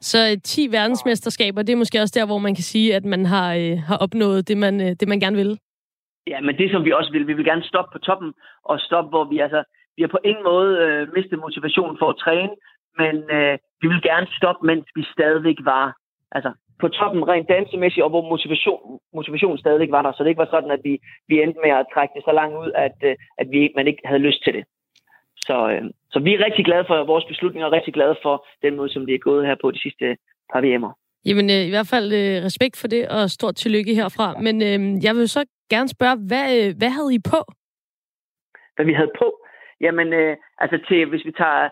Så 0.00 0.40
10 0.44 0.72
verdensmesterskaber, 0.72 1.62
det 1.62 1.72
er 1.72 1.76
måske 1.76 2.00
også 2.00 2.18
der, 2.18 2.26
hvor 2.26 2.38
man 2.38 2.54
kan 2.54 2.64
sige, 2.64 2.94
at 2.94 3.04
man 3.04 3.26
har, 3.26 3.54
øh, 3.54 3.78
har 3.88 3.96
opnået 3.96 4.48
det 4.48 4.56
man, 4.56 4.80
øh, 4.80 4.92
det, 5.00 5.08
man 5.08 5.20
gerne 5.20 5.36
vil? 5.36 5.58
Ja, 6.26 6.40
men 6.40 6.56
det 6.58 6.70
som 6.70 6.84
vi 6.84 6.92
også 6.92 7.12
vil, 7.12 7.26
vi 7.26 7.32
vil 7.32 7.44
gerne 7.44 7.62
stoppe 7.62 7.90
på 7.92 7.98
toppen, 7.98 8.32
og 8.64 8.80
stoppe, 8.80 9.08
hvor 9.08 9.24
vi 9.24 9.38
altså, 9.38 9.62
vi 9.96 10.02
har 10.02 10.08
på 10.08 10.18
ingen 10.24 10.44
måde 10.44 10.70
øh, 10.84 11.08
mistet 11.16 11.38
motivation 11.38 11.98
for 11.98 12.08
at 12.10 12.20
træne, 12.24 12.52
men 13.00 13.16
øh, 13.36 13.58
vi 13.80 13.86
vil 13.88 14.02
gerne 14.02 14.26
stoppe, 14.38 14.66
mens 14.66 14.86
vi 14.96 15.02
stadigvæk 15.14 15.58
var 15.72 15.86
altså, 16.32 16.50
på 16.80 16.88
toppen 16.88 17.28
rent 17.28 17.48
dansemæssigt, 17.48 18.04
og 18.04 18.10
hvor 18.10 18.28
motivation, 18.32 19.00
motivation 19.14 19.58
stadigvæk 19.58 19.90
var 19.90 20.02
der. 20.02 20.12
Så 20.12 20.22
det 20.22 20.30
ikke 20.30 20.44
var 20.44 20.54
sådan, 20.54 20.70
at 20.70 20.80
vi, 20.84 20.94
vi 21.28 21.42
endte 21.42 21.60
med 21.64 21.72
at 21.80 21.86
trække 21.94 22.12
det 22.16 22.22
så 22.24 22.32
langt 22.32 22.56
ud, 22.62 22.70
at, 22.86 22.96
øh, 23.08 23.16
at 23.40 23.46
vi, 23.52 23.60
man 23.76 23.86
ikke 23.86 24.02
havde 24.04 24.26
lyst 24.28 24.40
til 24.44 24.54
det. 24.54 24.64
Så, 25.36 25.56
øh, 25.72 25.84
så 26.12 26.18
vi 26.26 26.34
er 26.34 26.44
rigtig 26.44 26.64
glade 26.64 26.84
for 26.88 27.04
vores 27.04 27.24
beslutninger, 27.24 27.66
og 27.66 27.72
rigtig 27.72 27.94
glade 27.94 28.16
for 28.22 28.46
den 28.62 28.76
måde, 28.76 28.90
som 28.92 29.06
det 29.06 29.14
er 29.14 29.26
gået 29.28 29.46
her 29.46 29.56
på 29.60 29.70
de 29.70 29.82
sidste 29.84 30.16
par 30.52 30.60
VM'er. 30.64 30.92
Jamen, 31.28 31.50
øh, 31.50 31.62
i 31.68 31.72
hvert 31.74 31.90
fald 31.94 32.08
øh, 32.20 32.44
respekt 32.48 32.76
for 32.80 32.88
det, 32.88 33.08
og 33.08 33.30
stort 33.30 33.54
tillykke 33.54 33.94
herfra. 33.94 34.26
Men 34.46 34.56
øh, 34.68 35.04
jeg 35.04 35.14
vil 35.14 35.28
så 35.28 35.44
gerne 35.70 35.88
spørge, 35.88 36.16
hvad, 36.30 36.46
øh, 36.58 36.74
hvad 36.78 36.90
havde 36.96 37.14
I 37.14 37.20
på? 37.32 37.40
Hvad 38.74 38.86
vi 38.86 38.92
havde 38.92 39.12
på? 39.18 39.28
Jamen, 39.80 40.12
øh, 40.12 40.36
altså 40.58 40.78
til, 40.88 41.08
hvis 41.10 41.24
vi 41.24 41.32
tager 41.32 41.68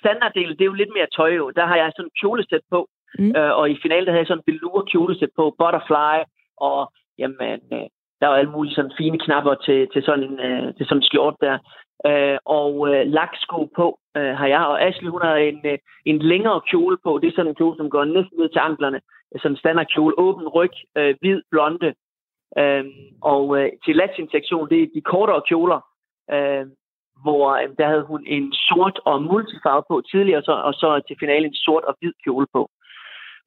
standarddelen, 0.00 0.56
det 0.56 0.60
er 0.60 0.72
jo 0.72 0.80
lidt 0.80 0.94
mere 0.96 1.06
tøj 1.16 1.30
jo. 1.40 1.50
Der 1.50 1.66
har 1.66 1.76
jeg 1.76 1.92
sådan 1.96 2.06
en 2.06 2.18
kjolesæt 2.20 2.64
på, 2.70 2.88
Mm. 3.18 3.32
Øh, 3.36 3.52
og 3.58 3.70
i 3.70 3.78
finalen, 3.82 4.06
der 4.06 4.12
havde 4.12 4.24
jeg 4.24 4.26
sådan 4.26 4.42
en 4.46 4.52
velour 4.52 4.84
kjolesæt 4.90 5.32
på, 5.36 5.54
butterfly, 5.58 6.16
og 6.56 6.92
jamen, 7.18 7.60
øh, 7.72 7.86
der 8.20 8.26
var 8.26 8.36
alle 8.36 8.50
mulige 8.50 8.74
sådan 8.74 8.98
fine 8.98 9.18
knapper 9.18 9.54
til, 9.54 9.88
til 9.92 10.02
sådan 10.02 10.24
en, 10.24 10.40
øh, 10.40 10.74
til 10.74 10.86
sådan 10.86 10.98
en 10.98 11.02
skjort 11.02 11.36
der. 11.40 11.58
Øh, 12.06 12.38
og 12.44 12.72
øh, 12.88 13.06
laksko 13.06 13.64
på 13.76 13.98
øh, 14.16 14.32
har 14.40 14.46
jeg, 14.46 14.64
og 14.66 14.82
Ashley, 14.82 15.10
hun 15.10 15.22
har 15.22 15.36
en, 15.36 15.60
øh, 15.64 15.78
en 16.04 16.18
længere 16.18 16.60
kjole 16.70 16.96
på. 17.04 17.18
Det 17.22 17.28
er 17.28 17.32
sådan 17.32 17.50
en 17.50 17.54
kjole, 17.54 17.76
som 17.76 17.90
går 17.90 18.04
næsten 18.04 18.38
ned 18.38 18.48
til 18.48 18.58
anklerne. 18.58 19.00
Sådan 19.36 19.52
en 19.52 19.56
standardkjole, 19.56 20.18
åben 20.18 20.48
ryg, 20.48 20.72
øh, 20.96 21.14
hvid, 21.20 21.42
blonde. 21.50 21.94
Øh, 22.58 22.84
og 23.22 23.58
øh, 23.58 23.70
til 23.84 23.96
Latin-sektion, 23.96 24.68
det 24.68 24.82
er 24.82 24.86
de 24.94 25.00
kortere 25.00 25.42
kjoler, 25.48 25.80
øh, 26.32 26.66
hvor 27.22 27.42
øh, 27.56 27.68
der 27.78 27.86
havde 27.92 28.06
hun 28.12 28.22
en 28.26 28.52
sort 28.52 29.00
og 29.04 29.22
multifarve 29.22 29.84
på 29.88 30.02
tidligere, 30.10 30.38
og 30.38 30.44
så, 30.44 30.52
og 30.52 30.74
så 30.74 30.88
til 31.08 31.16
finalen 31.20 31.50
en 31.50 31.54
sort 31.54 31.84
og 31.84 31.96
hvid 32.00 32.12
kjole 32.24 32.46
på. 32.52 32.70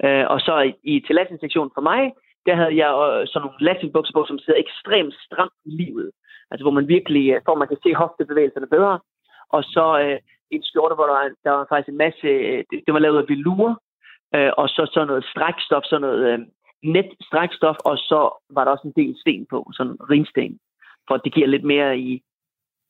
Øh, 0.05 0.25
og 0.33 0.39
så 0.39 0.53
i, 0.59 0.71
i 0.91 0.93
til 0.99 1.15
Latin-sektionen 1.15 1.71
for 1.75 1.81
mig, 1.81 2.01
der 2.45 2.55
havde 2.55 2.75
jeg 2.83 2.91
øh, 3.07 3.27
sådan 3.27 3.41
nogle 3.45 3.65
latinbukser 3.67 4.13
på, 4.13 4.25
som 4.27 4.39
sidder 4.39 4.59
ekstremt 4.59 5.15
stramt 5.25 5.57
i 5.65 5.71
livet. 5.81 6.11
Altså 6.51 6.63
hvor 6.63 6.77
man 6.77 6.87
virkelig, 6.87 7.25
øh, 7.33 7.41
for 7.45 7.55
man 7.55 7.67
kan 7.67 7.77
se 7.83 7.93
hoftebevægelserne 7.95 8.67
bedre. 8.67 8.99
Og 9.49 9.63
så 9.63 9.85
øh, 10.03 10.19
en 10.51 10.63
skjorte, 10.63 10.95
hvor 10.95 11.05
der 11.05 11.13
var, 11.19 11.29
der 11.43 11.51
var 11.51 11.65
faktisk 11.69 11.89
en 11.89 12.03
masse, 12.05 12.27
øh, 12.27 12.63
det, 12.69 12.77
det 12.85 12.93
var 12.93 12.99
lavet 12.99 13.21
af 13.21 13.29
velure, 13.29 13.75
øh, 14.35 14.51
og 14.57 14.69
så 14.69 14.89
sådan 14.93 15.07
noget 15.07 15.25
strækstof, 15.33 15.83
sådan 15.85 16.01
noget 16.01 16.21
øh, 16.31 16.39
net 16.83 17.09
strækstof, 17.27 17.77
og 17.89 17.97
så 17.97 18.19
var 18.55 18.63
der 18.63 18.71
også 18.71 18.87
en 18.87 18.99
del 19.01 19.15
sten 19.21 19.45
på, 19.49 19.71
sådan 19.73 19.97
ringsten, 20.11 20.59
for 21.07 21.15
at 21.15 21.21
det 21.25 21.33
giver 21.33 21.47
lidt 21.47 21.63
mere 21.63 21.99
i 21.99 22.21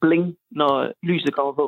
bling, 0.05 0.35
når 0.51 0.93
lyset 1.03 1.33
kommer 1.33 1.53
på. 1.53 1.67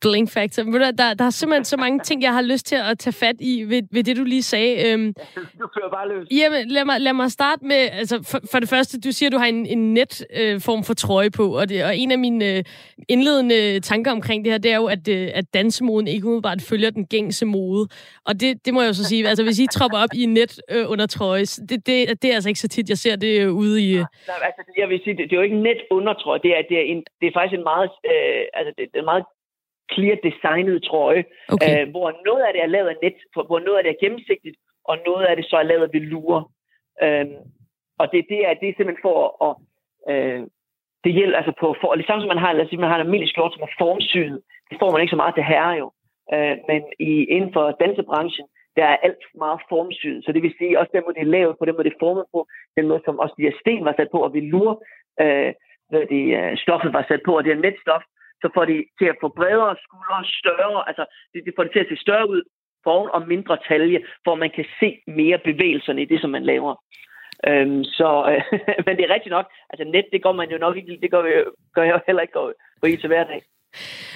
Bling 0.00 0.30
factor. 0.30 0.62
Der, 0.62 1.14
der 1.14 1.24
er 1.24 1.30
simpelthen 1.30 1.64
så 1.64 1.76
mange 1.76 1.98
ting, 1.98 2.22
jeg 2.22 2.32
har 2.32 2.42
lyst 2.42 2.66
til 2.66 2.76
at 2.90 2.98
tage 2.98 3.14
fat 3.14 3.36
i 3.40 3.64
ved, 3.68 3.82
ved 3.92 4.04
det, 4.04 4.16
du 4.16 4.24
lige 4.24 4.42
sagde. 4.42 4.92
Øhm, 4.92 5.14
du 5.60 5.68
fører 5.74 5.90
bare 5.90 6.08
løs. 6.08 6.28
Jamen, 6.30 6.68
lad 6.68 6.84
mig, 6.84 7.00
lad 7.00 7.12
mig 7.12 7.30
starte 7.30 7.64
med, 7.64 7.88
altså 7.92 8.22
for, 8.30 8.38
for 8.52 8.58
det 8.58 8.68
første, 8.68 9.00
du 9.00 9.12
siger, 9.12 9.30
du 9.30 9.38
har 9.38 9.46
en, 9.46 9.66
en 9.66 9.94
net 9.94 10.26
øh, 10.40 10.60
form 10.60 10.84
for 10.84 10.94
trøje 10.94 11.30
på, 11.30 11.56
og, 11.58 11.68
det, 11.68 11.84
og 11.84 11.96
en 11.96 12.10
af 12.10 12.18
mine 12.18 12.56
øh, 12.56 12.64
indledende 13.08 13.80
tanker 13.80 14.10
omkring 14.12 14.44
det 14.44 14.52
her, 14.52 14.58
det 14.58 14.72
er 14.72 14.76
jo, 14.76 14.86
at, 14.86 15.08
øh, 15.08 15.28
at 15.34 15.44
dansemoden 15.54 16.06
ikke 16.08 16.26
umiddelbart 16.26 16.62
følger 16.62 16.90
den 16.90 17.06
gængse 17.06 17.46
mode. 17.46 17.88
Og 18.26 18.40
det, 18.40 18.66
det 18.66 18.74
må 18.74 18.80
jeg 18.80 18.88
jo 18.88 18.94
så 18.94 19.04
sige, 19.04 19.28
altså 19.28 19.44
hvis 19.44 19.58
I 19.58 19.66
tropper 19.72 19.98
op 19.98 20.14
i 20.14 20.26
net 20.26 20.60
øh, 20.70 20.90
under 20.90 21.06
trøje, 21.06 21.44
det, 21.44 21.86
det, 21.86 22.22
det 22.22 22.30
er 22.30 22.34
altså 22.34 22.48
ikke 22.48 22.60
så 22.60 22.68
tit, 22.68 22.88
jeg 22.88 22.98
ser 22.98 23.16
det 23.16 23.40
øh, 23.40 23.52
ude 23.52 23.82
i... 23.82 23.90
Øh... 23.90 24.04
Nej, 24.28 24.36
altså, 24.42 24.62
jeg 24.78 24.88
vil 24.88 25.00
sige, 25.04 25.16
det, 25.16 25.24
det 25.30 25.32
er 25.32 25.40
jo 25.40 25.48
ikke 25.48 25.62
net 25.62 25.80
undertrøje, 25.90 26.40
det 26.42 26.50
er, 26.56 26.62
det 26.68 26.76
er, 26.78 26.86
en, 26.92 27.04
det 27.20 27.26
er 27.26 27.32
faktisk 27.38 27.58
en 27.58 27.64
meget, 27.72 27.90
øh, 28.10 28.42
altså, 28.54 28.70
det, 28.78 28.84
det 28.92 28.96
er 28.98 29.04
en 29.06 29.12
meget 29.14 29.24
clear 29.92 30.16
designet 30.28 30.82
trøje, 30.82 31.24
okay. 31.52 31.72
øh, 31.72 31.90
hvor 31.90 32.08
noget 32.28 32.42
af 32.46 32.52
det 32.52 32.62
er 32.62 32.74
lavet 32.76 32.88
af 32.88 32.96
net, 33.02 33.18
hvor 33.34 33.60
noget 33.66 33.78
af 33.78 33.84
det 33.84 33.90
er 33.92 34.02
gennemsigtigt, 34.04 34.56
og 34.84 34.98
noget 35.06 35.24
af 35.26 35.36
det 35.36 35.44
så 35.46 35.56
er 35.56 35.62
lavet 35.62 35.82
af 35.82 35.92
velour. 35.92 36.50
Øh, 37.02 37.26
og 37.98 38.12
det, 38.12 38.26
det, 38.28 38.40
er, 38.48 38.54
det 38.54 38.68
er 38.68 38.74
simpelthen 38.76 39.06
for 39.08 39.18
at... 39.46 39.52
Øh, 40.10 40.42
det 41.04 41.12
hjælper 41.12 41.36
altså 41.36 41.52
på, 41.60 41.76
for, 41.80 41.94
ligesom 41.94 42.20
som 42.20 42.28
man 42.28 42.44
har, 42.44 42.52
lad 42.52 42.64
os 42.64 42.68
sige, 42.68 42.80
man 42.80 42.88
har 42.90 42.98
en 42.98 43.06
almindelig 43.06 43.30
skjorte, 43.30 43.54
som 43.54 43.62
er 43.68 43.76
formsyet. 43.78 44.42
Det 44.70 44.76
får 44.80 44.90
man 44.90 45.00
ikke 45.00 45.14
så 45.14 45.22
meget 45.22 45.34
til 45.34 45.44
herre 45.52 45.74
jo. 45.82 45.86
Øh, 46.34 46.56
men 46.68 46.80
i, 47.10 47.12
inden 47.34 47.52
for 47.52 47.64
dansebranchen, 47.82 48.46
der 48.76 48.84
er 48.84 48.96
alt 48.96 49.24
meget 49.34 49.60
formsyet. 49.68 50.24
Så 50.24 50.32
det 50.32 50.42
vil 50.42 50.54
sige, 50.58 50.78
også 50.78 50.90
den 50.94 51.02
måde, 51.04 51.14
det 51.14 51.26
er 51.26 51.36
lavet 51.36 51.58
på, 51.58 51.64
den 51.64 51.74
måde, 51.74 51.84
det 51.88 51.94
er 51.94 52.04
formet 52.06 52.24
på, 52.34 52.40
den 52.76 52.88
måde, 52.88 53.02
som 53.04 53.18
også 53.18 53.34
de 53.38 53.46
her 53.46 53.56
sten 53.60 53.84
var 53.84 53.94
sat 53.96 54.10
på, 54.12 54.18
og 54.26 54.34
velour, 54.34 54.84
øh, 55.20 55.52
det, 56.12 56.22
øh, 56.38 56.56
stoffet 56.64 56.92
var 56.92 57.04
sat 57.08 57.22
på, 57.24 57.36
og 57.36 57.44
det 57.44 57.52
er 57.52 57.64
netstof, 57.64 58.02
så 58.42 58.48
får 58.54 58.64
de 58.64 58.76
til 58.98 59.08
at 59.12 59.20
få 59.20 59.28
bredere 59.28 59.76
skuldre, 59.84 60.18
større, 60.40 60.88
altså 60.88 61.04
det, 61.32 61.40
det 61.46 61.52
får 61.56 61.62
det 61.64 61.72
til 61.72 61.84
at 61.84 61.90
se 61.90 61.96
større 61.96 62.28
ud 62.28 62.42
foran 62.84 63.10
og 63.16 63.28
mindre 63.28 63.56
talje, 63.68 64.00
for 64.24 64.34
man 64.34 64.50
kan 64.50 64.66
se 64.80 64.88
mere 65.06 65.38
bevægelserne 65.38 66.02
i 66.02 66.10
det, 66.12 66.20
som 66.20 66.30
man 66.30 66.44
laver. 66.44 66.74
Øhm, 67.48 67.84
så, 67.84 68.08
øh, 68.30 68.60
men 68.86 68.96
det 68.96 69.04
er 69.04 69.14
rigtigt 69.14 69.36
nok, 69.38 69.46
altså 69.70 69.84
net, 69.84 70.06
det 70.12 70.22
går 70.22 70.32
man 70.32 70.50
jo 70.50 70.58
nok 70.58 70.76
ikke, 70.76 70.98
det 71.02 71.10
gør, 71.10 71.22
gør 71.74 71.82
jeg 71.82 71.94
jo 71.94 72.00
heller 72.06 72.22
ikke 72.22 72.38
gå, 72.40 72.52
gå 72.80 72.86
i 72.86 72.96
til 72.96 73.06
hverdag. 73.06 73.42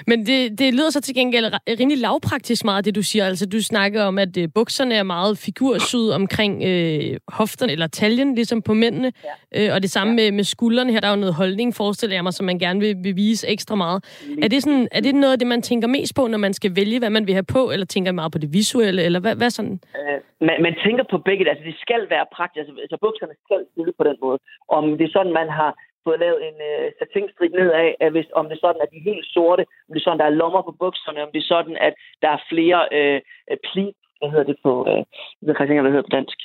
Men 0.07 0.27
det, 0.27 0.59
det 0.59 0.75
lyder 0.75 0.90
så 0.90 1.01
til 1.01 1.14
gengæld 1.14 1.45
rimelig 1.81 1.99
lavpraktisk 1.99 2.64
meget, 2.64 2.85
det 2.85 2.95
du 2.95 3.03
siger. 3.03 3.27
Altså, 3.27 3.47
du 3.47 3.62
snakker 3.62 4.05
om, 4.05 4.19
at 4.19 4.37
øh, 4.37 4.49
bukserne 4.55 4.95
er 4.95 5.03
meget 5.03 5.38
figursyd 5.38 6.09
omkring 6.11 6.64
øh, 6.64 7.16
hofterne, 7.29 7.73
eller 7.73 7.87
taljen, 7.87 8.35
ligesom 8.35 8.62
på 8.62 8.75
mændene. 8.75 9.12
Ja. 9.55 9.66
Øh, 9.69 9.75
og 9.75 9.83
det 9.83 9.90
samme 9.90 10.11
ja. 10.11 10.16
med, 10.16 10.33
med 10.33 10.45
skuldrene 10.45 10.92
her, 10.92 11.01
der 11.01 11.09
er 11.09 11.14
jo 11.14 11.21
noget 11.21 11.35
holdning, 11.35 11.75
forestiller 11.75 12.16
jeg 12.16 12.23
mig, 12.23 12.33
som 12.33 12.47
man 12.47 12.59
gerne 12.59 12.81
vil, 12.81 12.97
vil 13.03 13.16
vise 13.16 13.49
ekstra 13.49 13.75
meget. 13.75 14.05
Er 14.42 14.49
det, 14.49 14.62
sådan, 14.62 14.88
er 14.92 15.01
det 15.01 15.14
noget 15.14 15.33
af 15.33 15.38
det, 15.38 15.49
man 15.49 15.62
tænker 15.62 15.88
mest 15.88 16.14
på, 16.14 16.27
når 16.27 16.38
man 16.38 16.53
skal 16.53 16.77
vælge, 16.77 16.99
hvad 16.99 17.11
man 17.11 17.27
vil 17.27 17.35
have 17.35 17.51
på, 17.57 17.71
eller 17.71 17.87
tænker 17.87 18.12
meget 18.12 18.33
på 18.33 18.38
det 18.38 18.53
visuelle, 18.53 19.03
eller 19.03 19.21
hvad, 19.21 19.35
hvad 19.37 19.51
sådan? 19.51 19.81
Øh, 20.01 20.21
man, 20.40 20.57
man 20.66 20.75
tænker 20.85 21.05
på 21.11 21.19
begge, 21.19 21.51
altså 21.51 21.64
det 21.64 21.77
skal 21.85 22.03
være 22.11 22.27
praktisk, 22.37 22.59
altså, 22.59 22.75
altså 22.85 22.97
bukserne 23.05 23.35
skal 23.45 23.61
stille 23.73 23.92
på 23.99 24.05
den 24.09 24.16
måde. 24.25 24.38
Om 24.69 24.85
det 24.99 25.05
er 25.07 25.12
sådan, 25.16 25.33
man 25.40 25.49
har 25.59 25.71
fået 26.07 26.23
lavet 26.25 26.40
en 26.49 26.57
øh, 26.71 26.87
satinstrik 26.99 27.53
nedad, 27.59 27.95
at 28.05 28.11
hvis, 28.12 28.29
om 28.38 28.45
det 28.47 28.55
er 28.57 28.64
sådan, 28.64 28.83
at 28.85 28.90
de 28.92 28.99
er 28.99 29.11
helt 29.12 29.27
sorte, 29.37 29.64
om 29.87 29.90
det 29.92 30.01
er 30.01 30.07
sådan, 30.07 30.23
der 30.23 30.29
er 30.29 30.38
lommer 30.40 30.62
på 30.62 30.73
bukserne, 30.83 31.25
om 31.25 31.31
det 31.33 31.40
er 31.40 31.53
sådan, 31.55 31.77
at 31.87 31.95
der 32.23 32.31
er 32.37 32.47
flere 32.53 32.81
øh, 32.99 33.21
øh 33.51 33.59
pli, 33.69 33.85
hvad 34.19 34.29
hedder 34.31 34.49
det 34.51 34.59
på, 34.66 34.73
øh, 34.90 35.03
jeg 35.38 35.45
ved 35.45 35.61
ikke, 35.61 35.83
hvad 35.83 35.90
det 35.90 35.97
hedder 35.97 36.11
på 36.11 36.16
dansk, 36.19 36.38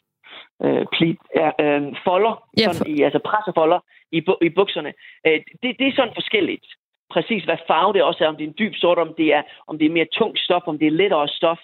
øh, 0.64 0.86
pli, 0.96 1.10
ja, 1.42 1.50
øh, 1.64 1.82
folder, 2.08 2.34
ja, 2.60 2.68
for... 2.68 2.74
sådan 2.74 2.94
i, 2.94 2.96
altså 3.08 3.20
pressefolder 3.30 3.80
i, 4.18 4.20
i 4.48 4.50
bukserne. 4.60 4.92
Øh, 5.28 5.40
det, 5.62 5.70
det 5.80 5.86
er 5.88 5.96
sådan 5.96 6.20
forskelligt. 6.20 6.68
Præcis 7.14 7.44
hvad 7.44 7.58
farve 7.68 7.94
det 7.94 8.04
også 8.04 8.24
er, 8.24 8.28
om 8.28 8.38
det 8.38 8.44
er 8.44 8.48
en 8.48 8.60
dyb 8.60 8.76
sort, 8.76 8.98
om 8.98 9.14
det 9.18 9.28
er, 9.38 9.44
om 9.68 9.78
det 9.78 9.86
er 9.86 9.98
mere 9.98 10.14
tungt 10.20 10.40
stof, 10.40 10.64
om 10.66 10.80
det 10.80 10.88
er 10.88 11.00
lettere 11.02 11.28
stof. 11.28 11.62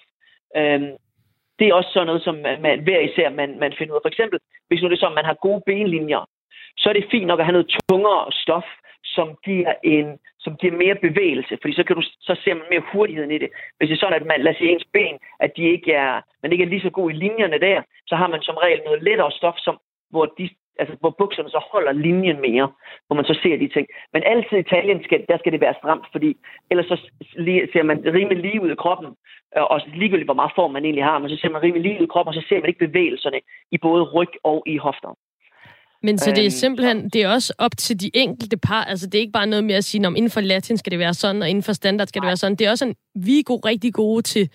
Øh, 0.56 0.80
det 1.58 1.64
er 1.66 1.74
også 1.74 1.90
sådan 1.92 2.06
noget, 2.06 2.22
som 2.22 2.34
man, 2.64 2.82
hver 2.86 3.00
især 3.00 3.30
man, 3.30 3.58
man 3.58 3.72
finder 3.78 3.92
ud 3.92 3.96
af. 3.98 4.04
For 4.04 4.14
eksempel, 4.14 4.38
hvis 4.68 4.82
nu 4.82 4.88
det 4.88 4.96
er 4.96 5.00
sådan, 5.00 5.14
man 5.20 5.30
har 5.30 5.44
gode 5.46 5.62
benlinjer, 5.66 6.22
så 6.80 6.88
er 6.88 6.92
det 6.92 7.10
fint 7.10 7.26
nok 7.26 7.40
at 7.40 7.46
have 7.46 7.56
noget 7.58 7.74
tungere 7.88 8.32
stof, 8.32 8.68
som 9.04 9.28
giver, 9.44 9.72
en, 9.84 10.18
som 10.38 10.56
giver 10.60 10.76
mere 10.82 10.96
bevægelse, 11.06 11.58
fordi 11.60 11.74
så, 11.74 11.84
kan 11.84 11.96
du, 11.96 12.02
så 12.02 12.34
ser 12.44 12.54
man 12.54 12.70
mere 12.70 12.88
hurtigheden 12.92 13.30
i 13.30 13.38
det. 13.38 13.50
Hvis 13.76 13.88
det 13.88 13.96
er 13.96 14.00
sådan, 14.00 14.20
at 14.20 14.26
man 14.26 14.40
lader 14.40 14.56
sig 14.58 14.66
ens 14.66 14.88
ben, 14.92 15.16
at 15.40 15.50
de 15.56 15.62
ikke 15.62 15.92
er, 15.92 16.20
man 16.42 16.52
ikke 16.52 16.64
er 16.64 16.68
lige 16.68 16.86
så 16.86 16.90
god 16.90 17.10
i 17.10 17.20
linjerne 17.24 17.58
der, 17.60 17.82
så 18.06 18.14
har 18.16 18.28
man 18.28 18.42
som 18.42 18.56
regel 18.64 18.80
noget 18.84 19.02
lettere 19.02 19.30
stof, 19.30 19.54
som, 19.58 19.78
hvor, 20.10 20.24
de, 20.38 20.50
altså, 20.78 20.96
hvor 21.00 21.10
bukserne 21.18 21.50
så 21.50 21.60
holder 21.72 21.92
linjen 21.92 22.40
mere, 22.40 22.72
hvor 23.06 23.16
man 23.16 23.24
så 23.24 23.38
ser 23.42 23.56
de 23.56 23.68
ting. 23.68 23.86
Men 24.12 24.22
altid 24.22 24.56
i 24.56 24.60
Italien, 24.60 25.04
skal, 25.04 25.24
der 25.28 25.38
skal 25.38 25.52
det 25.52 25.60
være 25.60 25.78
stramt, 25.78 26.06
fordi 26.12 26.36
ellers 26.70 26.86
så 26.86 26.96
ser 27.72 27.82
man 27.82 27.98
rimelig 28.16 28.38
lige 28.38 28.62
ud 28.62 28.70
i 28.70 28.82
kroppen, 28.84 29.08
øh, 29.56 29.62
og 29.62 29.80
ligegyldigt 29.94 30.30
hvor 30.30 30.40
meget 30.40 30.52
form 30.54 30.70
man 30.70 30.84
egentlig 30.84 31.04
har, 31.04 31.18
men 31.18 31.30
så 31.30 31.36
ser 31.36 31.50
man 31.50 31.62
rimelig 31.62 31.82
lige 31.82 32.00
ud 32.00 32.06
i 32.06 32.12
kroppen, 32.12 32.30
og 32.30 32.42
så 32.42 32.44
ser 32.48 32.60
man 32.60 32.68
ikke 32.68 32.86
bevægelserne 32.86 33.40
i 33.70 33.78
både 33.78 34.02
ryg 34.02 34.32
og 34.44 34.62
i 34.66 34.76
hofter. 34.76 35.14
Men 36.02 36.18
så 36.18 36.30
det 36.30 36.38
er 36.38 36.44
øhm, 36.44 36.60
simpelthen, 36.64 37.08
det 37.08 37.22
er 37.22 37.28
også 37.28 37.54
op 37.58 37.70
til 37.76 38.00
de 38.00 38.10
enkelte 38.14 38.56
par, 38.68 38.84
altså 38.84 39.06
det 39.06 39.14
er 39.14 39.20
ikke 39.20 39.38
bare 39.40 39.46
noget 39.46 39.64
med 39.64 39.74
at 39.74 39.84
sige, 39.84 40.06
om 40.06 40.16
inden 40.16 40.30
for 40.30 40.40
latin 40.40 40.76
skal 40.76 40.90
det 40.90 40.98
være 40.98 41.14
sådan, 41.14 41.42
og 41.42 41.48
inden 41.48 41.62
for 41.62 41.72
standard 41.72 42.06
skal 42.06 42.22
det 42.22 42.26
være 42.26 42.36
sådan. 42.36 42.56
Det 42.56 42.66
er 42.66 42.70
også 42.70 42.84
en, 42.84 42.94
vi 43.26 43.38
er 43.38 43.42
gode, 43.42 43.68
rigtig 43.68 43.94
gode 43.94 44.22
til 44.22 44.50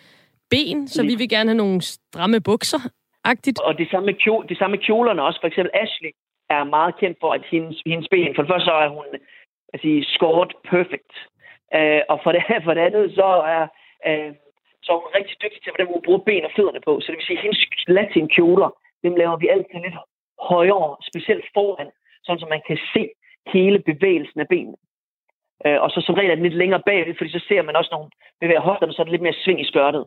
ben, 0.49 0.87
så 0.87 1.03
vi 1.03 1.15
vil 1.15 1.29
gerne 1.29 1.49
have 1.49 1.57
nogle 1.63 1.81
stramme 1.81 2.41
bukser, 2.41 2.81
agtigt. 3.23 3.59
Og 3.59 3.77
det 3.77 3.87
samme, 3.91 4.05
med 4.05 4.13
kjole, 4.23 4.47
det 4.49 4.57
samme 4.57 4.73
med 4.75 4.83
kjolerne 4.85 5.21
også. 5.23 5.39
For 5.41 5.47
eksempel 5.47 5.71
Ashley 5.83 6.11
er 6.49 6.63
meget 6.63 6.93
kendt 7.01 7.17
for, 7.21 7.31
at 7.37 7.43
hendes, 7.51 7.81
hendes 7.85 8.07
ben, 8.11 8.35
for 8.35 8.41
det 8.41 8.51
første 8.51 8.65
så 8.65 8.75
er 8.85 8.89
hun 8.97 9.05
altså, 9.73 9.89
scored 10.15 10.51
perfect. 10.71 11.13
Uh, 11.77 12.01
og 12.11 12.17
for 12.23 12.31
det, 12.31 12.41
for 12.65 12.73
det 12.73 12.83
andet 12.87 13.05
så 13.19 13.29
er, 13.55 13.63
uh, 14.07 14.31
så 14.83 14.89
er 14.93 14.99
hun 15.03 15.15
rigtig 15.19 15.35
dygtig 15.43 15.59
til, 15.61 15.71
hvordan 15.71 15.91
hun 15.93 16.05
bruger 16.05 16.23
ben 16.29 16.47
og 16.47 16.51
fødderne 16.55 16.81
på. 16.87 16.93
Så 16.99 17.07
det 17.07 17.17
vil 17.17 17.27
sige, 17.27 17.37
at 17.39 17.45
hendes 17.45 17.61
latin 17.97 18.27
kjoler, 18.35 18.69
dem 19.03 19.13
laver 19.21 19.37
vi 19.43 19.47
altid 19.55 19.79
lidt 19.85 19.97
højere, 20.51 20.89
specielt 21.09 21.45
foran, 21.53 21.89
sådan 22.23 22.39
så 22.39 22.47
man 22.55 22.61
kan 22.67 22.77
se 22.93 23.03
hele 23.55 23.79
bevægelsen 23.89 24.39
af 24.39 24.47
benene. 24.53 24.77
Øh, 25.65 25.79
og 25.83 25.89
så 25.91 25.99
som 26.01 26.15
regel 26.15 26.31
er 26.31 26.35
den 26.35 26.47
lidt 26.47 26.61
længere 26.61 26.83
bagved, 26.89 27.15
fordi 27.17 27.31
så 27.31 27.41
ser 27.47 27.61
man 27.61 27.75
også, 27.75 27.89
når 27.91 28.01
hun 28.03 28.11
bevæger 28.41 28.67
hofterne, 28.69 28.93
så 28.93 29.01
er 29.01 29.05
det 29.05 29.11
lidt 29.11 29.27
mere 29.27 29.41
sving 29.43 29.61
i 29.61 29.71
skørtet. 29.71 30.03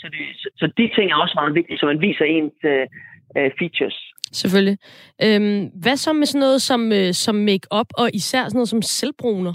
Så, 0.00 0.06
det, 0.12 0.20
så, 0.42 0.48
så 0.60 0.66
de 0.78 0.90
ting 0.96 1.06
er 1.10 1.16
også 1.16 1.34
meget 1.40 1.54
vigtige, 1.54 1.78
så 1.78 1.86
man 1.86 2.00
viser 2.00 2.24
ens 2.24 2.58
øh, 2.64 2.86
øh, 3.36 3.50
features. 3.58 3.98
Selvfølgelig. 4.32 4.78
Øhm, 5.24 5.70
hvad 5.82 5.96
så 5.96 6.12
med 6.12 6.26
sådan 6.26 6.44
noget 6.46 6.62
som, 6.62 6.92
øh, 6.92 7.12
som 7.12 7.34
make-up, 7.34 7.90
og 7.98 8.06
især 8.14 8.42
sådan 8.44 8.58
noget 8.58 8.68
som 8.68 8.82
selvbruner? 8.82 9.54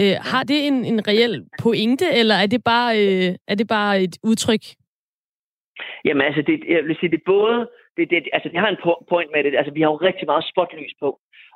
Øh, 0.00 0.16
har 0.30 0.42
det 0.42 0.66
en, 0.66 0.84
en 0.84 1.08
reel 1.08 1.44
pointe, 1.62 2.06
eller 2.20 2.34
er 2.34 2.46
det 2.46 2.64
bare, 2.64 2.92
øh, 3.04 3.34
er 3.48 3.54
det 3.54 3.68
bare 3.68 4.02
et 4.02 4.16
udtryk? 4.22 4.64
Jamen 6.04 6.22
altså, 6.28 6.42
det, 6.46 6.54
jeg 6.68 6.84
vil 6.84 6.96
sige, 7.00 7.10
det 7.10 7.20
er 7.20 7.32
både 7.36 7.68
det, 7.98 8.10
det, 8.10 8.28
altså, 8.32 8.48
det 8.48 8.58
har 8.58 8.68
en 8.68 8.82
point 9.08 9.30
med 9.34 9.44
det. 9.44 9.56
Altså, 9.56 9.72
vi 9.72 9.80
har 9.80 9.90
jo 9.90 10.06
rigtig 10.08 10.26
meget 10.26 10.50
spotlys 10.52 10.94
på. 11.00 11.08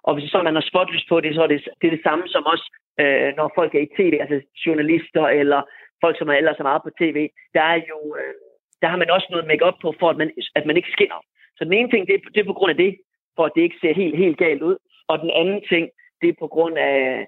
Og 0.07 0.15
hvis 0.15 0.31
så 0.31 0.43
man 0.43 0.55
har 0.55 0.65
spotlys 0.71 1.05
på 1.09 1.21
det, 1.21 1.35
så 1.35 1.43
er 1.43 1.47
det, 1.47 1.69
det 1.81 1.87
er 1.87 1.95
det 1.97 2.07
samme 2.07 2.25
som 2.29 2.43
også, 2.53 2.67
øh, 3.01 3.29
når 3.37 3.53
folk 3.55 3.75
er 3.75 3.83
i 3.87 3.93
tv, 3.99 4.13
altså 4.21 4.39
journalister 4.67 5.25
eller 5.41 5.61
folk, 6.05 6.19
som 6.19 6.29
er 6.29 6.33
ellers 6.33 6.59
er 6.59 6.71
meget 6.71 6.83
på 6.85 6.91
tv. 7.01 7.29
Der 7.55 7.65
er 7.75 7.81
jo, 7.91 7.99
øh, 8.19 8.35
der 8.83 8.89
har 8.89 8.97
man 8.97 9.11
også 9.11 9.29
noget 9.31 9.47
make 9.47 9.65
på, 9.83 9.95
for 10.01 10.09
at 10.11 10.17
man, 10.17 10.31
at 10.55 10.67
man 10.67 10.77
ikke 10.77 10.95
skinner. 10.97 11.21
Så 11.57 11.65
den 11.65 11.73
ene 11.73 11.91
ting, 11.91 12.07
det 12.07 12.15
er, 12.15 12.21
det 12.35 12.41
er 12.41 12.51
på 12.51 12.59
grund 12.59 12.71
af 12.71 12.77
det, 12.77 12.97
for 13.37 13.45
at 13.45 13.53
det 13.57 13.63
ikke 13.63 13.81
ser 13.81 13.95
helt, 13.95 14.17
helt 14.17 14.39
galt 14.39 14.63
ud. 14.63 14.77
Og 15.09 15.19
den 15.19 15.31
anden 15.31 15.61
ting, 15.69 15.85
det 16.21 16.29
er 16.29 16.41
på 16.41 16.47
grund 16.47 16.79
af, 16.79 17.27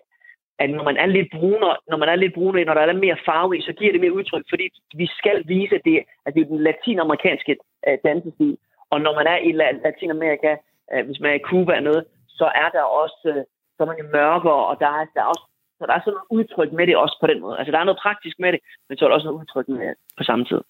at 0.58 0.70
når 0.70 0.84
man 0.84 0.96
er 0.96 1.06
lidt 1.06 1.30
brunere, 1.30 1.76
når 1.90 1.96
man 1.96 2.08
er 2.08 2.16
lidt 2.16 2.34
brunere, 2.34 2.64
når 2.64 2.74
der 2.74 2.80
er 2.80 2.92
lidt 2.92 3.06
mere 3.06 3.24
farve 3.26 3.58
i, 3.58 3.60
så 3.60 3.72
giver 3.72 3.92
det 3.92 4.00
mere 4.00 4.18
udtryk, 4.18 4.44
fordi 4.50 4.68
vi 4.94 5.06
skal 5.18 5.44
vise, 5.46 5.74
at 5.74 5.80
det, 5.84 6.04
at 6.26 6.34
det 6.34 6.40
er 6.40 6.46
den 6.46 6.62
latinamerikanske 6.62 7.56
uh, 7.88 7.94
dansestil. 8.04 8.56
Og 8.94 9.00
når 9.06 9.14
man 9.18 9.26
er 9.34 9.38
i 9.48 9.50
Latinamerika, 9.84 10.50
uh, 10.92 11.02
hvis 11.06 11.20
man 11.20 11.30
er 11.30 11.38
i 11.38 11.46
Cuba 11.48 11.72
eller 11.72 11.90
noget, 11.90 12.04
så 12.38 12.46
er 12.62 12.68
der 12.76 12.84
også 13.02 13.20
uh, 13.34 13.42
så 13.74 13.78
er 13.82 13.88
man 13.90 14.00
jo 14.02 14.06
mørkere, 14.18 14.62
og 14.70 14.74
der 14.82 14.90
er, 14.98 15.04
der 15.14 15.20
er 15.22 15.30
også 15.34 15.46
så 15.78 15.86
der 15.88 15.94
er 15.94 16.00
sådan 16.00 16.16
noget 16.18 16.32
udtryk 16.38 16.72
med 16.72 16.86
det 16.86 16.96
også 16.96 17.16
på 17.20 17.26
den 17.26 17.40
måde. 17.40 17.58
Altså, 17.58 17.72
der 17.72 17.78
er 17.78 17.84
noget 17.84 18.02
praktisk 18.06 18.36
med 18.38 18.52
det, 18.52 18.60
men 18.88 18.98
så 18.98 19.04
er 19.04 19.08
der 19.08 19.14
også 19.14 19.26
noget 19.28 19.40
udtryk 19.40 19.68
med 19.68 19.86
det 19.88 19.94
på 20.18 20.24
samme 20.24 20.44
tid. 20.44 20.60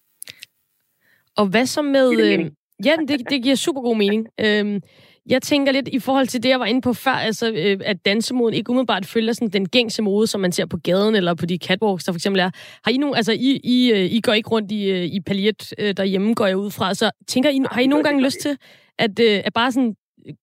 Og 1.39 1.45
hvad 1.51 1.65
så 1.65 1.81
med... 1.81 2.07
Øh, 2.25 2.51
ja, 2.85 2.95
det, 3.07 3.29
det 3.29 3.43
giver 3.43 3.55
super 3.55 3.81
god 3.81 3.97
mening. 3.97 4.27
Øhm, 4.39 4.81
jeg 5.29 5.41
tænker 5.41 5.71
lidt 5.71 5.87
i 5.87 5.99
forhold 5.99 6.27
til 6.27 6.43
det, 6.43 6.49
jeg 6.49 6.59
var 6.59 6.65
inde 6.65 6.81
på 6.81 6.93
før, 6.93 7.11
altså, 7.11 7.45
øh, 7.51 7.77
at 7.85 8.05
dansemoden 8.05 8.53
ikke 8.53 8.69
umiddelbart 8.69 9.05
følger 9.05 9.33
sådan, 9.33 9.49
den 9.49 9.69
gængse 9.69 10.01
mode, 10.01 10.27
som 10.27 10.41
man 10.41 10.51
ser 10.51 10.65
på 10.65 10.77
gaden 10.83 11.15
eller 11.15 11.35
på 11.35 11.45
de 11.45 11.57
catwalks, 11.67 12.03
der 12.03 12.11
for 12.11 12.17
eksempel 12.17 12.39
er. 12.39 12.49
Har 12.85 12.91
I 12.91 12.97
nogen, 12.97 13.15
altså 13.15 13.33
I, 13.33 13.59
I, 13.63 13.91
øh, 13.91 14.05
I 14.17 14.21
går 14.21 14.33
ikke 14.33 14.49
rundt 14.49 14.71
i, 14.71 14.91
øh, 14.91 15.03
i 15.17 15.19
paljet 15.27 15.73
øh, 15.79 15.93
derhjemme, 15.97 16.35
går 16.35 16.47
jeg 16.47 16.57
ud 16.57 16.71
fra, 16.71 16.93
så 16.93 17.11
tænker 17.27 17.49
I, 17.49 17.59
har 17.71 17.81
I 17.81 17.87
nogle 17.87 18.03
gange 18.03 18.23
lyst 18.23 18.39
til 18.41 18.57
at, 18.99 19.19
øh, 19.19 19.37
at 19.45 19.53
bare 19.53 19.71
sådan 19.71 19.95
øh, 20.27 20.33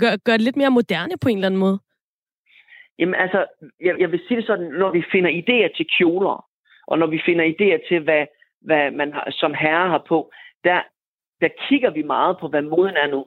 gøre 0.00 0.18
gør 0.18 0.32
det 0.32 0.40
lidt 0.40 0.56
mere 0.56 0.70
moderne 0.70 1.14
på 1.22 1.28
en 1.28 1.36
eller 1.36 1.48
anden 1.48 1.60
måde? 1.60 1.78
Jamen 2.98 3.14
altså, 3.14 3.44
jeg, 3.80 3.94
jeg 3.98 4.12
vil 4.12 4.20
sige 4.28 4.36
det 4.38 4.46
sådan, 4.46 4.70
når 4.82 4.90
vi 4.92 5.02
finder 5.12 5.30
idéer 5.30 5.76
til 5.76 5.86
kjoler, 5.98 6.44
og 6.86 6.98
når 6.98 7.06
vi 7.06 7.20
finder 7.26 7.44
idéer 7.44 7.88
til, 7.88 8.00
hvad, 8.00 8.26
hvad 8.60 8.90
man 8.90 9.12
har, 9.12 9.26
som 9.30 9.54
herre 9.54 9.88
har 9.88 10.04
på, 10.08 10.30
der, 10.64 10.80
der 11.40 11.48
kigger 11.68 11.90
vi 11.90 12.02
meget 12.02 12.36
på, 12.40 12.48
hvad 12.48 12.62
moden 12.62 12.96
er 12.96 13.06
nu. 13.06 13.26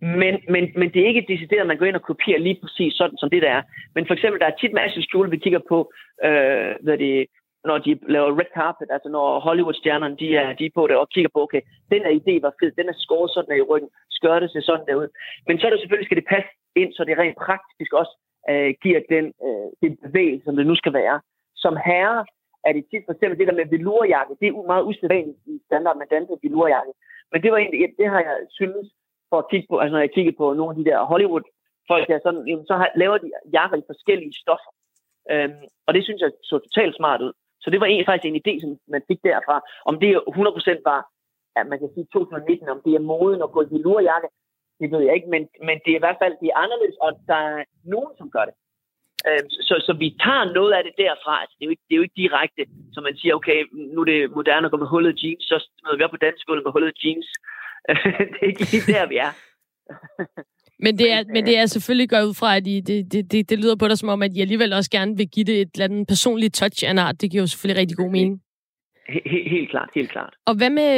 Men, 0.00 0.34
men, 0.48 0.72
men 0.76 0.88
det 0.92 1.02
er 1.02 1.06
ikke 1.06 1.32
decideret, 1.32 1.60
at 1.60 1.66
man 1.66 1.78
går 1.78 1.86
ind 1.86 1.96
og 1.96 2.02
kopierer 2.02 2.38
lige 2.38 2.60
præcis 2.62 2.94
sådan, 2.94 3.18
som 3.18 3.30
det 3.30 3.42
der 3.42 3.50
er. 3.50 3.62
Men 3.94 4.06
for 4.06 4.14
eksempel, 4.14 4.40
der 4.40 4.46
er 4.46 4.56
tit 4.60 4.72
masser 4.72 5.00
af 5.00 5.06
kjoler, 5.10 5.30
vi 5.30 5.44
kigger 5.44 5.62
på, 5.68 5.92
øh, 6.24 6.74
hvad 6.84 6.98
det, 6.98 7.26
når 7.64 7.78
de 7.78 7.98
laver 8.08 8.38
red 8.40 8.50
carpet, 8.54 8.88
altså 8.90 9.08
når 9.08 9.40
Hollywood-stjernerne, 9.40 10.16
de 10.16 10.36
er, 10.36 10.52
de 10.52 10.66
er 10.66 10.74
på 10.74 10.86
det 10.86 10.96
og 10.96 11.08
kigger 11.08 11.30
på, 11.34 11.42
okay, 11.42 11.62
den 11.92 12.02
her 12.04 12.12
idé 12.20 12.34
var 12.42 12.54
fed, 12.60 12.72
den 12.80 12.88
er 12.88 12.96
skåret 12.96 13.30
sådan 13.30 13.50
der 13.50 13.62
i 13.62 13.68
ryggen, 13.70 13.90
skørte 14.10 14.48
sig 14.48 14.62
sådan 14.62 14.86
derud. 14.86 15.08
Men 15.46 15.58
så 15.58 15.66
er 15.66 15.70
det 15.70 15.80
selvfølgelig, 15.80 16.06
skal 16.08 16.20
det 16.20 16.30
passe 16.34 16.50
ind, 16.76 16.92
så 16.92 17.04
det 17.04 17.18
rent 17.18 17.38
praktisk 17.46 17.92
også 17.92 18.14
øh, 18.50 18.74
giver 18.82 19.00
den, 19.14 19.26
øh, 19.46 19.68
den 19.82 19.92
bevægelse, 20.04 20.44
som 20.44 20.56
det 20.56 20.66
nu 20.66 20.74
skal 20.74 20.92
være. 20.92 21.20
Som 21.56 21.76
herre 21.86 22.24
er 22.66 22.72
det 22.72 22.84
tit 22.90 23.04
for 23.06 23.12
eksempel 23.14 23.38
det 23.38 23.48
der 23.48 23.60
med 23.60 23.72
velurjakke. 23.74 24.32
Det 24.40 24.46
er 24.46 24.70
meget 24.72 24.84
usædvanligt 24.88 25.38
i 25.46 25.54
standard 25.68 25.96
med 25.98 26.06
danse 26.14 26.34
velurjakke. 26.42 26.92
Men 27.32 27.42
det 27.42 27.52
var 27.52 27.58
egentlig, 27.58 27.80
det 28.00 28.08
har 28.12 28.20
jeg 28.28 28.36
synes, 28.60 28.86
for 29.30 29.38
at 29.38 29.50
kigge 29.50 29.66
på, 29.70 29.78
altså 29.78 29.94
når 29.94 30.04
jeg 30.06 30.14
kigger 30.16 30.32
på 30.40 30.46
nogle 30.58 30.72
af 30.72 30.78
de 30.78 30.88
der 30.90 31.08
Hollywood 31.12 31.46
folk 31.90 32.04
der, 32.08 32.18
sådan, 32.22 32.44
jamen, 32.48 32.66
så 32.70 32.74
har, 32.80 32.88
laver 33.02 33.18
de 33.18 33.30
jakker 33.56 33.76
i 33.78 33.88
forskellige 33.90 34.34
stoffer. 34.42 34.70
Øhm, 35.32 35.64
og 35.86 35.90
det 35.94 36.02
synes 36.04 36.20
jeg 36.20 36.30
så 36.50 36.56
totalt 36.58 36.94
smart 36.96 37.20
ud. 37.26 37.32
Så 37.62 37.70
det 37.70 37.80
var 37.80 37.86
egentlig 37.86 38.08
faktisk 38.10 38.28
en 38.28 38.40
idé, 38.42 38.52
som 38.60 38.70
man 38.94 39.02
fik 39.08 39.20
derfra. 39.28 39.56
Om 39.90 39.94
det 40.02 40.10
100% 40.10 40.90
var, 40.92 41.00
at 41.58 41.66
man 41.70 41.78
kan 41.78 41.90
sige 41.94 42.06
2019, 42.12 42.68
om 42.74 42.80
det 42.84 42.92
er 42.94 43.08
moden 43.12 43.42
at 43.42 43.52
gå 43.54 43.60
i 43.62 43.70
velurjakke, 43.74 44.28
det 44.80 44.88
ved 44.92 45.02
jeg 45.06 45.14
ikke, 45.14 45.30
men, 45.34 45.42
men 45.66 45.76
det 45.84 45.90
er 45.92 45.98
i 46.00 46.04
hvert 46.04 46.20
fald 46.22 46.34
det 46.40 46.48
er 46.48 46.60
anderledes, 46.64 46.96
og 47.04 47.10
der 47.30 47.40
er 47.50 47.64
nogen, 47.94 48.12
som 48.18 48.30
gør 48.30 48.44
det. 48.48 48.54
Øh, 49.28 49.42
så, 49.68 49.74
så 49.86 49.92
vi 50.02 50.08
tager 50.24 50.44
noget 50.58 50.72
af 50.76 50.82
det 50.86 50.94
derfra. 51.04 51.34
Altså, 51.42 51.54
det, 51.56 51.64
er 51.64 51.68
jo 51.68 51.74
ikke, 51.76 51.84
det 51.86 51.94
er 51.94 52.00
jo 52.00 52.06
ikke 52.06 52.20
direkte, 52.24 52.62
som 52.94 53.02
man 53.08 53.16
siger, 53.20 53.34
okay, 53.34 53.58
nu 53.94 53.98
er 54.04 54.08
det 54.12 54.20
moderne 54.38 54.66
at 54.66 54.72
gå 54.72 54.78
med 54.82 54.92
hullet 54.94 55.22
jeans, 55.22 55.42
så 55.50 55.56
møder 55.82 55.96
vi 55.96 56.04
op 56.06 56.14
på 56.14 56.24
dansk 56.26 56.48
med 56.48 56.72
hullet 56.76 56.94
jeans. 57.04 57.28
det 58.30 58.38
er 58.42 58.50
ikke 58.52 58.64
lige 58.72 58.92
der, 58.92 59.06
vi 59.12 59.16
er. 59.26 59.32
Men 60.84 60.98
det, 60.98 61.12
er, 61.12 61.24
men 61.34 61.46
det 61.46 61.58
er 61.58 61.66
selvfølgelig 61.66 62.10
gået 62.10 62.24
ud 62.28 62.34
fra, 62.34 62.56
at 62.56 62.66
I, 62.66 62.80
det, 62.80 63.12
det, 63.12 63.32
det, 63.32 63.50
det 63.50 63.58
lyder 63.58 63.76
på 63.76 63.88
dig 63.88 63.98
som 63.98 64.08
om, 64.08 64.22
at 64.22 64.32
I 64.36 64.40
alligevel 64.40 64.72
også 64.72 64.90
gerne 64.90 65.16
vil 65.16 65.28
give 65.28 65.44
det 65.44 65.60
et 65.60 65.70
eller 65.74 65.84
andet 65.84 66.06
personligt 66.08 66.54
touch 66.54 66.86
af 66.86 66.90
en 66.90 66.98
art. 66.98 67.20
Det 67.20 67.30
giver 67.30 67.42
jo 67.42 67.46
selvfølgelig 67.46 67.80
rigtig 67.80 67.96
god 67.96 68.10
mening. 68.10 68.42
Helt, 69.10 69.50
helt 69.50 69.70
klart, 69.70 69.88
helt 69.94 70.10
klart. 70.10 70.34
Og 70.46 70.54
hvad 70.58 70.70
med, 70.70 70.90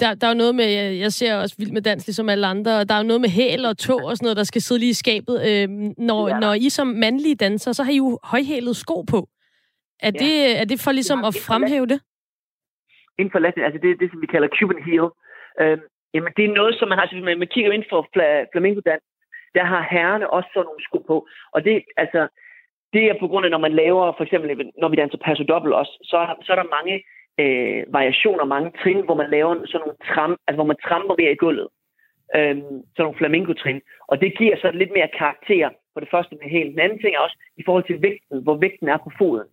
der, 0.00 0.14
der 0.14 0.26
er 0.26 0.32
jo 0.34 0.42
noget 0.42 0.54
med, 0.54 0.68
jeg 1.04 1.12
ser 1.12 1.36
også 1.42 1.54
Vild 1.58 1.72
med 1.72 1.82
Dans, 1.82 2.06
ligesom 2.06 2.28
alle 2.28 2.46
andre, 2.46 2.84
der 2.84 2.94
er 2.94 3.02
jo 3.02 3.10
noget 3.10 3.20
med 3.20 3.30
hæl 3.38 3.64
og 3.70 3.78
tog 3.78 4.00
og 4.04 4.16
sådan 4.16 4.26
noget, 4.26 4.36
der 4.36 4.50
skal 4.50 4.62
sidde 4.62 4.80
lige 4.80 4.94
i 4.96 5.02
skabet. 5.04 5.36
Øh, 5.48 5.68
når, 6.08 6.28
ja. 6.28 6.38
når 6.38 6.52
I 6.66 6.68
som 6.78 6.86
mandlige 6.86 7.36
danser, 7.46 7.72
så 7.72 7.82
har 7.82 7.92
I 7.92 7.96
jo 7.96 8.18
højhælet 8.32 8.76
sko 8.76 8.96
på. 9.12 9.20
Er, 10.08 10.12
ja. 10.14 10.18
det, 10.24 10.60
er 10.60 10.64
det 10.64 10.78
for 10.84 10.92
ligesom 10.92 11.20
at 11.28 11.34
fremhæve 11.48 11.86
det? 11.92 12.00
Inden 13.18 13.32
for 13.32 13.38
Latin, 13.38 13.62
altså 13.68 13.80
det 13.82 13.90
er 13.90 14.00
det, 14.02 14.10
som 14.10 14.20
vi 14.24 14.26
kalder 14.34 14.48
Cuban 14.56 14.82
heel. 14.88 15.08
Øh, 15.60 15.78
jamen 16.14 16.32
det 16.36 16.44
er 16.44 16.58
noget, 16.60 16.74
som 16.78 16.88
man 16.88 16.98
har, 16.98 17.02
altså 17.02 17.16
man, 17.28 17.38
man 17.38 17.52
kigger 17.54 17.72
ind 17.72 17.84
for 17.90 18.00
flamenco 18.52 18.80
dans, 18.90 19.04
der 19.56 19.64
har 19.72 19.82
herrerne 19.90 20.30
også 20.36 20.48
sådan 20.54 20.66
nogle 20.68 20.84
sko 20.88 20.98
på. 21.10 21.16
Og 21.54 21.64
det, 21.66 21.74
altså, 21.96 22.20
det 22.94 23.02
er 23.04 23.14
på 23.20 23.28
grund 23.28 23.44
af, 23.46 23.50
når 23.50 23.62
man 23.66 23.74
laver, 23.82 24.04
for 24.16 24.24
eksempel, 24.24 24.48
når 24.82 24.88
vi 24.88 24.96
danser 24.96 25.18
passo 25.24 25.44
dobbelt 25.52 25.74
også, 25.80 25.92
så, 26.10 26.16
så 26.44 26.52
er 26.52 26.58
der 26.60 26.74
mange 26.78 26.94
øh, 27.42 27.84
variationer, 27.88 28.44
mange 28.44 28.70
trin, 28.82 29.04
hvor 29.04 29.14
man 29.14 29.30
laver 29.30 29.54
sådan 29.66 29.80
nogle 29.84 29.98
tram, 30.08 30.36
altså 30.46 30.56
hvor 30.58 30.70
man 30.72 30.82
tramper 30.86 31.14
mere 31.18 31.32
i 31.32 31.42
gulvet. 31.44 31.68
Øh, 32.36 32.56
sådan 32.56 33.04
nogle 33.06 33.20
flamenco-trin. 33.20 33.80
Og 34.10 34.20
det 34.20 34.38
giver 34.38 34.56
så 34.56 34.70
lidt 34.70 34.92
mere 34.96 35.08
karakter 35.18 35.68
på 35.94 36.00
det 36.00 36.08
første 36.10 36.34
med 36.40 36.50
hælen. 36.50 36.72
Den 36.72 36.80
anden 36.80 36.98
ting 37.00 37.14
er 37.14 37.20
også 37.26 37.38
i 37.56 37.62
forhold 37.66 37.84
til 37.86 38.02
vægten, 38.02 38.42
hvor 38.42 38.56
vægten 38.56 38.88
er 38.88 38.96
på 38.96 39.10
foden. 39.18 39.48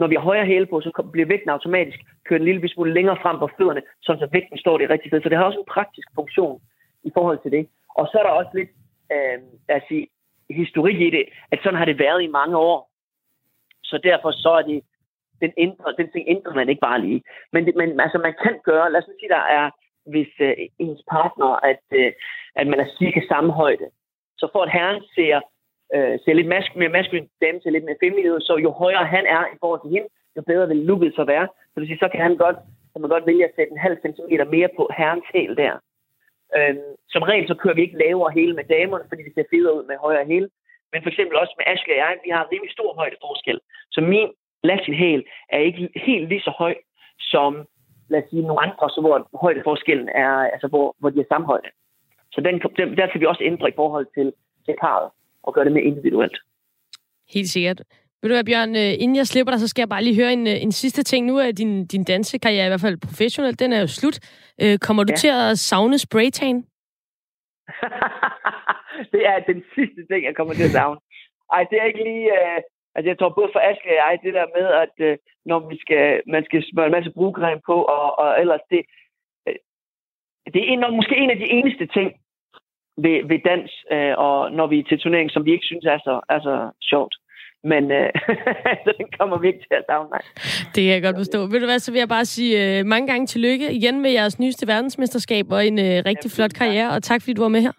Når 0.00 0.06
vi 0.06 0.14
har 0.14 0.22
højere 0.22 0.46
hæle 0.46 0.66
på, 0.66 0.80
så 0.80 1.08
bliver 1.12 1.26
vægten 1.26 1.50
automatisk 1.50 1.98
kørt 2.24 2.40
en 2.40 2.44
lille 2.44 2.68
smule 2.68 2.94
længere 2.94 3.18
frem 3.22 3.38
på 3.38 3.48
fødderne, 3.58 3.82
så 4.02 4.28
vægten 4.32 4.58
står 4.58 4.78
det 4.78 4.90
rigtige 4.90 5.10
sted. 5.10 5.22
Så 5.22 5.28
det 5.28 5.38
har 5.38 5.44
også 5.44 5.58
en 5.58 5.72
praktisk 5.76 6.08
funktion 6.14 6.60
i 7.04 7.10
forhold 7.14 7.38
til 7.42 7.52
det. 7.52 7.68
Og 7.98 8.06
så 8.06 8.18
er 8.18 8.22
der 8.22 8.30
også 8.30 8.50
lidt 8.54 8.70
øh, 9.14 9.38
altså, 9.68 10.06
historik 10.50 11.00
i 11.00 11.10
det, 11.10 11.24
at 11.52 11.58
sådan 11.62 11.78
har 11.78 11.84
det 11.84 11.98
været 11.98 12.22
i 12.22 12.26
mange 12.38 12.56
år. 12.56 12.90
Så 13.84 13.98
derfor 14.02 14.30
så 14.30 14.50
er 14.50 14.62
det 14.62 14.82
den, 15.42 15.52
ændrer, 15.56 15.92
den 15.92 16.08
ting 16.12 16.24
ændrer 16.28 16.54
man 16.54 16.68
ikke 16.68 16.86
bare 16.88 17.00
lige. 17.00 17.22
Men, 17.52 17.72
men 17.76 18.00
altså, 18.00 18.18
man 18.18 18.34
kan 18.42 18.54
gøre, 18.64 18.92
lad 18.92 19.00
os 19.00 19.10
sige, 19.20 19.34
der 19.36 19.44
er, 19.58 19.70
hvis 20.12 20.32
øh, 20.40 20.54
ens 20.78 21.02
partner, 21.10 21.50
at, 21.70 21.84
øh, 22.00 22.12
at 22.60 22.66
man 22.66 22.80
er 22.80 22.88
cirka 22.98 23.20
samme 23.28 23.52
højde, 23.52 23.86
så 24.38 24.48
for 24.52 24.62
at 24.62 24.72
herren 24.72 25.02
ser, 25.14 25.40
øh, 25.94 26.18
ser 26.24 26.34
lidt 26.34 26.48
mask, 26.54 26.76
mere 26.76 26.96
maskulin, 26.96 27.28
dame 27.42 27.60
ser 27.60 27.70
lidt 27.70 27.84
mere 27.84 28.02
feminin 28.02 28.32
ud, 28.32 28.40
så 28.40 28.56
jo 28.56 28.70
højere 28.70 29.06
han 29.16 29.26
er 29.26 29.42
i 29.54 29.56
forhold 29.60 29.80
til 29.82 29.94
hende, 29.96 30.08
jo 30.36 30.42
bedre 30.42 30.68
vil 30.68 30.76
looket 30.76 31.14
så 31.14 31.24
være. 31.24 31.46
Så 31.46 31.72
det 31.74 31.80
vil 31.80 31.88
sige, 31.88 32.04
så 32.04 32.08
kan 32.12 32.20
han 32.20 32.36
godt, 32.36 32.56
så 32.92 32.98
man 32.98 33.10
godt 33.10 33.26
vælge 33.26 33.44
at 33.44 33.54
sætte 33.56 33.72
en 33.72 33.84
halv 33.86 33.96
centimeter 34.02 34.44
mere 34.44 34.68
på 34.76 34.90
herrens 34.98 35.28
hæl 35.34 35.56
der. 35.56 35.74
Øhm, 36.56 36.92
som 37.12 37.22
regel 37.22 37.48
så 37.48 37.54
kører 37.54 37.74
vi 37.74 37.82
ikke 37.82 38.02
lavere 38.04 38.36
hele 38.38 38.54
med 38.54 38.64
damerne, 38.64 39.08
fordi 39.08 39.22
det 39.22 39.34
ser 39.34 39.52
federe 39.52 39.76
ud 39.78 39.84
med 39.90 39.96
højere 40.06 40.26
hæl. 40.26 40.48
Men 40.92 41.02
for 41.02 41.10
eksempel 41.10 41.36
også 41.42 41.54
med 41.58 41.66
Ashley 41.72 41.94
og 41.94 42.00
jeg, 42.04 42.12
vi 42.24 42.30
har 42.30 42.42
en 42.42 42.52
rimelig 42.52 42.72
stor 42.72 42.90
højdeforskel. 43.00 43.58
Så 43.94 44.00
min 44.00 44.30
Latin 44.66 44.94
hæl 44.94 45.24
er 45.48 45.58
ikke 45.58 45.88
helt 46.06 46.28
lige 46.28 46.40
så 46.40 46.52
høj 46.58 46.74
som, 47.18 47.66
lad 48.08 48.22
os 48.22 48.30
sige, 48.30 48.42
nogle 48.42 48.62
andre, 48.66 48.90
så 48.90 49.00
hvor 49.00 49.28
højdeforskellen 49.42 50.08
er, 50.08 50.32
altså 50.54 50.68
hvor, 50.68 50.96
hvor 50.98 51.10
de 51.10 51.20
er 51.20 51.30
samme 51.32 51.46
højde. 51.46 51.68
Så 52.32 52.40
den, 52.40 52.54
den, 52.78 52.96
der 52.96 53.08
skal 53.08 53.20
vi 53.20 53.26
også 53.26 53.44
ændre 53.44 53.68
i 53.68 53.76
forhold 53.76 54.06
til, 54.16 54.32
til 54.64 54.74
parret 54.80 55.10
og 55.42 55.54
gøre 55.54 55.64
det 55.64 55.72
mere 55.72 55.84
individuelt. 55.84 56.38
Helt 57.34 57.48
sikkert. 57.48 57.82
Ved 58.22 58.30
du 58.30 58.34
hvad, 58.34 58.44
Bjørn, 58.44 58.76
øh, 58.76 58.92
inden 59.02 59.16
jeg 59.16 59.26
slipper 59.26 59.50
dig, 59.50 59.60
så 59.60 59.68
skal 59.68 59.82
jeg 59.82 59.88
bare 59.88 60.04
lige 60.04 60.20
høre 60.22 60.32
en, 60.32 60.46
øh, 60.46 60.62
en 60.62 60.72
sidste 60.72 61.02
ting. 61.02 61.26
Nu 61.26 61.38
er 61.38 61.52
din, 61.52 61.86
din 61.86 62.04
dansekarriere 62.04 62.66
i 62.66 62.68
hvert 62.68 62.80
fald 62.80 63.06
professionel, 63.06 63.58
den 63.58 63.72
er 63.72 63.80
jo 63.80 63.86
slut. 63.86 64.18
Øh, 64.62 64.78
kommer 64.78 65.04
du 65.04 65.12
ja. 65.12 65.16
til 65.16 65.28
at 65.28 65.58
savne 65.58 65.98
spraytan? 65.98 66.56
det 69.12 69.22
er 69.30 69.38
den 69.52 69.62
sidste 69.74 70.06
ting, 70.10 70.24
jeg 70.24 70.36
kommer 70.36 70.54
til 70.54 70.64
at 70.64 70.70
savne. 70.70 71.00
Ej, 71.52 71.64
det 71.70 71.78
er 71.80 71.84
ikke 71.84 72.04
lige... 72.04 72.30
Altså 72.96 73.08
jeg 73.10 73.18
tror 73.18 73.38
både 73.38 73.50
for 73.52 73.60
Aske 73.70 73.88
og 73.92 73.98
jeg, 74.00 74.18
det 74.26 74.34
der 74.38 74.46
med, 74.56 74.66
at 74.84 74.94
øh, 75.06 75.16
når 75.50 75.58
vi 75.70 75.76
skal, 75.84 76.22
man 76.34 76.44
skal 76.44 76.60
smøre 76.70 76.86
en 76.86 76.96
masse 76.96 77.10
brugcreme 77.16 77.60
på, 77.66 77.76
og, 77.96 78.18
og 78.18 78.40
ellers 78.42 78.64
det, 78.70 78.82
øh, 79.48 79.58
det 80.52 80.60
er 80.62 80.68
en, 80.72 80.96
måske 80.98 81.16
en 81.16 81.30
af 81.30 81.38
de 81.42 81.50
eneste 81.58 81.86
ting 81.86 82.08
ved, 83.04 83.16
ved 83.30 83.40
dans, 83.50 83.70
øh, 83.94 84.14
og 84.24 84.52
når 84.58 84.66
vi 84.66 84.78
er 84.78 84.84
til 84.88 84.98
turnering, 84.98 85.30
som 85.30 85.44
vi 85.44 85.52
ikke 85.52 85.70
synes 85.70 85.84
er 85.84 85.98
så, 85.98 86.14
er 86.28 86.40
så 86.48 86.56
sjovt. 86.90 87.14
Men 87.72 87.84
øh, 87.98 88.10
så 88.84 88.90
den 88.98 89.08
kommer 89.18 89.38
vi 89.38 89.46
ikke 89.46 89.64
til 89.68 89.76
at 89.80 89.84
savne, 89.88 90.10
nej. 90.10 90.22
Det 90.74 90.80
kan 90.84 90.92
jeg 90.94 91.02
godt 91.02 91.20
forstå. 91.22 91.38
Ved 91.52 91.60
du 91.60 91.66
hvad, 91.66 91.78
så 91.78 91.92
vil 91.92 91.98
jeg 91.98 92.08
bare 92.08 92.24
sige 92.24 92.52
øh, 92.62 92.86
mange 92.86 93.06
gange 93.10 93.26
tillykke 93.26 93.72
igen 93.72 94.02
med 94.02 94.10
jeres 94.10 94.38
nyeste 94.38 94.66
verdensmesterskab 94.66 95.46
og 95.50 95.66
en 95.66 95.78
øh, 95.78 95.96
rigtig 96.10 96.28
Jamen, 96.28 96.36
flot 96.36 96.54
karriere, 96.60 96.90
og 96.94 97.02
tak 97.02 97.20
fordi 97.22 97.34
du 97.34 97.42
var 97.42 97.54
med 97.56 97.62
her. 97.62 97.72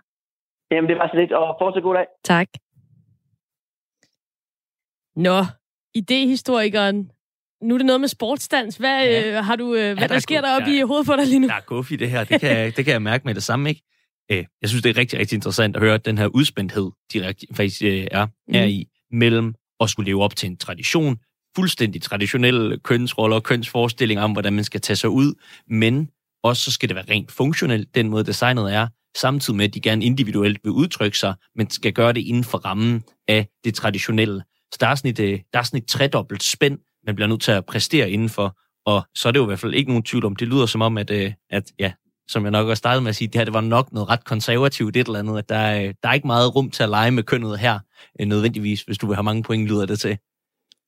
Jamen, 0.72 0.90
det 0.90 0.98
var 0.98 1.08
så 1.08 1.18
lidt, 1.18 1.32
og 1.32 1.56
fortsat 1.60 1.84
god 1.84 1.96
dag. 1.96 2.06
Tak. 2.24 2.48
Nå, 5.18 5.46
idehistorikeren. 5.96 7.12
Nu 7.64 7.74
er 7.74 7.78
det 7.78 7.86
noget 7.86 8.02
med 8.02 8.08
sportsdans. 8.08 8.76
Hvad, 8.76 9.06
ja. 9.06 9.38
øh, 9.38 9.46
har 9.46 9.56
du, 9.56 9.76
øh, 9.76 9.82
hvad 9.82 9.96
ja, 9.96 10.02
der, 10.02 10.08
der 10.08 10.20
sker 10.20 10.42
der 10.42 10.68
ja. 10.68 10.78
i 10.78 10.82
hovedet 10.82 11.06
på 11.06 11.16
dig 11.16 11.28
lige 11.28 11.40
nu? 11.40 11.48
Der 11.48 11.54
er 11.54 11.66
guf 11.66 11.92
i 11.92 11.96
det 11.96 12.10
her. 12.10 12.24
Det 12.24 12.40
kan, 12.42 12.50
jeg, 12.58 12.78
det 12.78 12.86
kan 12.86 12.92
jeg 12.92 13.02
mærke 13.02 13.26
med 13.26 13.36
det 13.36 13.44
samme, 13.44 13.70
ikke? 13.70 13.82
Øh, 14.32 14.46
jeg 14.62 14.70
synes, 14.70 14.84
det 14.84 14.90
er 14.90 14.98
rigtig, 14.98 15.20
rigtig 15.20 15.36
interessant 15.36 15.76
at 15.76 15.82
høre, 15.82 15.94
at 15.94 16.06
den 16.06 16.18
her 16.18 16.28
udspændthed, 16.28 16.92
de 17.14 17.34
faktisk 17.54 17.82
øh, 17.82 18.08
er, 18.12 18.28
er 18.54 18.66
mm. 18.66 18.72
i, 18.72 18.88
mellem 19.12 19.56
at 19.80 19.90
skulle 19.90 20.06
leve 20.06 20.24
op 20.24 20.36
til 20.36 20.50
en 20.50 20.58
tradition, 20.58 21.18
fuldstændig 21.56 22.02
traditionelle 22.02 22.80
kønsroller 22.80 23.36
og 23.36 23.44
kønsforestillinger 23.44 24.24
om, 24.24 24.32
hvordan 24.32 24.54
man 24.54 24.64
skal 24.64 24.82
tage 24.82 24.98
sig 24.98 25.10
ud, 25.10 25.34
men 25.70 26.10
også 26.44 26.64
så 26.64 26.72
skal 26.72 26.90
det 26.90 26.96
være 26.96 27.06
rent 27.10 27.32
funktionelt, 27.32 27.96
den 27.96 28.10
måde 28.10 28.24
designet 28.24 28.74
er, 28.74 28.88
samtidig 29.18 29.58
med, 29.58 29.66
at 29.66 29.74
de 29.74 29.82
gerne 29.82 30.06
individuelt 30.06 30.60
vil 30.64 30.72
udtrykke 30.72 31.18
sig, 31.18 31.34
men 31.56 31.70
skal 31.70 31.94
gøre 31.94 32.14
det 32.14 32.22
inden 32.22 32.44
for 32.44 32.58
rammen 32.58 33.04
af 33.28 33.48
det 33.64 33.76
traditionelle. 33.76 34.44
Så 34.72 34.78
der 34.80 34.88
er 34.88 34.96
sådan 34.96 35.12
et, 35.12 35.20
øh, 35.20 35.40
der 35.54 35.60
er 35.60 35.64
sådan 35.64 35.82
et 35.82 35.88
tredobbelt 35.88 36.44
spænd, 36.44 36.80
man 37.06 37.16
bliver 37.16 37.28
nødt 37.28 37.42
til 37.42 37.52
at 37.52 37.66
præstere 37.66 38.10
indenfor. 38.10 38.58
Og 38.86 39.02
så 39.16 39.28
er 39.28 39.32
det 39.32 39.40
jo 39.40 39.44
i 39.44 39.48
hvert 39.48 39.60
fald 39.60 39.74
ikke 39.74 39.92
nogen 39.92 40.04
tvivl 40.04 40.26
om, 40.26 40.36
det 40.36 40.48
lyder 40.48 40.66
som 40.66 40.82
om, 40.82 40.98
at, 40.98 41.12
øh, 41.12 41.34
at 41.50 41.72
ja, 41.80 41.92
som 42.28 42.44
jeg 42.44 42.52
nok 42.52 42.68
også 42.68 42.80
startede 42.80 43.02
med 43.02 43.10
at 43.10 43.16
sige, 43.16 43.28
det 43.28 43.36
her 43.36 43.46
det 43.46 43.54
var 43.54 43.62
nok 43.62 43.92
noget 43.92 44.10
ret 44.10 44.26
konservativt 44.26 44.98
et 44.98 45.08
eller 45.08 45.20
andet, 45.20 45.38
at 45.38 45.50
der, 45.50 45.82
øh, 45.82 45.94
der 46.04 46.10
er 46.10 46.14
ikke 46.14 46.28
meget 46.28 46.56
rum 46.56 46.72
til 46.72 46.84
at 46.84 46.90
lege 46.90 47.12
med 47.12 47.24
kønnet 47.24 47.60
her, 47.60 47.80
nødvendigvis, 48.26 48.82
hvis 48.82 48.98
du 48.98 49.08
vil 49.08 49.16
have 49.16 49.24
mange 49.24 49.44
point, 49.44 49.68
lyder 49.68 49.86
det 49.86 50.00
til. 50.00 50.18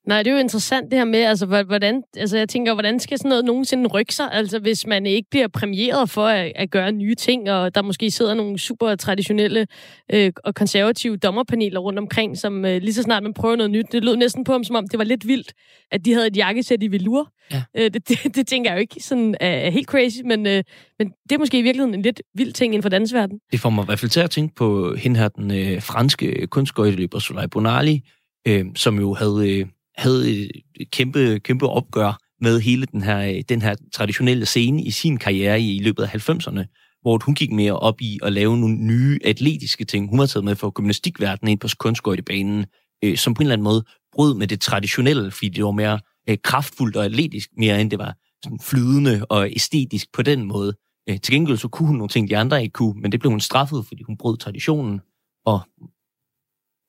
Nej, 0.10 0.24
det 0.24 0.30
er 0.30 0.34
jo 0.34 0.39
interessant 0.39 0.91
det 0.91 0.99
her 0.99 1.05
med, 1.05 1.20
altså, 1.20 1.45
hvordan, 1.45 2.03
altså 2.18 2.38
jeg 2.38 2.49
tænker, 2.49 2.74
hvordan 2.74 2.99
skal 2.99 3.18
sådan 3.18 3.30
noget 3.30 3.45
nogensinde 3.45 3.88
rykke 3.88 4.16
sig, 4.16 4.32
altså 4.32 4.60
hvis 4.60 4.88
man 4.88 5.05
ikke 5.05 5.30
bliver 5.32 5.47
præmieret 5.47 6.10
for 6.10 6.26
at, 6.26 6.51
at 6.55 6.72
gøre 6.72 6.91
nye 6.91 7.16
ting, 7.16 7.51
og 7.51 7.76
der 7.76 7.82
måske 7.82 8.12
sidder 8.12 8.34
nogle 8.34 8.60
super 8.60 8.95
traditionelle 8.95 9.68
øh, 10.14 10.32
og 10.43 10.55
konservative 10.55 11.18
dommerpaneler 11.18 11.80
rundt 11.80 11.99
omkring, 11.99 12.38
som 12.38 12.66
øh, 12.66 12.82
lige 12.82 12.93
så 12.93 13.03
snart 13.03 13.24
man 13.24 13.34
prøver 13.34 13.55
noget 13.55 13.72
nyt, 13.72 13.86
det 13.91 14.03
lød 14.03 14.16
næsten 14.16 14.43
på 14.43 14.53
dem, 14.53 14.64
som 14.64 14.76
om 14.76 14.88
det 14.88 14.97
var 14.97 15.03
lidt 15.03 15.28
vildt, 15.28 15.53
at 15.91 16.05
de 16.05 16.14
havde 16.14 16.28
et 16.28 16.38
jakkesæt 16.38 16.84
i 16.84 16.88
velour. 16.88 17.32
Ja. 17.51 17.64
Øh, 17.78 17.91
det, 17.93 18.10
det, 18.10 18.36
det 18.36 18.47
tænker 18.47 18.72
jeg 18.72 18.78
jo 18.78 18.82
ikke 18.82 18.95
sådan 18.99 19.36
er, 19.39 19.49
er 19.49 19.70
helt 19.70 19.88
crazy, 19.88 20.22
men, 20.26 20.47
øh, 20.47 20.64
men 20.99 21.12
det 21.30 21.36
er 21.36 21.39
måske 21.39 21.60
i 21.60 21.62
virkeligheden 21.62 21.95
en 21.95 22.01
lidt 22.01 22.22
vild 22.36 22.53
ting 22.53 22.74
inden 22.74 22.84
for 22.84 22.89
dansverdenen. 22.89 23.39
Det 23.51 23.60
får 23.60 23.70
mig 23.70 23.84
i 23.84 23.86
hvert 23.86 23.99
fald 23.99 24.12
til 24.12 24.20
at 24.20 24.32
tænke 24.32 24.55
på 24.55 24.95
hende 24.95 25.20
her, 25.20 25.28
den 25.28 25.51
øh, 25.51 25.82
franske 25.82 26.47
kunstgøjteløber 26.47 27.20
Soleil 27.20 27.49
Bonali, 27.49 28.01
øh, 28.47 28.66
som 28.76 28.99
jo 28.99 29.14
havde... 29.14 29.60
Øh, 29.60 29.66
havde 30.00 30.50
et 30.76 30.91
kæmpe, 30.91 31.39
kæmpe 31.39 31.68
opgør 31.68 32.20
med 32.41 32.60
hele 32.60 32.86
den 32.86 33.02
her, 33.02 33.20
øh, 33.20 33.41
den 33.50 33.62
her 33.62 33.76
traditionelle 33.93 34.45
scene 34.45 34.84
i 34.84 34.91
sin 34.91 35.18
karriere 35.18 35.62
i 35.62 35.80
løbet 35.80 36.04
af 36.04 36.16
90'erne, 36.16 36.64
hvor 37.02 37.20
hun 37.26 37.36
gik 37.36 37.52
mere 37.52 37.80
op 37.80 38.02
i 38.02 38.20
at 38.24 38.34
lave 38.34 38.58
nogle 38.58 38.76
nye 38.76 39.20
atletiske 39.26 39.86
ting. 39.86 40.10
Hun 40.10 40.20
var 40.20 40.26
taget 40.26 40.45
med 40.45 40.56
for 40.56 40.70
gymnastikverdenen 40.70 41.52
ind 41.52 41.60
på 41.60 41.68
kunstgøjtebanen, 41.80 42.66
øh, 43.04 43.18
som 43.18 43.34
på 43.34 43.41
en 43.41 43.45
eller 43.45 43.54
anden 43.54 43.64
måde 43.64 43.84
brød 44.14 44.36
med 44.36 44.47
det 44.47 44.62
traditionelle, 44.62 45.32
fordi 45.32 45.50
det 45.50 45.64
var 45.64 45.72
mere 45.72 46.00
øh, 46.30 46.38
kraftfuldt 46.43 46.95
og 46.95 47.06
atletisk, 47.06 47.50
mere 47.58 47.82
end 47.82 47.91
det 47.91 48.00
var 48.00 48.16
sådan 48.43 48.60
flydende 48.60 49.26
og 49.30 49.52
æstetisk 49.52 50.08
på 50.14 50.22
den 50.22 50.45
måde. 50.45 50.74
Øh, 51.10 51.20
til 51.20 51.34
gengæld 51.34 51.58
så 51.58 51.68
kunne 51.68 51.88
hun 51.88 51.95
nogle 51.95 52.10
ting, 52.10 52.30
de 52.30 52.38
andre 52.38 52.64
ikke 52.64 52.74
kunne, 52.74 53.02
men 53.02 53.12
det 53.12 53.20
blev 53.20 53.32
hun 53.32 53.39
straffet, 53.39 53.86
fordi 53.88 54.04
hun 54.04 54.18
brød 54.18 54.38
traditionen, 54.38 55.02
og 55.45 55.62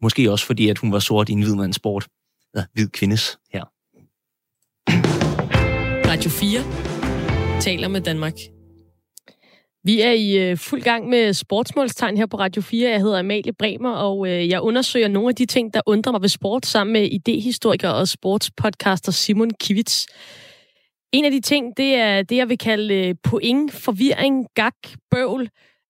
måske 0.02 0.32
også 0.32 0.46
fordi, 0.46 0.68
at 0.68 0.78
hun 0.78 0.92
var 0.92 0.98
sort 0.98 1.28
i 1.28 1.32
en 1.32 1.42
hvidmandssport 1.42 2.08
Hvid 2.72 2.88
Kvindes 2.88 3.38
her. 3.52 3.64
Radio 6.10 6.30
4 6.30 7.60
taler 7.60 7.88
med 7.88 8.00
Danmark. 8.00 8.34
Vi 9.84 10.00
er 10.00 10.10
i 10.12 10.38
øh, 10.38 10.56
fuld 10.56 10.82
gang 10.82 11.08
med 11.08 11.32
sportsmålstegn 11.32 12.16
her 12.16 12.26
på 12.26 12.38
Radio 12.38 12.62
4. 12.62 12.90
Jeg 12.90 13.00
hedder 13.00 13.18
Amalie 13.18 13.52
Bremer, 13.52 13.90
og 13.90 14.28
øh, 14.28 14.48
jeg 14.48 14.60
undersøger 14.60 15.08
nogle 15.08 15.28
af 15.28 15.34
de 15.34 15.46
ting, 15.46 15.74
der 15.74 15.80
undrer 15.86 16.12
mig 16.12 16.22
ved 16.22 16.28
sport, 16.28 16.66
sammen 16.66 16.92
med 16.92 17.08
idehistoriker 17.12 17.88
og 17.88 18.08
sportspodcaster 18.08 19.12
Simon 19.12 19.50
Kivits. 19.50 20.06
En 21.12 21.24
af 21.24 21.30
de 21.30 21.40
ting, 21.40 21.76
det 21.76 21.94
er 21.94 22.22
det, 22.22 22.36
jeg 22.36 22.48
vil 22.48 22.58
kalde 22.58 22.94
øh, 22.94 23.14
point, 23.22 23.72
forvirring, 23.72 24.46
gag, 24.54 24.72
bøvl. 25.10 25.48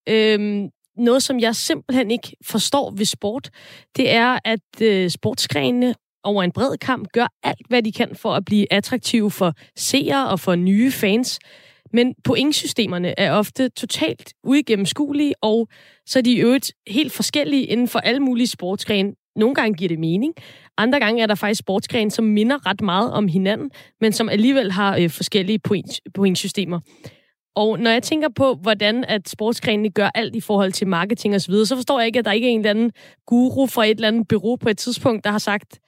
Øhm, 0.08 0.68
noget, 0.96 1.22
som 1.22 1.40
jeg 1.40 1.56
simpelthen 1.56 2.11
ikke 2.11 2.36
forstår 2.44 2.90
ved 2.96 3.04
sport, 3.04 3.50
det 3.96 4.11
er, 4.11 4.38
at 4.44 4.82
øh, 4.82 5.11
sportsgrenene 5.11 5.94
over 6.24 6.42
en 6.42 6.52
bred 6.52 6.76
kamp 6.78 7.08
gør 7.12 7.26
alt, 7.42 7.66
hvad 7.68 7.82
de 7.82 7.92
kan 7.92 8.14
for 8.14 8.34
at 8.34 8.44
blive 8.44 8.72
attraktive 8.72 9.30
for 9.30 9.52
seere 9.76 10.28
og 10.28 10.40
for 10.40 10.54
nye 10.54 10.92
fans. 10.92 11.38
Men 11.92 12.14
pointsystemerne 12.24 13.20
er 13.20 13.32
ofte 13.32 13.68
totalt 13.68 14.32
uigennemskuelige, 14.44 15.34
og 15.42 15.68
så 16.06 16.18
er 16.18 16.22
de 16.22 16.32
i 16.32 16.40
øvrigt 16.40 16.72
helt 16.88 17.12
forskellige 17.12 17.64
inden 17.64 17.88
for 17.88 17.98
alle 17.98 18.20
mulige 18.20 18.46
sportsgrene. 18.46 19.12
Nogle 19.36 19.54
gange 19.54 19.74
giver 19.74 19.88
det 19.88 19.98
mening, 19.98 20.34
andre 20.78 21.00
gange 21.00 21.22
er 21.22 21.26
der 21.26 21.34
faktisk 21.34 21.58
sportsgrene, 21.58 22.10
som 22.10 22.24
minder 22.24 22.66
ret 22.66 22.80
meget 22.80 23.12
om 23.12 23.28
hinanden, 23.28 23.70
men 24.00 24.12
som 24.12 24.28
alligevel 24.28 24.72
har 24.72 24.96
øh, 24.96 25.10
forskellige 25.10 25.58
point, 25.58 26.00
pointsystemer. 26.14 26.80
Og 27.56 27.78
når 27.78 27.90
jeg 27.90 28.02
tænker 28.02 28.28
på, 28.36 28.54
hvordan 28.54 29.04
at 29.04 29.28
sportsgrenene 29.28 29.90
gør 29.90 30.10
alt 30.14 30.36
i 30.36 30.40
forhold 30.40 30.72
til 30.72 30.86
marketing 30.86 31.34
osv., 31.34 31.52
så, 31.52 31.64
så 31.64 31.76
forstår 31.76 31.98
jeg 31.98 32.06
ikke, 32.06 32.18
at 32.18 32.24
der 32.24 32.32
ikke 32.32 32.46
er 32.46 32.50
en 32.52 32.58
eller 32.58 32.70
anden 32.70 32.92
guru 33.26 33.66
fra 33.66 33.84
et 33.84 33.90
eller 33.90 34.08
andet 34.08 34.28
bureau 34.28 34.56
på 34.56 34.68
et 34.68 34.78
tidspunkt, 34.78 35.24
der 35.24 35.30
har 35.30 35.38
sagt, 35.38 35.78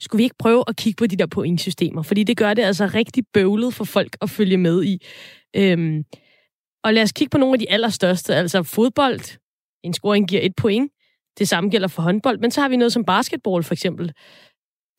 skulle 0.00 0.20
vi 0.20 0.24
ikke 0.24 0.36
prøve 0.38 0.64
at 0.68 0.76
kigge 0.76 0.96
på 0.96 1.06
de 1.06 1.16
der 1.16 1.26
pointsystemer? 1.26 2.02
Fordi 2.02 2.22
det 2.22 2.36
gør 2.36 2.54
det 2.54 2.62
altså 2.62 2.86
rigtig 2.86 3.24
bøvlet 3.32 3.74
for 3.74 3.84
folk 3.84 4.16
at 4.22 4.30
følge 4.30 4.56
med 4.56 4.84
i. 4.84 5.06
Øhm, 5.56 6.04
og 6.84 6.94
lad 6.94 7.02
os 7.02 7.12
kigge 7.12 7.30
på 7.30 7.38
nogle 7.38 7.54
af 7.54 7.58
de 7.58 7.70
allerstørste. 7.70 8.34
Altså 8.34 8.62
fodbold, 8.62 9.38
en 9.84 9.94
scoring 9.94 10.28
giver 10.28 10.42
et 10.42 10.56
point. 10.56 10.92
Det 11.38 11.48
samme 11.48 11.70
gælder 11.70 11.88
for 11.88 12.02
håndbold. 12.02 12.38
Men 12.38 12.50
så 12.50 12.60
har 12.60 12.68
vi 12.68 12.76
noget 12.76 12.92
som 12.92 13.04
basketball 13.04 13.62
for 13.62 13.74
eksempel. 13.74 14.12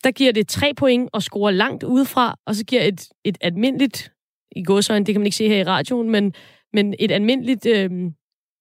Der 0.03 0.11
giver 0.11 0.31
det 0.31 0.47
tre 0.47 0.73
point 0.77 1.09
og 1.13 1.23
scorer 1.23 1.51
langt 1.51 1.83
udefra, 1.83 2.39
og 2.45 2.55
så 2.55 2.65
giver 2.65 2.83
et, 2.83 3.07
et 3.25 3.37
almindeligt, 3.41 4.11
i 4.55 4.63
godsøjne, 4.63 5.05
det 5.05 5.13
kan 5.13 5.21
man 5.21 5.25
ikke 5.25 5.37
se 5.37 5.47
her 5.47 5.57
i 5.57 5.63
radioen, 5.63 6.09
men, 6.09 6.33
men 6.73 6.95
et 6.99 7.11
almindeligt 7.11 7.65
øhm, 7.65 8.13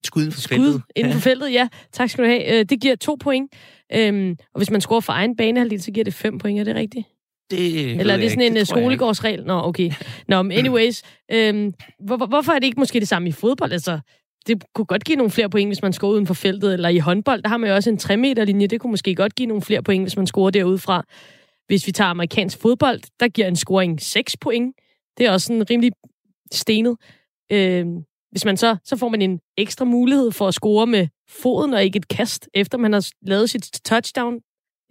Skud 0.05 0.21
inden 0.21 0.33
for 0.33 0.41
feltet. 0.41 0.73
Skud 0.73 0.81
inden 0.95 1.13
for 1.13 1.19
feltet, 1.19 1.53
ja. 1.53 1.67
Tak 1.91 2.09
skal 2.09 2.23
du 2.23 2.29
have. 2.29 2.59
Øh, 2.59 2.65
det 2.65 2.81
giver 2.81 2.95
to 2.95 3.17
point. 3.19 3.53
Øhm, 3.93 4.29
og 4.53 4.59
hvis 4.59 4.71
man 4.71 4.81
scorer 4.81 4.99
for 4.99 5.13
egen 5.13 5.35
banehalvdel, 5.35 5.81
så 5.81 5.91
giver 5.91 6.03
det 6.03 6.13
fem 6.13 6.37
point. 6.37 6.59
Er 6.59 6.63
det 6.63 6.75
rigtigt? 6.75 7.07
Det 7.51 7.91
Eller 7.99 8.13
er 8.13 8.17
det 8.17 8.29
sådan 8.29 8.43
en 8.43 8.53
det 8.53 8.59
øh, 8.59 8.65
skolegårdsregel? 8.65 9.45
Nå, 9.45 9.61
okay. 9.63 9.91
Nå, 10.27 10.41
men 10.41 10.57
anyways. 10.57 11.03
øhm, 11.31 11.73
hvor, 12.05 12.25
hvorfor 12.25 12.51
er 12.51 12.59
det 12.59 12.65
ikke 12.65 12.79
måske 12.79 12.99
det 12.99 13.07
samme 13.07 13.29
i 13.29 13.31
fodbold? 13.31 13.71
Altså, 13.71 13.99
det 14.47 14.63
kunne 14.75 14.85
godt 14.85 15.03
give 15.03 15.15
nogle 15.15 15.31
flere 15.31 15.49
point, 15.49 15.69
hvis 15.69 15.81
man 15.81 15.93
scorer 15.93 16.13
uden 16.13 16.27
for 16.27 16.33
feltet. 16.33 16.73
Eller 16.73 16.89
i 16.89 16.97
håndbold, 16.97 17.41
der 17.41 17.49
har 17.49 17.57
man 17.57 17.69
jo 17.69 17.75
også 17.75 17.89
en 17.89 17.97
3 17.97 18.17
meter 18.17 18.45
linje. 18.45 18.67
Det 18.67 18.79
kunne 18.81 18.91
måske 18.91 19.15
godt 19.15 19.35
give 19.35 19.45
nogle 19.47 19.61
flere 19.61 19.83
point, 19.83 20.03
hvis 20.03 20.17
man 20.17 20.27
scorer 20.27 20.49
derudfra. 20.51 21.03
Hvis 21.67 21.87
vi 21.87 21.91
tager 21.91 22.09
amerikansk 22.09 22.61
fodbold, 22.61 23.01
der 23.19 23.27
giver 23.27 23.47
en 23.47 23.55
scoring 23.55 24.01
6 24.01 24.37
point. 24.37 24.75
Det 25.17 25.25
er 25.25 25.31
også 25.31 25.47
sådan 25.47 25.69
rimelig 25.69 25.91
stenet. 26.51 26.97
Øhm, 27.51 27.97
hvis 28.31 28.45
man 28.45 28.57
så, 28.57 28.77
så 28.83 28.97
får 28.97 29.09
man 29.09 29.21
en 29.21 29.39
ekstra 29.57 29.85
mulighed 29.85 30.31
for 30.31 30.47
at 30.47 30.53
score 30.53 30.87
med 30.87 31.07
foden 31.31 31.73
og 31.73 31.83
ikke 31.83 31.97
et 31.97 32.07
kast, 32.07 32.49
efter 32.53 32.77
man 32.77 32.93
har 32.93 33.07
lavet 33.21 33.49
sit 33.49 33.71
touchdown. 33.85 34.39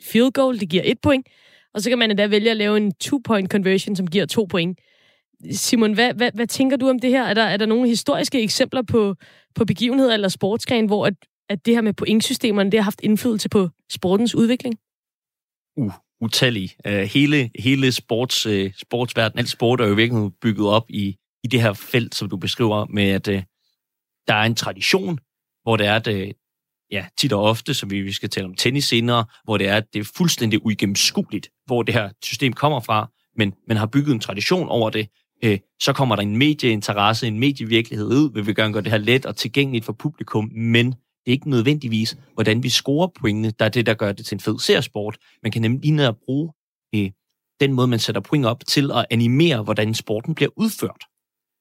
Field 0.02 0.32
goal, 0.32 0.60
det 0.60 0.68
giver 0.68 0.82
et 0.86 1.00
point. 1.02 1.26
Og 1.74 1.82
så 1.82 1.90
kan 1.90 1.98
man 1.98 2.10
endda 2.10 2.26
vælge 2.26 2.50
at 2.50 2.56
lave 2.56 2.76
en 2.76 2.92
two-point 3.04 3.48
conversion, 3.48 3.96
som 3.96 4.06
giver 4.06 4.26
to 4.26 4.44
point. 4.50 4.78
Simon, 5.50 5.92
hvad, 5.92 6.14
hvad, 6.14 6.30
hvad 6.34 6.46
tænker 6.46 6.76
du 6.76 6.88
om 6.88 6.98
det 6.98 7.10
her? 7.10 7.22
Er 7.22 7.34
der, 7.34 7.42
er 7.42 7.56
der 7.56 7.66
nogle 7.66 7.88
historiske 7.88 8.42
eksempler 8.42 8.82
på, 8.82 9.14
på 9.54 9.64
begivenheder 9.64 10.14
eller 10.14 10.28
sportsgren, 10.28 10.86
hvor 10.86 11.06
at, 11.06 11.14
at 11.48 11.66
det 11.66 11.74
her 11.74 11.80
med 11.80 11.92
pointsystemerne, 11.92 12.70
det 12.70 12.78
har 12.80 12.84
haft 12.84 13.00
indflydelse 13.02 13.48
på 13.48 13.68
sportens 13.90 14.34
udvikling? 14.34 14.74
Uh, 15.76 15.92
utallige. 16.20 16.70
Uh, 16.88 16.92
hele 16.92 17.50
hele 17.58 17.92
sports, 17.92 18.46
øh, 18.46 18.64
uh, 18.64 18.72
sportsverden, 18.76 19.38
alt 19.38 19.48
sport 19.48 19.80
er 19.80 19.86
jo 19.86 19.94
virkelig 19.94 20.30
bygget 20.40 20.68
op 20.68 20.90
i, 20.90 21.16
i 21.44 21.48
det 21.48 21.62
her 21.62 21.72
felt, 21.72 22.14
som 22.14 22.28
du 22.28 22.36
beskriver, 22.36 22.86
med 22.86 23.08
at 23.08 23.28
uh, 23.28 23.42
der 24.28 24.34
er 24.34 24.42
en 24.42 24.54
tradition, 24.54 25.18
hvor 25.62 25.76
det 25.76 25.86
er, 25.86 25.96
at 25.96 26.06
øh, 26.06 26.30
ja, 26.90 27.06
tit 27.18 27.32
og 27.32 27.42
ofte, 27.42 27.74
som 27.74 27.90
vi, 27.90 28.00
vi 28.00 28.12
skal 28.12 28.30
tale 28.30 28.46
om 28.46 28.54
tennis 28.54 28.84
senere, 28.84 29.24
hvor 29.44 29.58
det 29.58 29.68
er, 29.68 29.76
at 29.76 29.84
det 29.92 30.00
er 30.00 30.10
fuldstændig 30.16 30.66
uigennemskueligt, 30.66 31.50
hvor 31.66 31.82
det 31.82 31.94
her 31.94 32.10
system 32.24 32.52
kommer 32.52 32.80
fra, 32.80 33.10
men 33.36 33.54
man 33.68 33.76
har 33.76 33.86
bygget 33.86 34.14
en 34.14 34.20
tradition 34.20 34.68
over 34.68 34.90
det, 34.90 35.08
øh, 35.44 35.58
så 35.82 35.92
kommer 35.92 36.16
der 36.16 36.22
en 36.22 36.36
medieinteresse, 36.36 37.26
en 37.26 37.38
medievirkelighed 37.38 38.06
ud, 38.06 38.32
vil 38.34 38.46
vi 38.46 38.54
gerne 38.54 38.72
gøre 38.72 38.82
det 38.82 38.92
her 38.92 38.98
let 38.98 39.26
og 39.26 39.36
tilgængeligt 39.36 39.84
for 39.84 39.92
publikum, 39.92 40.50
men 40.52 40.86
det 41.24 41.26
er 41.26 41.32
ikke 41.32 41.50
nødvendigvis, 41.50 42.16
hvordan 42.34 42.62
vi 42.62 42.68
scorer 42.68 43.06
pointene, 43.20 43.50
der 43.50 43.64
er 43.64 43.68
det, 43.68 43.86
der 43.86 43.94
gør 43.94 44.12
det 44.12 44.26
til 44.26 44.34
en 44.34 44.40
fed 44.40 44.58
seersport. 44.58 45.18
Man 45.42 45.52
kan 45.52 45.62
nemlig 45.62 45.80
lige 45.92 46.08
at 46.08 46.16
bruge 46.24 46.52
øh, 46.94 47.10
den 47.60 47.72
måde, 47.72 47.86
man 47.86 47.98
sætter 47.98 48.20
point 48.20 48.46
op 48.46 48.62
til 48.68 48.90
at 48.90 49.06
animere, 49.10 49.62
hvordan 49.62 49.94
sporten 49.94 50.34
bliver 50.34 50.50
udført. 50.56 51.04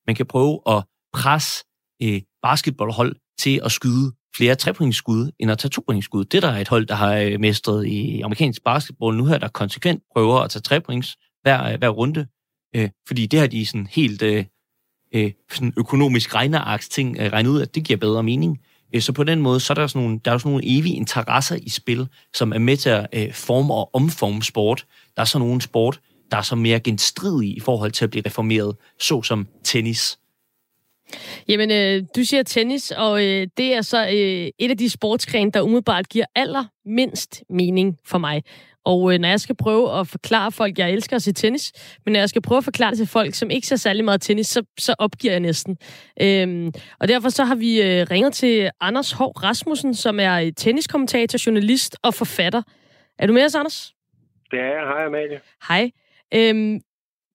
Man 0.08 0.16
kan 0.16 0.26
prøve 0.26 0.62
at 0.68 0.84
presse 1.14 1.64
øh, 2.04 2.22
basketballhold 2.42 3.16
til 3.40 3.62
at 3.66 3.72
skyde 3.72 4.12
flere 4.36 4.56
trepointsskud, 4.56 5.32
end 5.40 5.52
at 5.52 5.58
tage 5.58 5.70
topointsskud. 5.70 6.26
Det 6.26 6.42
der 6.42 6.50
er 6.50 6.62
et 6.62 6.68
hold, 6.68 6.86
der 6.86 6.96
har 6.96 7.16
øh, 7.16 7.40
mestret 7.40 7.88
i 7.88 8.22
amerikansk 8.22 8.64
basketball 8.64 9.18
nu 9.18 9.26
her, 9.26 9.38
der 9.38 9.48
konsekvent 9.48 10.04
prøver 10.14 10.40
at 10.40 10.50
tage 10.50 10.62
trepoints 10.62 11.18
hver, 11.42 11.64
øh, 11.72 11.78
hver 11.80 11.90
runde. 11.90 12.28
Øh, 12.76 12.90
fordi 13.08 13.26
det 13.26 13.40
har 13.40 13.48
de 13.48 13.66
sådan 13.66 13.88
helt 13.92 14.22
øh, 14.22 14.46
øh, 15.16 15.32
sådan 15.52 15.74
økonomisk 15.78 16.36
regnearks 16.36 16.90
ting 16.90 17.18
øh, 17.20 17.32
regnet 17.32 17.50
ud, 17.50 17.62
at 17.62 17.76
det 17.76 17.84
giver 17.84 17.98
bedre 17.98 18.24
mening. 18.24 18.60
Øh, 18.96 19.02
så 19.02 19.12
på 19.12 19.24
den 19.24 19.42
måde, 19.42 19.60
så 19.60 19.74
er 19.74 19.76
der 19.76 19.88
sådan 19.88 20.02
nogle, 20.02 20.20
der 20.26 20.32
er 20.32 20.38
sådan 20.38 20.52
nogle 20.52 20.80
evige 20.80 20.96
interesser 20.96 21.56
i 21.56 21.70
spil, 21.70 22.08
som 22.34 22.54
er 22.54 22.60
med 22.60 22.78
til 22.78 22.90
at 22.90 23.08
øh, 23.14 23.34
forme 23.34 23.74
og 23.74 23.96
omforme 23.96 24.44
sport. 24.44 24.86
Der 25.16 25.22
er 25.22 25.26
sådan 25.26 25.48
nogle 25.48 25.62
sport, 25.62 26.00
der 26.32 26.38
er 26.38 26.42
så 26.42 26.56
mere 26.56 26.80
genstridige 26.80 27.54
i 27.54 27.60
forhold 27.60 27.92
til 27.92 28.04
at 28.06 28.10
blive 28.10 28.26
reformeret, 28.26 28.76
såsom 29.00 29.48
tennis. 29.64 30.20
Jamen, 31.48 31.72
øh, 31.72 32.04
du 32.16 32.24
siger 32.24 32.44
tennis, 32.44 32.92
og 32.92 33.26
øh, 33.26 33.48
det 33.58 33.74
er 33.74 33.82
så 33.82 34.06
øh, 34.06 34.50
et 34.60 34.70
af 34.70 34.78
de 34.78 34.90
sportsgrene, 34.90 35.52
der 35.52 35.62
umiddelbart 35.62 36.10
giver 36.10 36.26
allermindst 36.36 37.44
mening 37.50 37.98
for 38.06 38.18
mig. 38.18 38.44
Og 38.86 39.14
øh, 39.14 39.20
når 39.20 39.30
jeg 39.30 39.40
skal 39.40 39.56
prøve 39.56 40.00
at 40.00 40.08
forklare 40.08 40.52
folk, 40.52 40.80
jeg 40.80 40.92
elsker 40.92 41.16
at 41.16 41.22
se 41.22 41.34
tennis, 41.34 41.72
men 42.06 42.12
når 42.14 42.20
jeg 42.20 42.30
skal 42.30 42.42
prøve 42.42 42.58
at 42.58 42.64
forklare 42.64 42.90
det 42.90 42.98
til 42.98 43.08
folk, 43.08 43.34
som 43.34 43.50
ikke 43.50 43.68
ser 43.68 43.76
særlig 43.76 44.06
meget 44.06 44.22
tennis, 44.22 44.48
så, 44.48 44.64
så 44.80 44.96
opgiver 45.00 45.34
jeg 45.34 45.40
næsten. 45.40 45.78
Øhm, 46.22 46.72
og 47.00 47.08
derfor 47.08 47.30
så 47.30 47.44
har 47.44 47.56
vi 47.56 47.82
øh, 47.82 48.08
ringet 48.12 48.34
til 48.34 48.70
Anders 48.82 49.12
Hov 49.12 49.32
Rasmussen, 49.32 49.96
som 49.96 50.20
er 50.20 50.52
tenniskommentator, 50.58 51.40
journalist 51.46 51.98
og 52.04 52.14
forfatter. 52.14 52.62
Er 53.20 53.28
du 53.28 53.34
med 53.34 53.46
os, 53.46 53.56
Anders? 53.56 53.94
Det 54.52 54.60
er 54.60 54.64
jeg. 54.66 54.84
Hej, 54.88 55.06
Amalie. 55.06 55.40
Hej. 55.68 55.92
Øhm, 56.34 56.80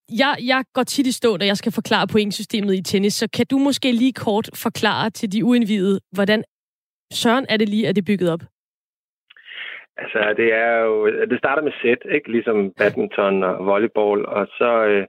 jeg, 0.08 0.36
jeg 0.46 0.64
går 0.74 0.82
tit 0.82 1.06
i 1.06 1.12
stå, 1.12 1.36
når 1.36 1.46
jeg 1.46 1.56
skal 1.56 1.72
forklare 1.72 2.06
pointsystemet 2.12 2.74
i 2.74 2.82
tennis, 2.82 3.14
så 3.14 3.28
kan 3.36 3.46
du 3.50 3.58
måske 3.58 3.92
lige 3.92 4.12
kort 4.12 4.50
forklare 4.54 5.10
til 5.10 5.32
de 5.32 5.44
uindvidede, 5.44 6.00
hvordan 6.12 6.44
søren 7.12 7.46
er 7.48 7.56
det 7.56 7.68
lige, 7.68 7.88
at 7.88 7.96
det 7.96 8.02
er 8.02 8.12
bygget 8.12 8.32
op? 8.32 8.40
Altså, 9.96 10.34
det 10.36 10.52
er 10.52 10.76
jo... 10.84 11.06
Det 11.30 11.38
starter 11.38 11.62
med 11.62 11.72
sæt, 11.82 12.02
ikke? 12.14 12.32
Ligesom 12.32 12.72
badminton 12.78 13.42
og 13.42 13.66
volleyball, 13.66 14.26
og 14.26 14.46
så 14.46 14.84
øh, 14.84 15.06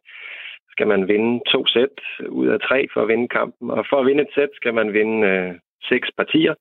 skal 0.71 0.87
man 0.87 1.07
vinde 1.07 1.41
to 1.53 1.67
sæt 1.67 1.95
ud 2.29 2.47
af 2.47 2.59
tre 2.59 2.87
for 2.93 3.01
at 3.01 3.07
vinde 3.07 3.27
kampen. 3.27 3.71
Og 3.71 3.85
for 3.89 3.97
at 3.99 4.05
vinde 4.05 4.23
et 4.23 4.35
sæt 4.35 4.49
skal 4.55 4.73
man 4.73 4.93
vinde 4.93 5.27
øh, 5.27 5.53
seks 5.89 6.07
partier. 6.17 6.53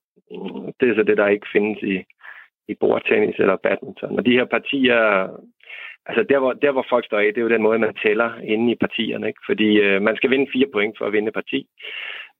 Det 0.79 0.89
er 0.89 0.95
så 0.95 1.03
det, 1.03 1.17
der 1.17 1.27
ikke 1.27 1.47
findes 1.53 1.79
i, 1.93 1.95
i 2.71 2.73
bordtennis 2.79 3.39
eller 3.39 3.55
badminton. 3.55 4.17
Og 4.17 4.25
de 4.25 4.37
her 4.37 4.45
partier, 4.45 4.99
altså 6.05 6.23
der 6.29 6.39
hvor, 6.39 6.53
der 6.53 6.71
hvor 6.71 6.85
folk 6.89 7.05
står 7.05 7.19
af, 7.19 7.33
det 7.33 7.37
er 7.37 7.47
jo 7.47 7.55
den 7.55 7.61
måde, 7.61 7.79
man 7.79 7.95
tæller 8.03 8.29
inde 8.43 8.71
i 8.71 8.75
partierne. 8.75 9.27
Ikke? 9.27 9.41
Fordi 9.45 9.79
øh, 9.79 10.01
man 10.01 10.15
skal 10.15 10.29
vinde 10.29 10.51
fire 10.53 10.69
point 10.73 10.97
for 10.97 11.05
at 11.05 11.13
vinde 11.13 11.31
parti. 11.31 11.67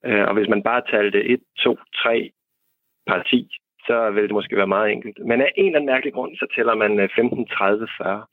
Øh, 0.05 0.25
og 0.27 0.33
hvis 0.33 0.49
man 0.49 0.63
bare 0.63 0.81
talte 0.89 1.23
1, 1.23 1.39
2, 1.59 1.77
3 1.95 2.31
parti, 3.07 3.49
så 3.87 4.11
vil 4.11 4.23
det 4.23 4.31
måske 4.31 4.55
være 4.55 4.75
meget 4.75 4.91
enkelt. 4.91 5.17
Men 5.25 5.41
af 5.41 5.51
en 5.55 5.65
eller 5.65 5.79
anden 5.79 5.93
mærkelig 5.93 6.13
grund, 6.13 6.35
så 6.35 6.45
tæller 6.55 6.75
man 6.75 7.09
15, 7.15 7.47
30, 7.47 7.87
40. 7.97 8.25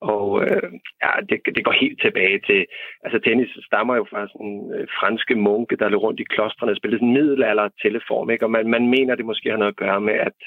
Og 0.00 0.42
øh, 0.42 0.72
ja, 1.02 1.10
det, 1.28 1.56
det 1.56 1.64
går 1.64 1.74
helt 1.80 2.00
tilbage 2.00 2.38
til... 2.48 2.66
Altså 3.04 3.18
tennis 3.18 3.50
stammer 3.66 3.94
jo 3.96 4.06
fra 4.10 4.28
sådan 4.28 4.72
øh, 4.74 4.86
franske 5.00 5.34
munke, 5.34 5.76
der 5.76 5.88
løb 5.88 5.98
rundt 5.98 6.20
i 6.20 6.30
klostrene 6.34 6.72
og 6.72 6.76
spillede 6.76 7.00
sådan 7.00 7.12
middelalder 7.12 7.68
teleform. 7.82 8.30
Ikke? 8.30 8.44
Og 8.44 8.50
man, 8.50 8.68
man 8.68 8.88
mener, 8.88 9.14
det 9.14 9.24
måske 9.24 9.50
har 9.50 9.56
noget 9.56 9.72
at 9.72 9.82
gøre 9.84 10.00
med, 10.00 10.14
at 10.14 10.38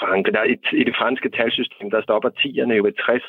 Franke, 0.00 0.32
der 0.32 0.44
i, 0.44 0.56
i 0.72 0.84
det 0.84 0.96
franske 0.96 1.30
talsystem, 1.30 1.90
der 1.90 2.02
stopper 2.02 2.30
10'erne 2.40 2.72
jo 2.72 2.84
ved 2.84 2.92
60 2.92 3.22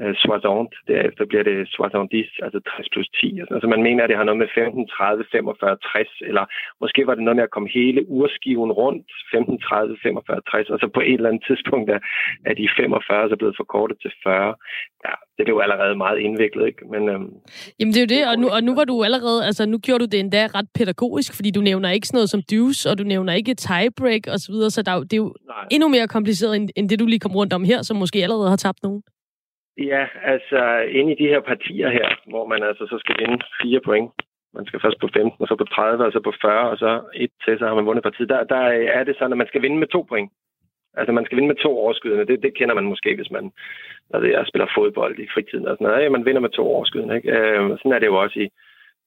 øh, 0.00 0.14
soixante. 0.22 0.76
Derefter 0.88 1.24
bliver 1.30 1.44
det 1.50 1.56
soixante 1.74 2.16
altså 2.44 2.60
60 2.60 2.88
plus 2.92 3.08
10. 3.20 3.40
Altså 3.54 3.68
man 3.74 3.82
mener, 3.86 4.02
at 4.02 4.10
det 4.10 4.16
har 4.16 4.28
noget 4.28 4.42
med 4.42 4.50
15, 4.54 4.86
30, 4.86 5.24
45, 5.32 5.76
60, 5.92 6.08
eller 6.30 6.44
måske 6.82 7.06
var 7.06 7.14
det 7.14 7.24
noget 7.24 7.36
med 7.36 7.48
at 7.48 7.54
komme 7.54 7.68
hele 7.78 8.00
urskiven 8.08 8.72
rundt, 8.80 9.06
15, 9.34 9.58
30, 9.58 9.96
45, 10.02 10.40
60, 10.50 10.70
og 10.70 10.78
så 10.78 10.86
på 10.96 11.00
et 11.00 11.18
eller 11.18 11.30
andet 11.30 11.44
tidspunkt 11.48 11.88
er, 11.96 12.00
er 12.48 12.54
de 12.54 12.68
45 12.76 13.28
så 13.30 13.36
blevet 13.36 13.56
forkortet 13.62 13.96
til 14.02 14.12
40. 14.22 14.54
Ja, 15.06 15.14
det 15.36 15.42
er 15.48 15.54
jo 15.56 15.60
allerede 15.66 15.96
meget 16.04 16.18
indviklet, 16.18 16.66
ikke? 16.66 16.82
Men, 16.92 17.02
øhm, 17.12 17.30
Jamen 17.78 17.92
det 17.94 18.00
er 18.00 18.06
jo 18.06 18.12
det, 18.16 18.22
og 18.30 18.36
nu, 18.42 18.46
og 18.56 18.60
nu 18.68 18.72
var 18.74 18.84
du 18.84 19.04
allerede, 19.08 19.40
altså 19.48 19.62
nu 19.66 19.78
gjorde 19.78 20.02
du 20.04 20.08
det 20.12 20.20
endda 20.20 20.42
ret 20.58 20.68
pædagogisk, 20.78 21.30
fordi 21.36 21.50
du 21.50 21.60
nævner 21.60 21.90
ikke 21.90 22.06
sådan 22.06 22.18
noget 22.18 22.30
som 22.30 22.42
deuce, 22.50 22.90
og 22.90 22.98
du 22.98 23.04
nævner 23.04 23.32
ikke 23.32 23.54
tiebreak 23.54 24.24
og 24.32 24.38
så 24.38 24.48
videre, 24.52 24.70
så 24.70 24.82
der, 24.82 24.94
det 25.00 25.12
er 25.12 25.22
jo 25.26 25.34
Nej. 25.46 25.64
endnu 25.70 25.88
mere 25.88 26.08
kompliceret, 26.08 26.56
end, 26.56 26.68
end 26.76 26.88
det 26.88 26.98
du 26.98 27.06
lige 27.06 27.20
kom 27.20 27.36
rundt 27.36 27.52
om 27.52 27.64
her, 27.64 27.82
som 27.82 27.96
måske 27.96 28.18
allerede 28.22 28.48
har 28.48 28.56
tabt 28.56 28.82
nogen. 28.82 29.02
Ja, 29.78 30.06
altså 30.22 30.78
inde 30.78 31.12
i 31.12 31.20
de 31.22 31.28
her 31.28 31.40
partier 31.40 31.88
her, 31.88 32.08
hvor 32.26 32.46
man 32.46 32.62
altså 32.62 32.86
så 32.86 32.98
skal 32.98 33.16
vinde 33.18 33.44
fire 33.62 33.80
point. 33.80 34.10
Man 34.54 34.66
skal 34.66 34.80
først 34.80 35.00
på 35.00 35.08
15, 35.12 35.42
og 35.42 35.48
så 35.48 35.56
på 35.56 35.64
30, 35.64 36.04
og 36.04 36.12
så 36.12 36.20
på 36.20 36.32
40, 36.40 36.70
og 36.70 36.78
så 36.78 37.00
et 37.14 37.30
til, 37.44 37.58
så 37.58 37.66
har 37.66 37.74
man 37.74 37.86
vundet 37.86 38.02
partiet. 38.02 38.28
Der, 38.28 38.44
der 38.44 38.62
er 38.98 39.04
det 39.04 39.14
sådan, 39.16 39.32
at 39.32 39.38
man 39.38 39.46
skal 39.46 39.62
vinde 39.62 39.78
med 39.78 39.86
to 39.86 40.02
point. 40.02 40.30
Altså 40.94 41.12
man 41.12 41.24
skal 41.24 41.36
vinde 41.36 41.48
med 41.48 41.56
to 41.56 41.78
overskydende. 41.78 42.26
Det, 42.26 42.42
det 42.42 42.54
kender 42.54 42.74
man 42.74 42.84
måske, 42.84 43.16
hvis 43.16 43.30
man 43.30 43.52
altså, 44.14 44.26
jeg 44.28 44.46
spiller 44.46 44.68
fodbold 44.74 45.18
i 45.18 45.28
fritiden 45.34 45.66
og 45.68 45.76
sådan 45.76 45.86
noget. 45.86 46.02
Ja, 46.02 46.08
man 46.08 46.24
vinder 46.24 46.40
med 46.40 46.50
to 46.50 46.64
overskydende. 46.74 47.16
Ikke? 47.16 47.30
Øh, 47.30 47.78
sådan 47.78 47.92
er 47.92 47.98
det 47.98 48.06
jo 48.06 48.16
også 48.22 48.40
i, 48.40 48.48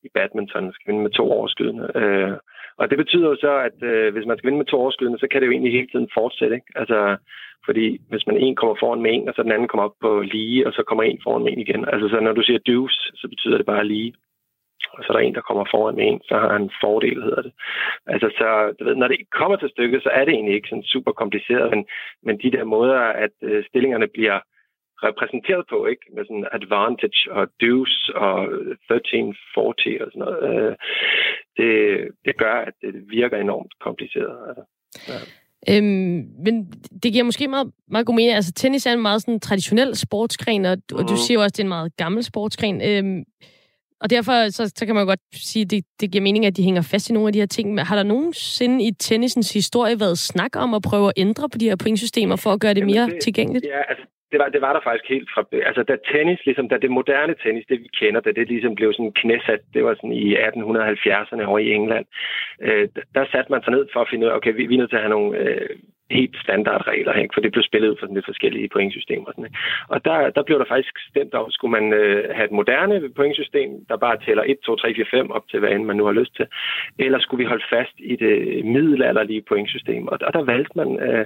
i 0.04 0.10
badminton. 0.14 0.64
Man 0.64 0.74
skal 0.74 0.88
vinde 0.88 1.04
med 1.04 1.12
to 1.12 1.32
overskydende. 1.32 1.92
Øh, 1.96 2.34
og 2.80 2.90
det 2.90 2.98
betyder 2.98 3.28
jo 3.30 3.36
så, 3.36 3.54
at 3.68 3.78
øh, 3.90 4.14
hvis 4.14 4.26
man 4.26 4.38
skal 4.38 4.48
vinde 4.48 4.62
med 4.62 4.66
to 4.66 4.78
overskydende, 4.78 5.20
så 5.20 5.28
kan 5.28 5.42
det 5.42 5.48
jo 5.48 5.52
egentlig 5.52 5.74
hele 5.74 5.88
tiden 5.92 6.10
fortsætte. 6.14 6.56
Ikke? 6.56 6.72
Altså, 6.76 7.18
fordi 7.66 7.88
hvis 8.10 8.28
man 8.28 8.38
en 8.38 8.56
kommer 8.56 8.76
foran 8.80 9.02
med 9.02 9.12
en, 9.14 9.30
og 9.30 9.34
så 9.36 9.44
den 9.44 9.52
anden 9.52 9.68
kommer 9.68 9.86
op 9.88 9.98
på 10.02 10.22
lige, 10.22 10.68
og 10.68 10.74
så 10.74 10.84
kommer 10.84 11.04
en 11.04 11.22
foran 11.24 11.44
med 11.44 11.52
en 11.52 11.60
igen. 11.60 11.86
Altså 11.94 12.10
så 12.10 12.20
når 12.20 12.34
du 12.34 12.44
siger 12.44 12.60
deuce, 12.60 13.00
så 13.16 13.28
betyder 13.28 13.58
det 13.58 13.66
bare 13.66 13.88
lige. 13.88 14.14
Og 14.94 15.04
så 15.04 15.08
er 15.10 15.18
der 15.18 15.28
en, 15.28 15.36
der 15.36 15.42
kommer 15.42 15.66
foran 15.72 15.96
med 15.96 16.06
en, 16.08 16.22
så 16.30 16.36
har 16.38 16.52
han 16.52 16.62
en 16.62 16.78
fordel, 16.82 17.24
hedder 17.24 17.42
det. 17.42 17.54
Altså, 18.06 18.28
så 18.38 18.48
du 18.80 18.84
ved, 18.86 18.96
når 18.96 19.08
det 19.08 19.30
kommer 19.40 19.58
til 19.58 19.70
stykket, 19.70 20.04
så 20.04 20.10
er 20.10 20.26
det 20.26 20.34
egentlig 20.34 20.56
ikke 20.56 20.70
sådan 20.70 20.84
super 20.94 21.12
kompliceret, 21.12 21.70
men, 21.70 21.86
men 22.24 22.38
de 22.44 22.52
der 22.52 22.64
måder, 22.64 23.00
at 23.00 23.36
øh, 23.42 23.66
stillingerne 23.66 24.08
bliver 24.08 24.40
repræsenteret 25.08 25.66
på, 25.70 25.86
ikke? 25.86 26.06
Med 26.16 26.24
sådan 26.26 26.48
advantage 26.58 27.22
og 27.38 27.44
deuce 27.62 28.16
og 28.16 28.38
13, 28.88 29.36
40 29.54 29.66
og 30.04 30.10
sådan 30.12 30.24
noget. 30.26 30.40
Øh, 30.50 30.76
det, 31.58 31.72
det 32.26 32.38
gør, 32.38 32.56
at 32.68 32.74
det 32.82 32.94
virker 33.18 33.38
enormt 33.38 33.74
kompliceret. 33.86 34.38
Altså, 34.48 34.64
ja. 35.12 35.20
Øhm, 35.70 36.18
men 36.46 36.56
det 37.04 37.14
giver 37.14 37.24
måske 37.24 37.48
meget, 37.48 37.72
meget 37.88 38.06
god 38.06 38.16
mening. 38.16 38.34
Altså, 38.34 38.52
tennis 38.54 38.86
er 38.86 38.94
en 38.94 39.02
meget 39.02 39.22
sådan, 39.22 39.40
traditionel 39.40 39.96
sportsgren, 39.96 40.66
og, 40.66 40.78
mm. 40.92 40.98
og 40.98 41.04
du 41.04 41.14
mhm. 41.14 41.18
siger 41.18 41.36
jo 41.36 41.42
også, 41.44 41.54
at 41.54 41.58
det 41.58 41.64
er 41.64 41.66
en 41.66 41.76
meget 41.78 41.96
gammel 41.98 42.24
sportsgren. 42.24 42.82
Øhm, 42.90 43.24
og 44.02 44.10
derfor 44.10 44.50
så, 44.50 44.72
så 44.76 44.86
kan 44.86 44.96
man 44.96 45.02
jo 45.02 45.08
godt 45.08 45.20
sige, 45.34 45.64
at 45.64 45.72
det, 45.72 45.86
det 46.02 46.12
giver 46.12 46.22
mening, 46.22 46.46
at 46.46 46.58
de 46.58 46.64
hænger 46.64 46.82
fast 46.82 47.10
i 47.10 47.14
nogle 47.14 47.28
af 47.28 47.34
de 47.34 47.40
her 47.40 47.46
ting. 47.46 47.74
Men 47.74 47.86
har 47.86 47.96
der 47.96 48.04
nogensinde 48.04 48.84
i 48.84 48.92
tennisens 48.92 49.54
historie 49.54 50.00
været 50.00 50.18
snak 50.18 50.56
om 50.56 50.74
at 50.74 50.82
prøve 50.82 51.08
at 51.08 51.14
ændre 51.18 51.50
på 51.50 51.58
de 51.58 51.70
her 51.70 51.76
pointsystemer 51.76 52.36
for 52.36 52.52
at 52.54 52.60
gøre 52.60 52.74
det 52.74 52.80
Jamen 52.80 52.94
mere 52.96 53.06
det, 53.06 53.18
tilgængeligt? 53.24 53.66
Ja, 53.66 53.82
altså, 53.90 54.06
det 54.32 54.40
var, 54.40 54.50
det 54.50 54.62
var 54.62 54.74
der 54.74 54.82
faktisk 54.84 55.10
helt 55.10 55.30
fra... 55.34 55.42
Altså, 55.70 55.84
da 55.84 55.96
tennis, 56.12 56.46
ligesom, 56.46 56.70
da 56.70 56.78
det 56.78 56.92
moderne 56.92 57.36
tennis, 57.44 57.66
det 57.70 57.80
vi 57.80 57.90
kender, 58.00 58.22
da 58.22 58.32
det 58.32 58.48
ligesom 58.48 58.76
blev 58.76 58.94
sådan 58.94 59.12
knæsat, 59.22 59.62
det 59.74 59.84
var 59.84 59.94
sådan 59.96 60.12
i 60.12 60.36
1870'erne 60.36 61.44
over 61.44 61.60
i 61.60 61.72
England, 61.72 62.06
øh, 62.62 62.88
der 63.16 63.26
satte 63.32 63.52
man 63.52 63.64
sig 63.64 63.72
ned 63.72 63.88
for 63.94 64.00
at 64.02 64.08
finde 64.10 64.26
ud 64.26 64.32
af, 64.32 64.36
okay, 64.36 64.54
vi, 64.54 64.66
vi 64.66 64.74
er 64.76 64.78
nødt 64.78 64.90
til 64.90 64.98
at 64.98 65.06
have 65.06 65.16
nogle 65.18 65.38
øh, 65.38 65.70
helt 66.12 66.36
standardregler, 66.44 67.14
ikke? 67.14 67.34
for 67.34 67.42
det 67.42 67.52
blev 67.52 67.64
spillet 67.64 67.90
ud 67.90 67.96
for 68.00 68.14
lidt 68.14 68.26
forskellige 68.26 68.70
pointsystemer. 68.70 69.32
Sådan. 69.32 69.54
Og 69.88 70.06
der, 70.06 70.30
der 70.30 70.44
blev 70.44 70.60
der 70.60 70.66
faktisk 70.66 70.96
stemt 71.10 71.34
om, 71.34 71.52
skulle 71.52 71.72
man 71.72 71.94
øh, 71.94 72.36
have 72.36 72.46
et 72.46 72.52
moderne 72.52 73.10
pointsystem, 73.10 73.70
der 73.90 73.98
bare 73.98 74.18
tæller 74.26 74.44
1, 74.44 74.60
2, 74.60 74.76
3, 74.76 74.96
4, 74.96 75.06
5 75.12 75.32
op 75.32 75.46
til, 75.50 75.60
hvad 75.60 75.72
end 75.72 75.84
man 75.84 75.98
nu 75.98 76.06
har 76.06 76.12
lyst 76.12 76.36
til, 76.36 76.48
eller 77.00 77.20
skulle 77.20 77.44
vi 77.44 77.50
holde 77.50 77.66
fast 77.70 77.96
i 77.98 78.16
det 78.16 78.66
middelalderlige 78.66 79.42
pointsystem? 79.42 80.08
Og, 80.08 80.18
og 80.22 80.34
der 80.34 80.44
valgte 80.44 80.74
man 80.76 80.90
øh, 81.08 81.26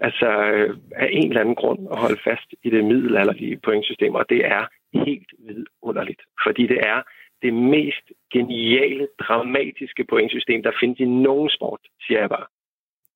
altså 0.00 0.28
øh, 0.54 0.76
af 0.96 1.08
en 1.12 1.28
eller 1.28 1.40
anden 1.40 1.54
grund 1.54 1.80
at 1.92 1.98
holde 1.98 2.20
fast 2.24 2.48
i 2.62 2.70
det 2.70 2.84
middelalderlige 2.84 3.60
pointsystem, 3.64 4.14
og 4.14 4.24
det 4.28 4.46
er 4.46 4.64
helt 4.94 5.30
vidunderligt, 5.38 6.22
fordi 6.44 6.66
det 6.66 6.80
er 6.82 7.02
det 7.42 7.54
mest 7.54 8.06
geniale, 8.32 9.08
dramatiske 9.20 10.04
pointsystem, 10.04 10.62
der 10.62 10.72
findes 10.80 11.00
i 11.00 11.04
nogen 11.04 11.50
sport, 11.50 11.80
siger 12.06 12.20
jeg 12.20 12.28
bare. 12.28 12.46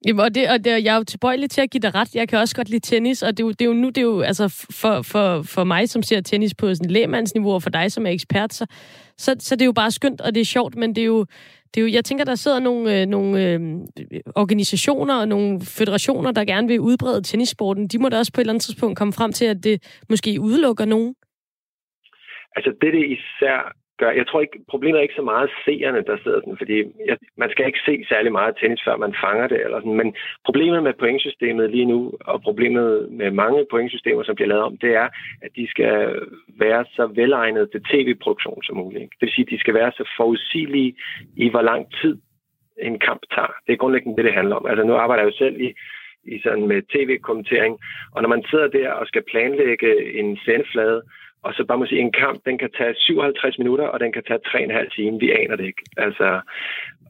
Jamen, 0.06 0.20
og, 0.20 0.34
det, 0.34 0.50
og 0.50 0.64
det, 0.64 0.84
jeg 0.84 0.92
er 0.92 0.96
jo 0.96 1.04
tilbøjelig 1.04 1.50
til 1.50 1.60
at 1.60 1.70
give 1.70 1.80
dig 1.80 1.94
ret. 1.94 2.14
Jeg 2.14 2.28
kan 2.28 2.38
også 2.38 2.56
godt 2.56 2.68
lide 2.68 2.80
tennis, 2.80 3.22
og 3.22 3.36
det 3.36 3.42
er 3.42 3.46
jo, 3.46 3.50
det 3.50 3.62
er 3.62 3.66
jo 3.66 3.72
nu, 3.72 3.88
det 3.88 3.98
er 3.98 4.02
jo, 4.02 4.20
altså 4.20 4.66
for, 4.70 5.02
for, 5.02 5.42
for 5.42 5.64
mig, 5.64 5.88
som 5.88 6.02
ser 6.02 6.20
tennis 6.20 6.54
på 6.54 6.74
sådan 6.74 6.90
lægmandsniveau, 6.90 7.52
og 7.52 7.62
for 7.62 7.70
dig, 7.70 7.92
som 7.92 8.06
er 8.06 8.10
ekspert, 8.10 8.54
så, 8.54 8.66
så, 9.16 9.36
så 9.38 9.54
det 9.54 9.62
er 9.62 9.66
jo 9.66 9.72
bare 9.72 9.90
skønt, 9.90 10.20
og 10.20 10.34
det 10.34 10.40
er 10.40 10.44
sjovt, 10.44 10.76
men 10.76 10.94
det 10.94 11.02
er 11.02 11.06
jo, 11.06 11.26
det 11.74 11.80
er 11.80 11.84
jo 11.84 11.92
jeg 11.92 12.04
tænker, 12.04 12.24
der 12.24 12.34
sidder 12.34 12.60
nogle, 12.60 13.00
øh, 13.00 13.06
nogle 13.06 13.52
øh, 13.52 13.60
organisationer 14.34 15.14
og 15.14 15.28
nogle 15.28 15.60
federationer, 15.60 16.32
der 16.32 16.44
gerne 16.44 16.68
vil 16.68 16.80
udbrede 16.80 17.22
tennissporten. 17.22 17.88
De 17.88 17.98
må 17.98 18.08
da 18.08 18.18
også 18.18 18.32
på 18.32 18.40
et 18.40 18.42
eller 18.42 18.52
andet 18.52 18.64
tidspunkt 18.64 18.98
komme 18.98 19.12
frem 19.12 19.32
til, 19.32 19.44
at 19.44 19.64
det 19.64 20.02
måske 20.08 20.40
udelukker 20.40 20.84
nogen. 20.84 21.14
Altså 22.56 22.70
det, 22.80 22.92
det 22.92 23.04
især 23.18 23.72
gør. 23.98 24.10
Jeg 24.10 24.26
tror 24.26 24.40
ikke, 24.40 24.58
problemet 24.68 24.98
er 24.98 25.02
ikke 25.02 25.20
så 25.22 25.22
meget 25.22 25.50
seerne, 25.64 26.02
der 26.08 26.16
sidder 26.22 26.40
sådan, 26.40 26.60
fordi 26.62 26.76
jeg, 27.06 27.16
man 27.36 27.50
skal 27.50 27.66
ikke 27.66 27.84
se 27.86 28.04
særlig 28.08 28.32
meget 28.32 28.56
tennis, 28.60 28.82
før 28.84 28.96
man 28.96 29.14
fanger 29.24 29.46
det. 29.46 29.60
Eller 29.64 29.78
sådan. 29.80 30.00
Men 30.02 30.14
problemet 30.44 30.82
med 30.82 30.92
pointsystemet 30.92 31.70
lige 31.70 31.84
nu, 31.84 32.12
og 32.20 32.42
problemet 32.42 33.10
med 33.10 33.30
mange 33.30 33.66
pointsystemer, 33.70 34.22
som 34.22 34.34
bliver 34.34 34.48
lavet 34.48 34.64
om, 34.64 34.76
det 34.76 34.92
er, 34.94 35.08
at 35.42 35.50
de 35.56 35.70
skal 35.70 35.94
være 36.58 36.84
så 36.96 37.06
velegnet 37.06 37.70
til 37.70 37.80
tv-produktion 37.90 38.62
som 38.62 38.76
muligt. 38.76 39.02
Ikke? 39.02 39.14
Det 39.20 39.26
vil 39.26 39.34
sige, 39.34 39.46
at 39.46 39.50
de 39.50 39.60
skal 39.60 39.74
være 39.74 39.92
så 39.92 40.04
forudsigelige 40.16 40.94
i, 41.36 41.48
hvor 41.48 41.62
lang 41.62 41.86
tid 42.00 42.16
en 42.82 42.98
kamp 42.98 43.22
tager. 43.34 43.54
Det 43.66 43.72
er 43.72 43.76
grundlæggende 43.76 44.16
det, 44.16 44.24
det 44.24 44.34
handler 44.34 44.56
om. 44.56 44.66
Altså 44.66 44.84
nu 44.84 44.94
arbejder 44.94 45.22
jeg 45.22 45.32
jo 45.32 45.38
selv 45.38 45.60
i 45.60 45.72
i 46.24 46.40
sådan 46.44 46.66
med 46.66 46.82
tv-kommentering. 46.94 47.78
Og 48.14 48.22
når 48.22 48.28
man 48.28 48.44
sidder 48.50 48.68
der 48.68 48.90
og 48.90 49.06
skal 49.06 49.22
planlægge 49.30 50.18
en 50.18 50.38
sendeflade, 50.44 51.02
og 51.42 51.54
så 51.54 51.64
bare 51.64 51.78
må 51.78 51.86
sige, 51.86 52.00
en 52.00 52.12
kamp, 52.12 52.44
den 52.44 52.58
kan 52.58 52.70
tage 52.78 52.94
57 52.94 53.58
minutter, 53.58 53.86
og 53.86 54.00
den 54.00 54.12
kan 54.12 54.22
tage 54.24 54.40
3,5 54.46 54.94
timer. 54.94 55.18
Vi 55.18 55.30
aner 55.30 55.56
det 55.56 55.64
ikke. 55.64 55.82
Altså, 55.96 56.40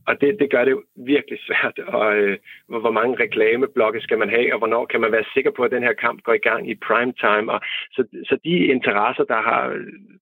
og 0.08 0.20
det, 0.20 0.36
det 0.40 0.50
gør 0.50 0.64
det 0.64 0.76
virkelig 0.96 1.38
svært. 1.46 1.78
Og 1.78 2.16
øh, 2.16 2.38
hvor, 2.68 2.80
hvor 2.80 2.90
mange 2.90 3.16
reklameblokke 3.24 4.00
skal 4.00 4.18
man 4.18 4.30
have, 4.30 4.52
og 4.52 4.58
hvornår 4.58 4.84
kan 4.86 5.00
man 5.00 5.12
være 5.12 5.32
sikker 5.34 5.50
på, 5.56 5.62
at 5.62 5.70
den 5.70 5.82
her 5.82 5.92
kamp 5.92 6.22
går 6.22 6.32
i 6.32 6.46
gang 6.48 6.70
i 6.70 6.74
prime 6.74 7.12
time. 7.24 7.52
Og 7.52 7.60
så, 7.92 8.02
så 8.28 8.38
de 8.44 8.54
interesser, 8.74 9.24
der 9.24 9.40
har 9.48 9.62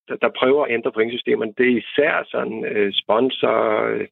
der, 0.09 0.17
der 0.17 0.39
prøver 0.39 0.65
at 0.65 0.73
ændre 0.73 0.93
pointsystemerne, 0.93 1.53
det 1.59 1.67
er 1.67 1.81
især 1.83 2.13
sådan 2.31 2.65
øh, 2.65 2.93
sponsor, 3.03 3.59
øh, 3.93 4.07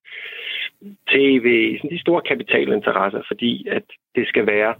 tv, 1.12 1.46
sådan 1.76 1.90
de 1.90 2.00
store 2.00 2.22
kapitalinteresser, 2.30 3.22
fordi 3.30 3.68
at 3.68 3.86
det 4.14 4.28
skal 4.28 4.46
være 4.46 4.74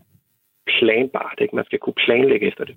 planbart. 0.66 1.38
Ikke? 1.40 1.56
Man 1.56 1.64
skal 1.64 1.78
kunne 1.78 2.00
planlægge 2.04 2.46
efter 2.46 2.64
det. 2.64 2.76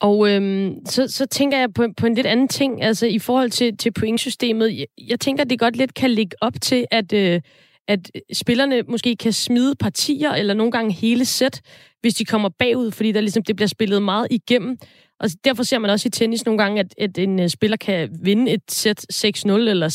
Og 0.00 0.30
øhm, 0.30 0.86
så, 0.86 1.08
så 1.08 1.26
tænker 1.26 1.58
jeg 1.58 1.74
på, 1.74 1.86
på 1.96 2.06
en 2.06 2.14
lidt 2.14 2.26
anden 2.26 2.48
ting, 2.48 2.82
altså 2.82 3.06
i 3.06 3.18
forhold 3.18 3.50
til, 3.50 3.76
til 3.76 3.92
pointsystemet. 3.92 4.78
Jeg, 4.78 4.86
jeg 5.08 5.20
tænker, 5.20 5.44
det 5.44 5.58
godt 5.58 5.76
lidt 5.76 5.94
kan 5.94 6.10
ligge 6.10 6.36
op 6.40 6.52
til, 6.62 6.86
at, 6.90 7.12
øh, 7.12 7.40
at 7.88 8.10
spillerne 8.32 8.82
måske 8.82 9.16
kan 9.16 9.32
smide 9.32 9.74
partier, 9.74 10.32
eller 10.32 10.54
nogle 10.54 10.72
gange 10.72 10.92
hele 10.92 11.24
sæt, 11.24 11.60
hvis 12.00 12.14
de 12.14 12.24
kommer 12.24 12.48
bagud, 12.58 12.90
fordi 12.90 13.12
der 13.12 13.20
ligesom, 13.20 13.42
det 13.42 13.56
bliver 13.56 13.68
spillet 13.68 14.02
meget 14.02 14.26
igennem. 14.30 14.78
Og 15.20 15.30
derfor 15.44 15.62
ser 15.62 15.78
man 15.78 15.90
også 15.90 16.08
i 16.08 16.10
tennis 16.10 16.44
nogle 16.44 16.62
gange, 16.62 16.80
at, 16.80 16.94
at 16.98 17.18
en 17.18 17.40
uh, 17.40 17.48
spiller 17.48 17.76
kan 17.76 18.18
vinde 18.22 18.52
et 18.52 18.62
sæt 18.70 19.06
6-0 19.12 19.50
eller 19.50 19.88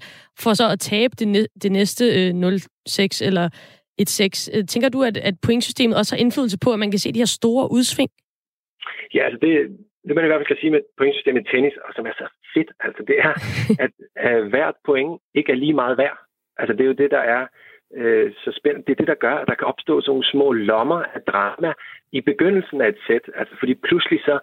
6-1, 0.00 0.06
for 0.38 0.54
så 0.54 0.68
at 0.68 0.80
tabe 0.80 1.16
det, 1.18 1.46
det 1.62 1.72
næste 1.72 2.04
øh, 2.04 2.34
uh, 2.34 2.52
0-6 2.88 3.08
eller 3.20 3.48
1-6. 4.02 4.50
Uh, 4.52 4.58
øh, 4.58 4.66
tænker 4.66 4.88
du, 4.88 5.02
at, 5.02 5.16
at 5.16 5.34
pointsystemet 5.42 5.96
også 5.96 6.14
har 6.14 6.20
indflydelse 6.20 6.58
på, 6.58 6.72
at 6.72 6.78
man 6.78 6.90
kan 6.90 7.00
se 7.00 7.12
de 7.12 7.18
her 7.18 7.26
store 7.26 7.72
udsving? 7.72 8.10
Ja, 9.14 9.22
altså 9.24 9.38
det, 9.42 9.50
det 10.06 10.14
man 10.14 10.24
i 10.24 10.28
hvert 10.28 10.38
fald 10.38 10.52
kan 10.52 10.60
sige 10.60 10.70
med 10.70 10.80
pointsystemet 10.98 11.40
i 11.40 11.50
tennis, 11.50 11.76
og 11.84 11.94
som 11.94 12.06
er 12.06 12.12
så 12.18 12.26
fedt, 12.54 12.70
altså 12.80 13.02
det 13.08 13.16
er, 13.18 13.32
at 13.84 13.94
uh, 14.26 14.48
hvert 14.48 14.74
point 14.86 15.20
ikke 15.34 15.52
er 15.52 15.56
lige 15.56 15.80
meget 15.82 15.98
værd. 15.98 16.18
Altså 16.58 16.72
det 16.72 16.80
er 16.80 16.92
jo 16.92 17.00
det, 17.02 17.10
der 17.10 17.24
er 17.36 17.46
øh, 17.94 18.32
så 18.44 18.52
spændende. 18.58 18.86
Det 18.86 18.92
er 18.92 18.96
det, 18.96 19.08
der 19.08 19.24
gør, 19.26 19.34
at 19.34 19.48
der 19.48 19.54
kan 19.54 19.66
opstå 19.66 20.00
sådan 20.00 20.10
nogle 20.10 20.24
små 20.24 20.52
lommer 20.52 21.02
af 21.14 21.20
drama 21.22 21.72
i 22.12 22.20
begyndelsen 22.20 22.80
af 22.80 22.88
et 22.88 22.98
sæt. 23.06 23.30
Altså 23.34 23.54
fordi 23.58 23.74
pludselig 23.74 24.20
så, 24.20 24.38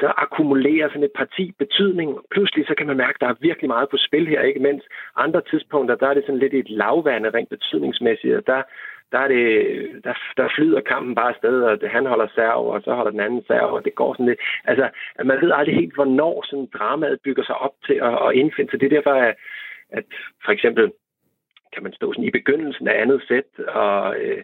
så 0.00 0.12
akkumulerer 0.16 0.88
sådan 0.88 1.02
et 1.02 1.18
parti 1.22 1.52
betydning. 1.58 2.18
Pludselig 2.30 2.66
så 2.66 2.74
kan 2.78 2.86
man 2.86 2.96
mærke, 2.96 3.16
at 3.16 3.20
der 3.20 3.28
er 3.28 3.40
virkelig 3.40 3.68
meget 3.68 3.88
på 3.88 3.96
spil 3.96 4.26
her, 4.28 4.40
ikke? 4.40 4.60
Mens 4.60 4.82
andre 5.16 5.42
tidspunkter, 5.50 5.94
der 5.94 6.08
er 6.08 6.14
det 6.14 6.24
sådan 6.26 6.38
lidt 6.38 6.54
et 6.54 6.70
lavvande 6.70 7.30
rent 7.30 7.48
betydningsmæssigt, 7.48 8.34
og 8.34 8.46
der, 8.46 8.62
der, 9.12 9.18
er 9.18 9.28
det, 9.28 9.44
der, 10.04 10.14
der 10.36 10.48
flyder 10.56 10.80
kampen 10.80 11.14
bare 11.14 11.28
afsted, 11.28 11.62
og 11.62 11.80
det, 11.80 11.90
han 11.90 12.06
holder 12.06 12.26
serv, 12.34 12.66
og 12.66 12.82
så 12.82 12.94
holder 12.94 13.10
den 13.10 13.20
anden 13.20 13.44
serv, 13.46 13.72
og 13.72 13.84
det 13.84 13.94
går 13.94 14.14
sådan 14.14 14.26
lidt. 14.26 14.40
Altså, 14.64 14.88
man 15.24 15.40
ved 15.40 15.52
aldrig 15.54 15.74
helt, 15.74 15.94
hvornår 15.94 16.44
sådan 16.46 16.68
dramaet 16.74 17.20
bygger 17.24 17.44
sig 17.44 17.56
op 17.56 17.74
til 17.86 17.94
at, 17.94 18.14
at 18.26 18.34
indfinde 18.34 18.70
sig. 18.70 18.80
Det 18.80 18.86
er 18.86 18.96
derfor, 18.96 19.10
at, 19.10 19.34
at 19.90 20.04
for 20.44 20.52
eksempel 20.52 20.92
kan 21.72 21.82
man 21.82 21.92
stå 21.92 22.12
sådan 22.12 22.24
i 22.24 22.30
begyndelsen 22.30 22.88
af 22.88 23.00
andet 23.02 23.22
sæt, 23.28 23.64
og, 23.68 24.16
øh, 24.20 24.42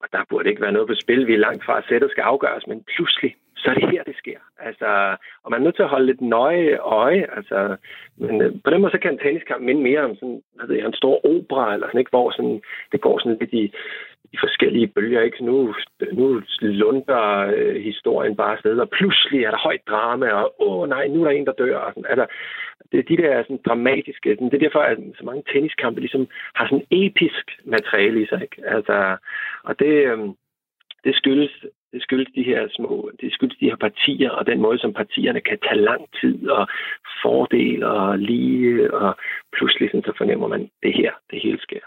og 0.00 0.08
der 0.12 0.24
burde 0.30 0.48
ikke 0.48 0.62
være 0.62 0.72
noget 0.72 0.88
på 0.88 0.94
spil. 0.94 1.26
Vi 1.26 1.34
er 1.34 1.38
langt 1.46 1.64
fra, 1.64 1.78
at 1.78 1.84
sættet 1.88 2.10
skal 2.10 2.22
afgøres, 2.22 2.66
men 2.66 2.84
pludselig, 2.96 3.36
så 3.62 3.70
er 3.70 3.74
det 3.74 3.90
her, 3.90 4.02
det 4.02 4.16
sker. 4.16 4.38
Altså, 4.58 5.16
og 5.42 5.50
man 5.50 5.60
er 5.60 5.64
nødt 5.64 5.76
til 5.76 5.82
at 5.82 5.94
holde 5.94 6.06
lidt 6.06 6.20
nøje 6.20 6.76
øje. 6.76 7.26
Altså, 7.36 7.76
men 8.16 8.42
øh, 8.42 8.52
på 8.64 8.70
den 8.70 8.80
måde, 8.80 8.92
så 8.92 8.98
kan 8.98 9.12
en 9.12 9.18
tenniskamp 9.18 9.62
minde 9.62 9.82
mere 9.82 10.00
om 10.00 10.14
sådan, 10.14 10.42
hvad 10.54 10.66
ved 10.66 10.76
jeg, 10.76 10.86
en 10.86 11.02
stor 11.02 11.26
opera, 11.26 11.74
eller 11.74 11.86
sådan, 11.86 11.98
ikke, 11.98 12.14
hvor 12.16 12.30
sådan, 12.30 12.62
det 12.92 13.00
går 13.00 13.18
sådan 13.18 13.38
lidt 13.40 13.52
i, 13.52 13.64
i 14.32 14.36
forskellige 14.40 14.86
bølger. 14.86 15.22
Ikke? 15.22 15.44
nu, 15.44 15.74
nu 16.12 16.42
lunder 16.60 17.52
øh, 17.56 17.76
historien 17.82 18.36
bare 18.36 18.52
afsted, 18.52 18.78
og 18.78 18.90
pludselig 18.90 19.44
er 19.44 19.50
der 19.50 19.58
højt 19.58 19.88
drama, 19.88 20.28
og 20.30 20.54
åh 20.58 20.88
nej, 20.88 21.08
nu 21.08 21.20
er 21.20 21.24
der 21.24 21.36
en, 21.36 21.46
der 21.46 21.52
dør. 21.52 21.76
Og 21.76 21.92
sådan. 21.92 22.10
Altså, 22.10 22.26
det 22.92 22.98
er 22.98 23.02
de 23.02 23.22
der 23.22 23.42
sådan, 23.42 23.60
dramatiske. 23.66 24.34
Sådan, 24.34 24.50
det 24.50 24.54
er 24.54 24.66
derfor, 24.66 24.80
at 24.80 24.98
så 25.18 25.24
mange 25.24 25.42
tenniskampe 25.52 26.00
ligesom 26.00 26.26
har 26.54 26.66
sådan 26.66 26.86
episk 26.90 27.44
materiale 27.64 28.22
i 28.22 28.26
sig. 28.26 28.42
Ikke? 28.42 28.56
Altså, 28.66 29.16
og 29.64 29.78
det, 29.78 29.94
øh, 30.10 30.18
det 31.04 31.14
skyldes 31.14 31.64
det 31.92 32.02
skyldes 32.02 32.28
de 32.34 32.42
her 32.42 32.68
små, 32.70 33.10
det 33.20 33.32
skyldes 33.32 33.56
de 33.60 33.70
her 33.70 33.76
partier, 33.76 34.30
og 34.30 34.46
den 34.46 34.60
måde, 34.60 34.78
som 34.78 34.92
partierne 34.92 35.40
kan 35.40 35.58
tage 35.66 35.80
lang 35.80 36.02
tid, 36.20 36.48
og 36.48 36.68
fordele 37.22 37.86
og 37.86 38.18
lige, 38.18 38.94
og 38.94 39.16
pludselig 39.56 39.88
sådan, 39.88 40.02
så 40.02 40.12
fornemmer 40.18 40.48
man, 40.48 40.70
det 40.82 40.92
her, 40.94 41.12
det 41.30 41.38
hele 41.42 41.58
sker. 41.60 41.84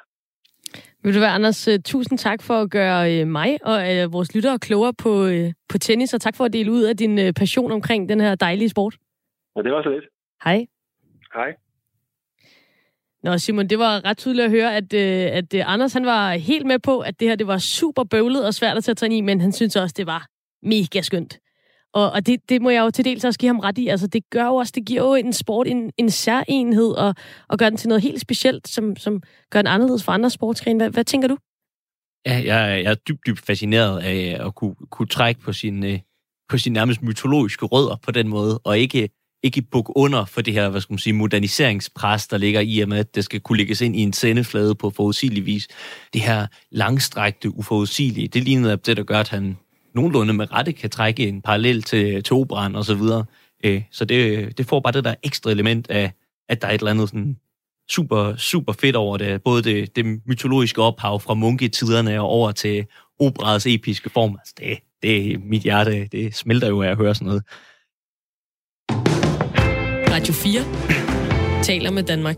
Vil 1.04 1.16
du 1.16 1.20
være, 1.20 1.38
Anders, 1.40 1.68
øh, 1.68 1.80
tusind 1.86 2.18
tak 2.18 2.40
for 2.48 2.54
at 2.54 2.72
gøre 2.72 3.02
øh, 3.14 3.28
mig 3.28 3.52
og 3.64 3.78
øh, 3.94 4.14
vores 4.14 4.36
lyttere 4.36 4.60
klogere 4.60 4.94
på, 5.04 5.14
på 5.72 5.78
tennis, 5.78 6.14
og 6.14 6.22
tak 6.22 6.36
for 6.38 6.44
at 6.46 6.54
dele 6.54 6.72
ud 6.72 6.84
af 6.84 6.98
din 6.98 7.34
passion 7.34 7.72
omkring 7.72 8.10
den 8.10 8.20
her 8.22 8.36
dejlige 8.36 8.70
sport. 8.70 8.96
Ja, 9.56 9.62
det 9.62 9.72
var 9.72 9.84
så 9.84 9.90
lidt. 9.90 10.06
Hej. 10.44 10.66
Hej. 11.34 11.54
Nå, 13.26 13.38
Simon, 13.38 13.68
det 13.68 13.80
var 13.80 14.06
ret 14.06 14.18
tydeligt 14.18 14.46
at 14.46 14.52
høre, 14.52 14.76
at, 14.76 14.94
øh, 14.94 15.38
at 15.38 15.54
øh, 15.54 15.74
Anders 15.74 15.94
han 15.94 16.06
var 16.06 16.34
helt 16.34 16.66
med 16.66 16.80
på, 16.80 17.00
at 17.00 17.20
det 17.20 17.28
her 17.28 17.36
det 17.36 17.48
var 17.48 17.58
super 17.58 18.04
bøvlet 18.04 18.46
og 18.46 18.54
svært 18.54 18.90
at 18.90 18.98
tage 18.98 19.18
i, 19.18 19.22
men 19.22 19.42
han 19.42 19.52
synes 19.52 19.76
også, 19.76 19.94
det 19.98 20.06
var 20.08 20.28
mega 20.64 21.02
skønt. 21.02 21.40
Og, 21.94 22.12
og 22.12 22.26
det, 22.26 22.50
det 22.50 22.62
må 22.62 22.70
jeg 22.70 22.82
jo 22.82 22.92
til 22.92 23.06
dels 23.06 23.26
også 23.26 23.40
give 23.40 23.50
ham 23.50 23.60
ret 23.60 23.78
i. 23.78 23.88
Altså, 23.88 24.08
det 24.08 24.30
gør 24.30 24.46
jo 24.46 24.56
også, 24.56 24.72
det 24.76 24.86
giver 24.86 25.02
jo 25.02 25.14
en 25.14 25.34
sport 25.34 25.68
en, 25.68 25.92
en 25.98 26.10
særenhed, 26.10 26.92
og, 26.92 27.16
og 27.50 27.58
gør 27.58 27.70
den 27.70 27.78
til 27.78 27.90
noget 27.90 28.02
helt 28.02 28.22
specielt, 28.22 28.68
som, 28.68 28.96
som 28.96 29.22
gør 29.52 29.62
den 29.62 29.68
anderledes 29.68 30.04
for 30.04 30.12
andre 30.12 30.30
sportsgrene. 30.30 30.80
Hvad, 30.80 30.90
hvad 30.90 31.04
tænker 31.04 31.28
du? 31.28 31.38
Ja, 32.26 32.34
jeg, 32.34 32.84
jeg 32.84 32.92
er 32.92 32.96
dybt, 32.96 33.28
dybt 33.28 33.46
fascineret 33.46 34.04
af 34.04 34.46
at 34.46 34.56
kunne, 34.56 34.76
kunne 34.92 35.08
trække 35.08 35.42
på 35.42 35.54
sin, 35.54 36.00
på 36.50 36.58
sin 36.58 36.74
nærmest 36.74 37.02
mytologiske 37.02 37.66
rødder 37.66 37.96
på 38.04 38.12
den 38.12 38.28
måde, 38.28 38.60
og 38.64 38.80
ikke, 38.80 39.10
ikke 39.46 39.62
bukke 39.62 39.98
under 39.98 40.26
for 40.26 40.42
det 40.42 40.54
her, 40.54 40.70
hvad 40.70 40.82
skal 40.82 40.94
man 40.94 41.00
sige, 41.00 41.14
moderniseringspres, 41.14 42.28
der 42.28 42.38
ligger 42.38 42.60
i, 42.62 42.80
at 42.80 43.16
det 43.16 43.24
skal 43.24 43.40
kunne 43.40 43.58
lægges 43.58 43.82
ind 43.82 43.96
i 43.96 44.00
en 44.00 44.14
sendeflade 44.14 44.76
på 44.76 44.90
forudsigelig 44.90 45.46
vis. 45.46 45.68
Det 46.14 46.22
her 46.22 46.48
langstrækte, 46.72 47.58
uforudsigelige, 47.58 48.28
det 48.28 48.44
ligner 48.44 48.76
det, 48.76 48.98
der 48.98 49.04
gør, 49.04 49.20
at 49.20 49.30
han 49.30 49.58
nogenlunde 49.96 50.34
med 50.34 50.52
rette 50.52 50.72
kan 50.72 50.90
trække 50.90 51.28
en 51.28 51.42
parallel 51.42 51.84
til, 51.84 52.24
til 52.24 52.34
operan 52.34 52.76
og 52.76 52.86
så 52.86 52.96
videre. 52.96 53.26
Øh, 53.64 53.82
så 53.92 54.06
det, 54.06 54.58
det 54.58 54.66
får 54.66 54.80
bare 54.80 54.94
det 54.94 55.04
der 55.04 55.16
ekstra 55.24 55.52
element 55.52 55.90
af, 55.90 56.12
at 56.50 56.62
der 56.62 56.68
er 56.68 56.72
et 56.72 56.80
eller 56.80 56.92
andet 56.92 57.10
sådan 57.10 57.38
super, 57.90 58.36
super 58.36 58.74
fedt 58.74 58.96
over 58.96 59.18
det. 59.18 59.44
Både 59.44 59.64
det, 59.64 59.96
det 59.96 60.06
mytologiske 60.26 60.82
ophav 60.82 61.20
fra 61.20 61.34
munketiderne 61.34 62.22
og 62.22 62.28
over 62.28 62.52
til 62.52 62.86
operets 63.20 63.68
episke 63.68 64.10
form. 64.10 64.38
Altså 64.40 64.54
det, 64.60 64.78
det 65.02 65.32
er 65.32 65.38
mit 65.38 65.62
hjerte, 65.62 66.08
det 66.12 66.36
smelter 66.36 66.68
jo 66.68 66.82
af 66.82 66.90
at 66.90 66.98
høre 66.98 67.16
sådan 67.16 67.28
noget. 67.28 67.44
Radio 70.16 70.34
4 70.34 71.64
taler 71.64 71.92
med 71.92 72.04
Danmark. 72.04 72.36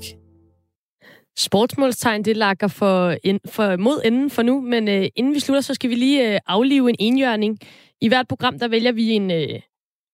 Sportsmålstegn, 1.38 2.26
det 2.26 2.38
lakker 2.38 2.68
for, 2.68 3.16
ind, 3.24 3.40
for 3.46 3.78
mod 3.78 4.02
enden 4.06 4.30
for 4.30 4.42
nu, 4.42 4.62
men 4.62 4.88
øh, 4.88 5.08
inden 5.16 5.34
vi 5.34 5.40
slutter, 5.40 5.62
så 5.62 5.74
skal 5.74 5.90
vi 5.90 5.96
lige 5.96 6.34
øh, 6.34 6.40
aflive 6.48 6.90
en 6.90 6.96
enhjørning. 7.00 7.60
I 8.02 8.08
hvert 8.08 8.28
program, 8.28 8.60
der 8.60 8.68
vælger 8.68 8.92
vi 8.92 9.12
en 9.12 9.32
øh, 9.32 9.60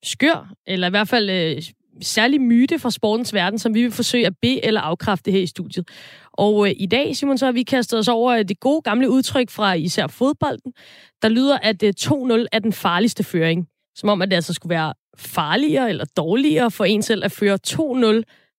skør, 0.04 0.54
eller 0.68 0.88
i 0.88 0.90
hvert 0.90 1.08
fald 1.08 1.30
øh, 1.30 1.64
særlig 2.02 2.42
myte 2.42 2.80
fra 2.80 2.92
sportens 2.92 3.34
verden, 3.34 3.60
som 3.60 3.74
vi 3.74 3.82
vil 3.82 3.92
forsøge 3.92 4.28
at 4.28 4.34
be- 4.42 4.66
eller 4.66 4.82
afkræfte 4.82 5.32
her 5.32 5.40
i 5.40 5.48
studiet. 5.48 5.88
Og 6.34 6.68
øh, 6.68 6.76
i 6.78 6.86
dag, 6.86 7.16
Simon, 7.16 7.38
så 7.38 7.46
har 7.46 7.52
vi 7.52 7.64
kastet 7.64 8.00
os 8.00 8.08
over 8.08 8.34
øh, 8.34 8.46
det 8.46 8.60
gode 8.60 8.82
gamle 8.82 9.10
udtryk 9.10 9.50
fra 9.50 9.74
især 9.74 10.08
fodbolden, 10.08 10.74
der 11.22 11.30
lyder, 11.30 11.58
at 11.58 11.84
øh, 11.84 11.94
2-0 12.02 12.46
er 12.52 12.60
den 12.60 12.74
farligste 12.74 13.24
føring. 13.24 13.68
Som 13.96 14.10
om, 14.10 14.22
at 14.22 14.30
det 14.30 14.36
altså 14.36 14.54
skulle 14.54 14.70
være 14.70 14.94
farligere 15.18 15.90
eller 15.90 16.06
dårligere 16.18 16.72
for 16.72 16.86
en 16.86 17.02
selv 17.02 17.26
at 17.26 17.32
føre 17.32 17.60
2-0 17.68 17.78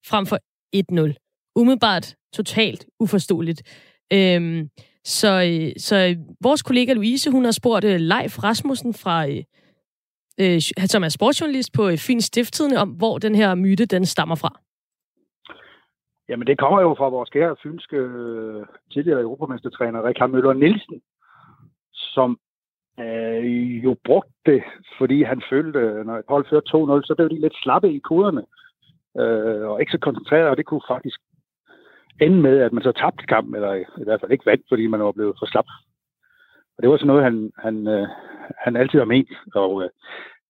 frem 0.06 0.26
for 0.26 0.38
1-0. 0.76 1.52
Umiddelbart 1.56 2.14
totalt 2.32 2.86
uforståeligt. 3.00 3.62
Øhm, 4.12 4.68
så, 5.04 5.32
øh, 5.50 5.72
så 5.78 6.16
vores 6.42 6.62
kollega 6.62 6.92
Louise, 6.92 7.30
hun 7.30 7.44
har 7.44 7.52
spurgt 7.52 7.84
uh, 7.84 7.90
Leif 7.90 8.42
Rasmussen 8.44 8.94
fra, 8.94 9.28
øh, 9.28 9.42
øh 10.40 10.60
som 10.86 11.04
er 11.04 11.08
sportsjournalist 11.08 11.72
på 11.72 11.82
Fyn 11.90 11.96
Fyns 11.96 12.24
Stifttidende, 12.24 12.76
om 12.76 12.88
hvor 12.88 13.18
den 13.18 13.34
her 13.34 13.54
myte, 13.54 13.86
den 13.86 14.06
stammer 14.06 14.34
fra. 14.34 14.60
Jamen, 16.28 16.46
det 16.46 16.58
kommer 16.58 16.80
jo 16.80 16.94
fra 16.98 17.08
vores 17.08 17.30
kære 17.30 17.56
fynske 17.62 17.96
tidligere 18.92 19.20
europamestertræner, 19.20 20.06
Rikard 20.06 20.30
Møller 20.30 20.52
Nielsen, 20.52 21.02
som 21.92 22.38
øh, 23.00 23.84
jo 23.84 23.96
brugt 24.04 24.32
det, 24.46 24.62
fordi 24.98 25.22
han 25.22 25.42
følte, 25.50 26.04
når 26.04 26.16
et 26.16 26.24
hold 26.28 26.46
førte 26.50 26.70
2-0, 26.76 27.06
så 27.06 27.14
blev 27.16 27.30
de 27.30 27.40
lidt 27.40 27.56
slappe 27.62 27.92
i 27.92 27.98
koderne, 27.98 28.44
øh, 29.20 29.68
og 29.68 29.80
ikke 29.80 29.92
så 29.92 29.98
koncentreret, 29.98 30.48
og 30.48 30.56
det 30.56 30.66
kunne 30.66 30.88
faktisk 30.88 31.20
ende 32.20 32.40
med, 32.42 32.58
at 32.58 32.72
man 32.72 32.82
så 32.82 32.92
tabte 32.92 33.26
kampen, 33.26 33.54
eller 33.54 33.74
i 33.74 34.04
hvert 34.04 34.20
fald 34.20 34.32
ikke 34.32 34.46
vandt, 34.46 34.64
fordi 34.68 34.86
man 34.86 35.00
var 35.00 35.12
blevet 35.12 35.36
for 35.38 35.46
slap. 35.46 35.66
Og 36.76 36.82
det 36.82 36.90
var 36.90 36.96
sådan 36.96 37.06
noget, 37.06 37.24
han, 37.24 37.52
han, 37.58 37.86
øh, 37.86 38.08
han 38.64 38.76
altid 38.76 38.98
har 38.98 39.04
ment. 39.14 39.32
Og 39.54 39.82
øh, 39.82 39.88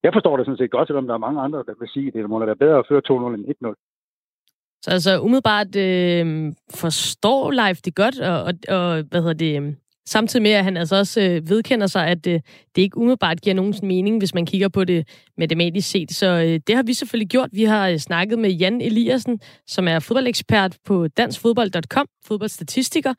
jeg 0.03 0.13
forstår 0.13 0.37
det 0.37 0.45
sådan 0.45 0.57
set 0.57 0.71
godt, 0.71 0.87
selvom 0.87 1.07
der 1.07 1.13
er 1.13 1.25
mange 1.27 1.41
andre, 1.41 1.63
der 1.67 1.73
vil 1.79 1.89
sige, 1.89 2.07
at 2.07 2.13
det 2.13 2.29
må 2.29 2.39
da 2.39 2.45
være 2.45 2.63
bedre 2.63 2.79
at 2.79 2.87
føre 2.89 3.01
2-0 3.09 3.35
end 3.35 3.45
1-0. 3.65 3.73
Så 4.81 4.91
altså 4.91 5.21
umiddelbart 5.21 5.75
øh, 5.75 6.53
forstår 6.81 7.51
Leif 7.51 7.77
det 7.85 7.95
godt, 7.95 8.19
og, 8.19 8.37
og, 8.43 8.53
og 8.77 9.03
hvad 9.09 9.21
hedder 9.21 9.43
det, 9.45 9.61
øh, 9.61 9.73
Samtidig 10.07 10.43
med, 10.43 10.51
at 10.51 10.63
han 10.63 10.77
altså 10.77 10.95
også 10.95 11.21
øh, 11.21 11.49
vedkender 11.49 11.87
sig, 11.87 12.07
at 12.07 12.27
øh, 12.27 12.39
det 12.75 12.81
ikke 12.81 12.97
umiddelbart 12.97 13.41
giver 13.41 13.55
nogen 13.55 13.73
mening, 13.83 14.17
hvis 14.17 14.33
man 14.33 14.45
kigger 14.45 14.69
på 14.69 14.83
det 14.83 15.07
matematisk 15.37 15.91
set. 15.91 16.11
Så 16.11 16.27
øh, 16.27 16.59
det 16.67 16.75
har 16.75 16.83
vi 16.83 16.93
selvfølgelig 16.93 17.29
gjort. 17.29 17.49
Vi 17.53 17.63
har 17.63 17.89
øh, 17.89 17.97
snakket 17.97 18.39
med 18.39 18.49
Jan 18.49 18.81
Eliassen, 18.81 19.39
som 19.67 19.87
er 19.87 19.99
fodboldekspert 19.99 20.77
på 20.85 21.07
danskfodbold.com, 21.07 22.07
fodboldstatistiker, 22.27 23.13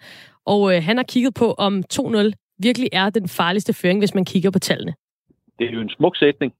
og 0.46 0.76
øh, 0.76 0.82
han 0.82 0.96
har 0.96 1.04
kigget 1.04 1.34
på, 1.34 1.52
om 1.52 1.82
2-0 1.94 2.32
virkelig 2.58 2.88
er 2.92 3.10
den 3.10 3.28
farligste 3.28 3.72
føring, 3.72 3.98
hvis 4.00 4.14
man 4.14 4.24
kigger 4.24 4.50
på 4.50 4.58
tallene. 4.58 4.94
Det 5.58 5.66
er 5.66 5.72
jo 5.72 5.80
en 5.80 5.90
smuk 5.90 6.16
sætning, 6.16 6.52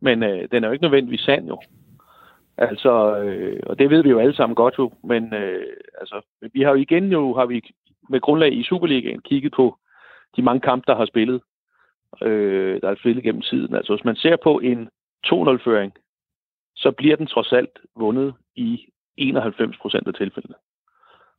men 0.00 0.22
øh, 0.22 0.48
den 0.52 0.64
er 0.64 0.68
jo 0.68 0.72
ikke 0.72 0.84
nødvendigvis 0.84 1.20
sand 1.20 1.46
jo. 1.48 1.60
Altså, 2.58 3.18
øh, 3.18 3.60
og 3.66 3.78
det 3.78 3.90
ved 3.90 4.02
vi 4.02 4.08
jo 4.08 4.18
alle 4.18 4.34
sammen 4.34 4.54
godt 4.54 4.74
jo, 4.78 4.92
men 5.04 5.34
øh, 5.34 5.66
altså, 6.00 6.20
vi 6.52 6.60
har 6.62 6.70
jo 6.70 6.74
igen 6.74 7.12
jo, 7.12 7.34
har 7.34 7.46
vi 7.46 7.60
med 8.08 8.20
grundlag 8.20 8.52
i 8.52 8.62
Superligaen 8.62 9.20
kigget 9.20 9.52
på 9.52 9.78
de 10.36 10.42
mange 10.42 10.60
kampe, 10.60 10.84
der 10.86 10.96
har 10.96 11.06
spillet, 11.06 11.40
øh, 12.22 12.80
der 12.80 12.90
er 12.90 12.94
spillet 12.94 13.24
gennem 13.24 13.42
tiden. 13.42 13.74
Altså 13.74 13.94
hvis 13.94 14.04
man 14.04 14.16
ser 14.16 14.36
på 14.36 14.58
en 14.58 14.88
2-0-føring, 15.26 15.92
så 16.76 16.90
bliver 16.90 17.16
den 17.16 17.26
trods 17.26 17.52
alt 17.52 17.78
vundet 17.96 18.34
i 18.56 18.88
91 19.16 19.76
procent 19.76 20.08
af 20.08 20.14
tilfældene. 20.14 20.54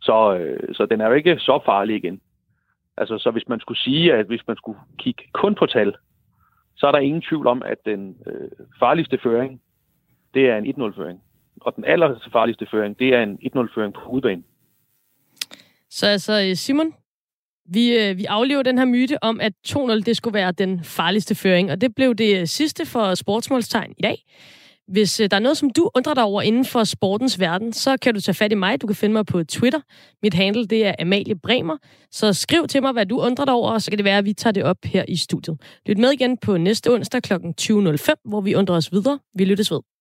Så, 0.02 0.38
øh, 0.38 0.76
så 0.76 0.86
den 0.86 1.02
er 1.02 1.08
jo 1.08 1.14
ikke 1.14 1.40
så 1.40 1.60
farlig 1.66 1.96
igen. 1.96 2.22
Altså, 2.98 3.18
så 3.18 3.32
hvis 3.32 3.48
man 3.48 3.60
skulle 3.60 3.78
sige, 3.80 4.14
at 4.14 4.26
hvis 4.26 4.48
man 4.48 4.58
skulle 4.58 4.80
kigge 4.98 5.24
kun 5.34 5.56
på 5.56 5.66
tal, 5.66 5.96
så 6.76 6.88
er 6.88 6.92
der 6.92 7.00
ingen 7.00 7.22
tvivl 7.22 7.48
om, 7.48 7.64
at 7.66 7.78
den 7.86 8.18
øh, 8.28 8.66
farligste 8.80 9.18
føring, 9.18 9.62
det 10.34 10.50
er 10.50 10.58
en 10.58 10.66
1-0-føring. 10.66 11.22
Og 11.62 11.76
den 11.76 11.86
aller 11.86 12.30
farligste 12.32 12.66
føring, 12.72 13.00
det 13.00 13.16
er 13.16 13.24
en 13.24 13.40
1-0-føring 13.56 13.94
på 13.94 14.10
udbanen. 14.10 14.46
Så 15.92 16.08
altså, 16.08 16.42
øh, 16.42 16.56
Simon, 16.56 16.94
vi, 17.70 17.98
øh, 17.98 18.18
vi 18.18 18.26
aflever 18.26 18.64
den 18.64 18.78
her 18.78 18.86
myte 18.86 19.24
om, 19.24 19.42
at 19.42 19.54
2-0 19.68 20.04
det 20.04 20.18
skulle 20.18 20.34
være 20.34 20.52
den 20.52 20.84
farligste 20.84 21.36
føring, 21.36 21.72
og 21.72 21.82
det 21.82 21.96
blev 21.96 22.16
det 22.16 22.38
øh, 22.38 22.48
sidste 22.48 22.86
for 22.86 23.16
sportsmålstegn 23.16 23.94
i 23.98 24.02
dag. 24.02 24.24
Hvis 24.88 25.16
der 25.32 25.38
er 25.38 25.40
noget, 25.40 25.58
som 25.58 25.70
du 25.70 25.90
undrer 25.96 26.14
dig 26.14 26.24
over 26.24 26.42
inden 26.42 26.66
for 26.66 26.84
sportens 26.84 27.40
verden, 27.40 27.74
så 27.74 27.98
kan 27.98 28.14
du 28.14 28.22
tage 28.22 28.36
fat 28.36 28.52
i 28.52 28.56
mig. 28.56 28.82
Du 28.82 28.88
kan 28.88 28.96
finde 28.96 29.14
mig 29.14 29.26
på 29.26 29.44
Twitter. 29.44 29.80
Mit 30.24 30.34
handle 30.34 30.66
det 30.66 30.86
er 30.86 30.96
Amalie 31.00 31.36
Bremer. 31.36 31.78
Så 32.12 32.34
skriv 32.34 32.68
til 32.68 32.82
mig, 32.82 32.92
hvad 32.92 33.06
du 33.06 33.20
undrer 33.20 33.46
dig 33.46 33.54
over, 33.54 33.72
og 33.72 33.82
så 33.82 33.92
kan 33.92 33.98
det 33.98 34.06
være, 34.06 34.18
at 34.18 34.26
vi 34.26 34.34
tager 34.34 34.52
det 34.52 34.64
op 34.64 34.78
her 34.84 35.06
i 35.08 35.16
studiet. 35.16 35.62
Lyt 35.86 35.98
med 35.98 36.12
igen 36.12 36.38
på 36.38 36.58
næste 36.58 36.94
onsdag 36.94 37.24
kl. 37.24 37.34
20.05, 37.34 38.14
hvor 38.26 38.42
vi 38.42 38.56
undrer 38.56 38.76
os 38.76 38.92
videre. 38.92 39.20
Vi 39.36 39.46
lyttes 39.46 39.72
ved. 39.72 39.95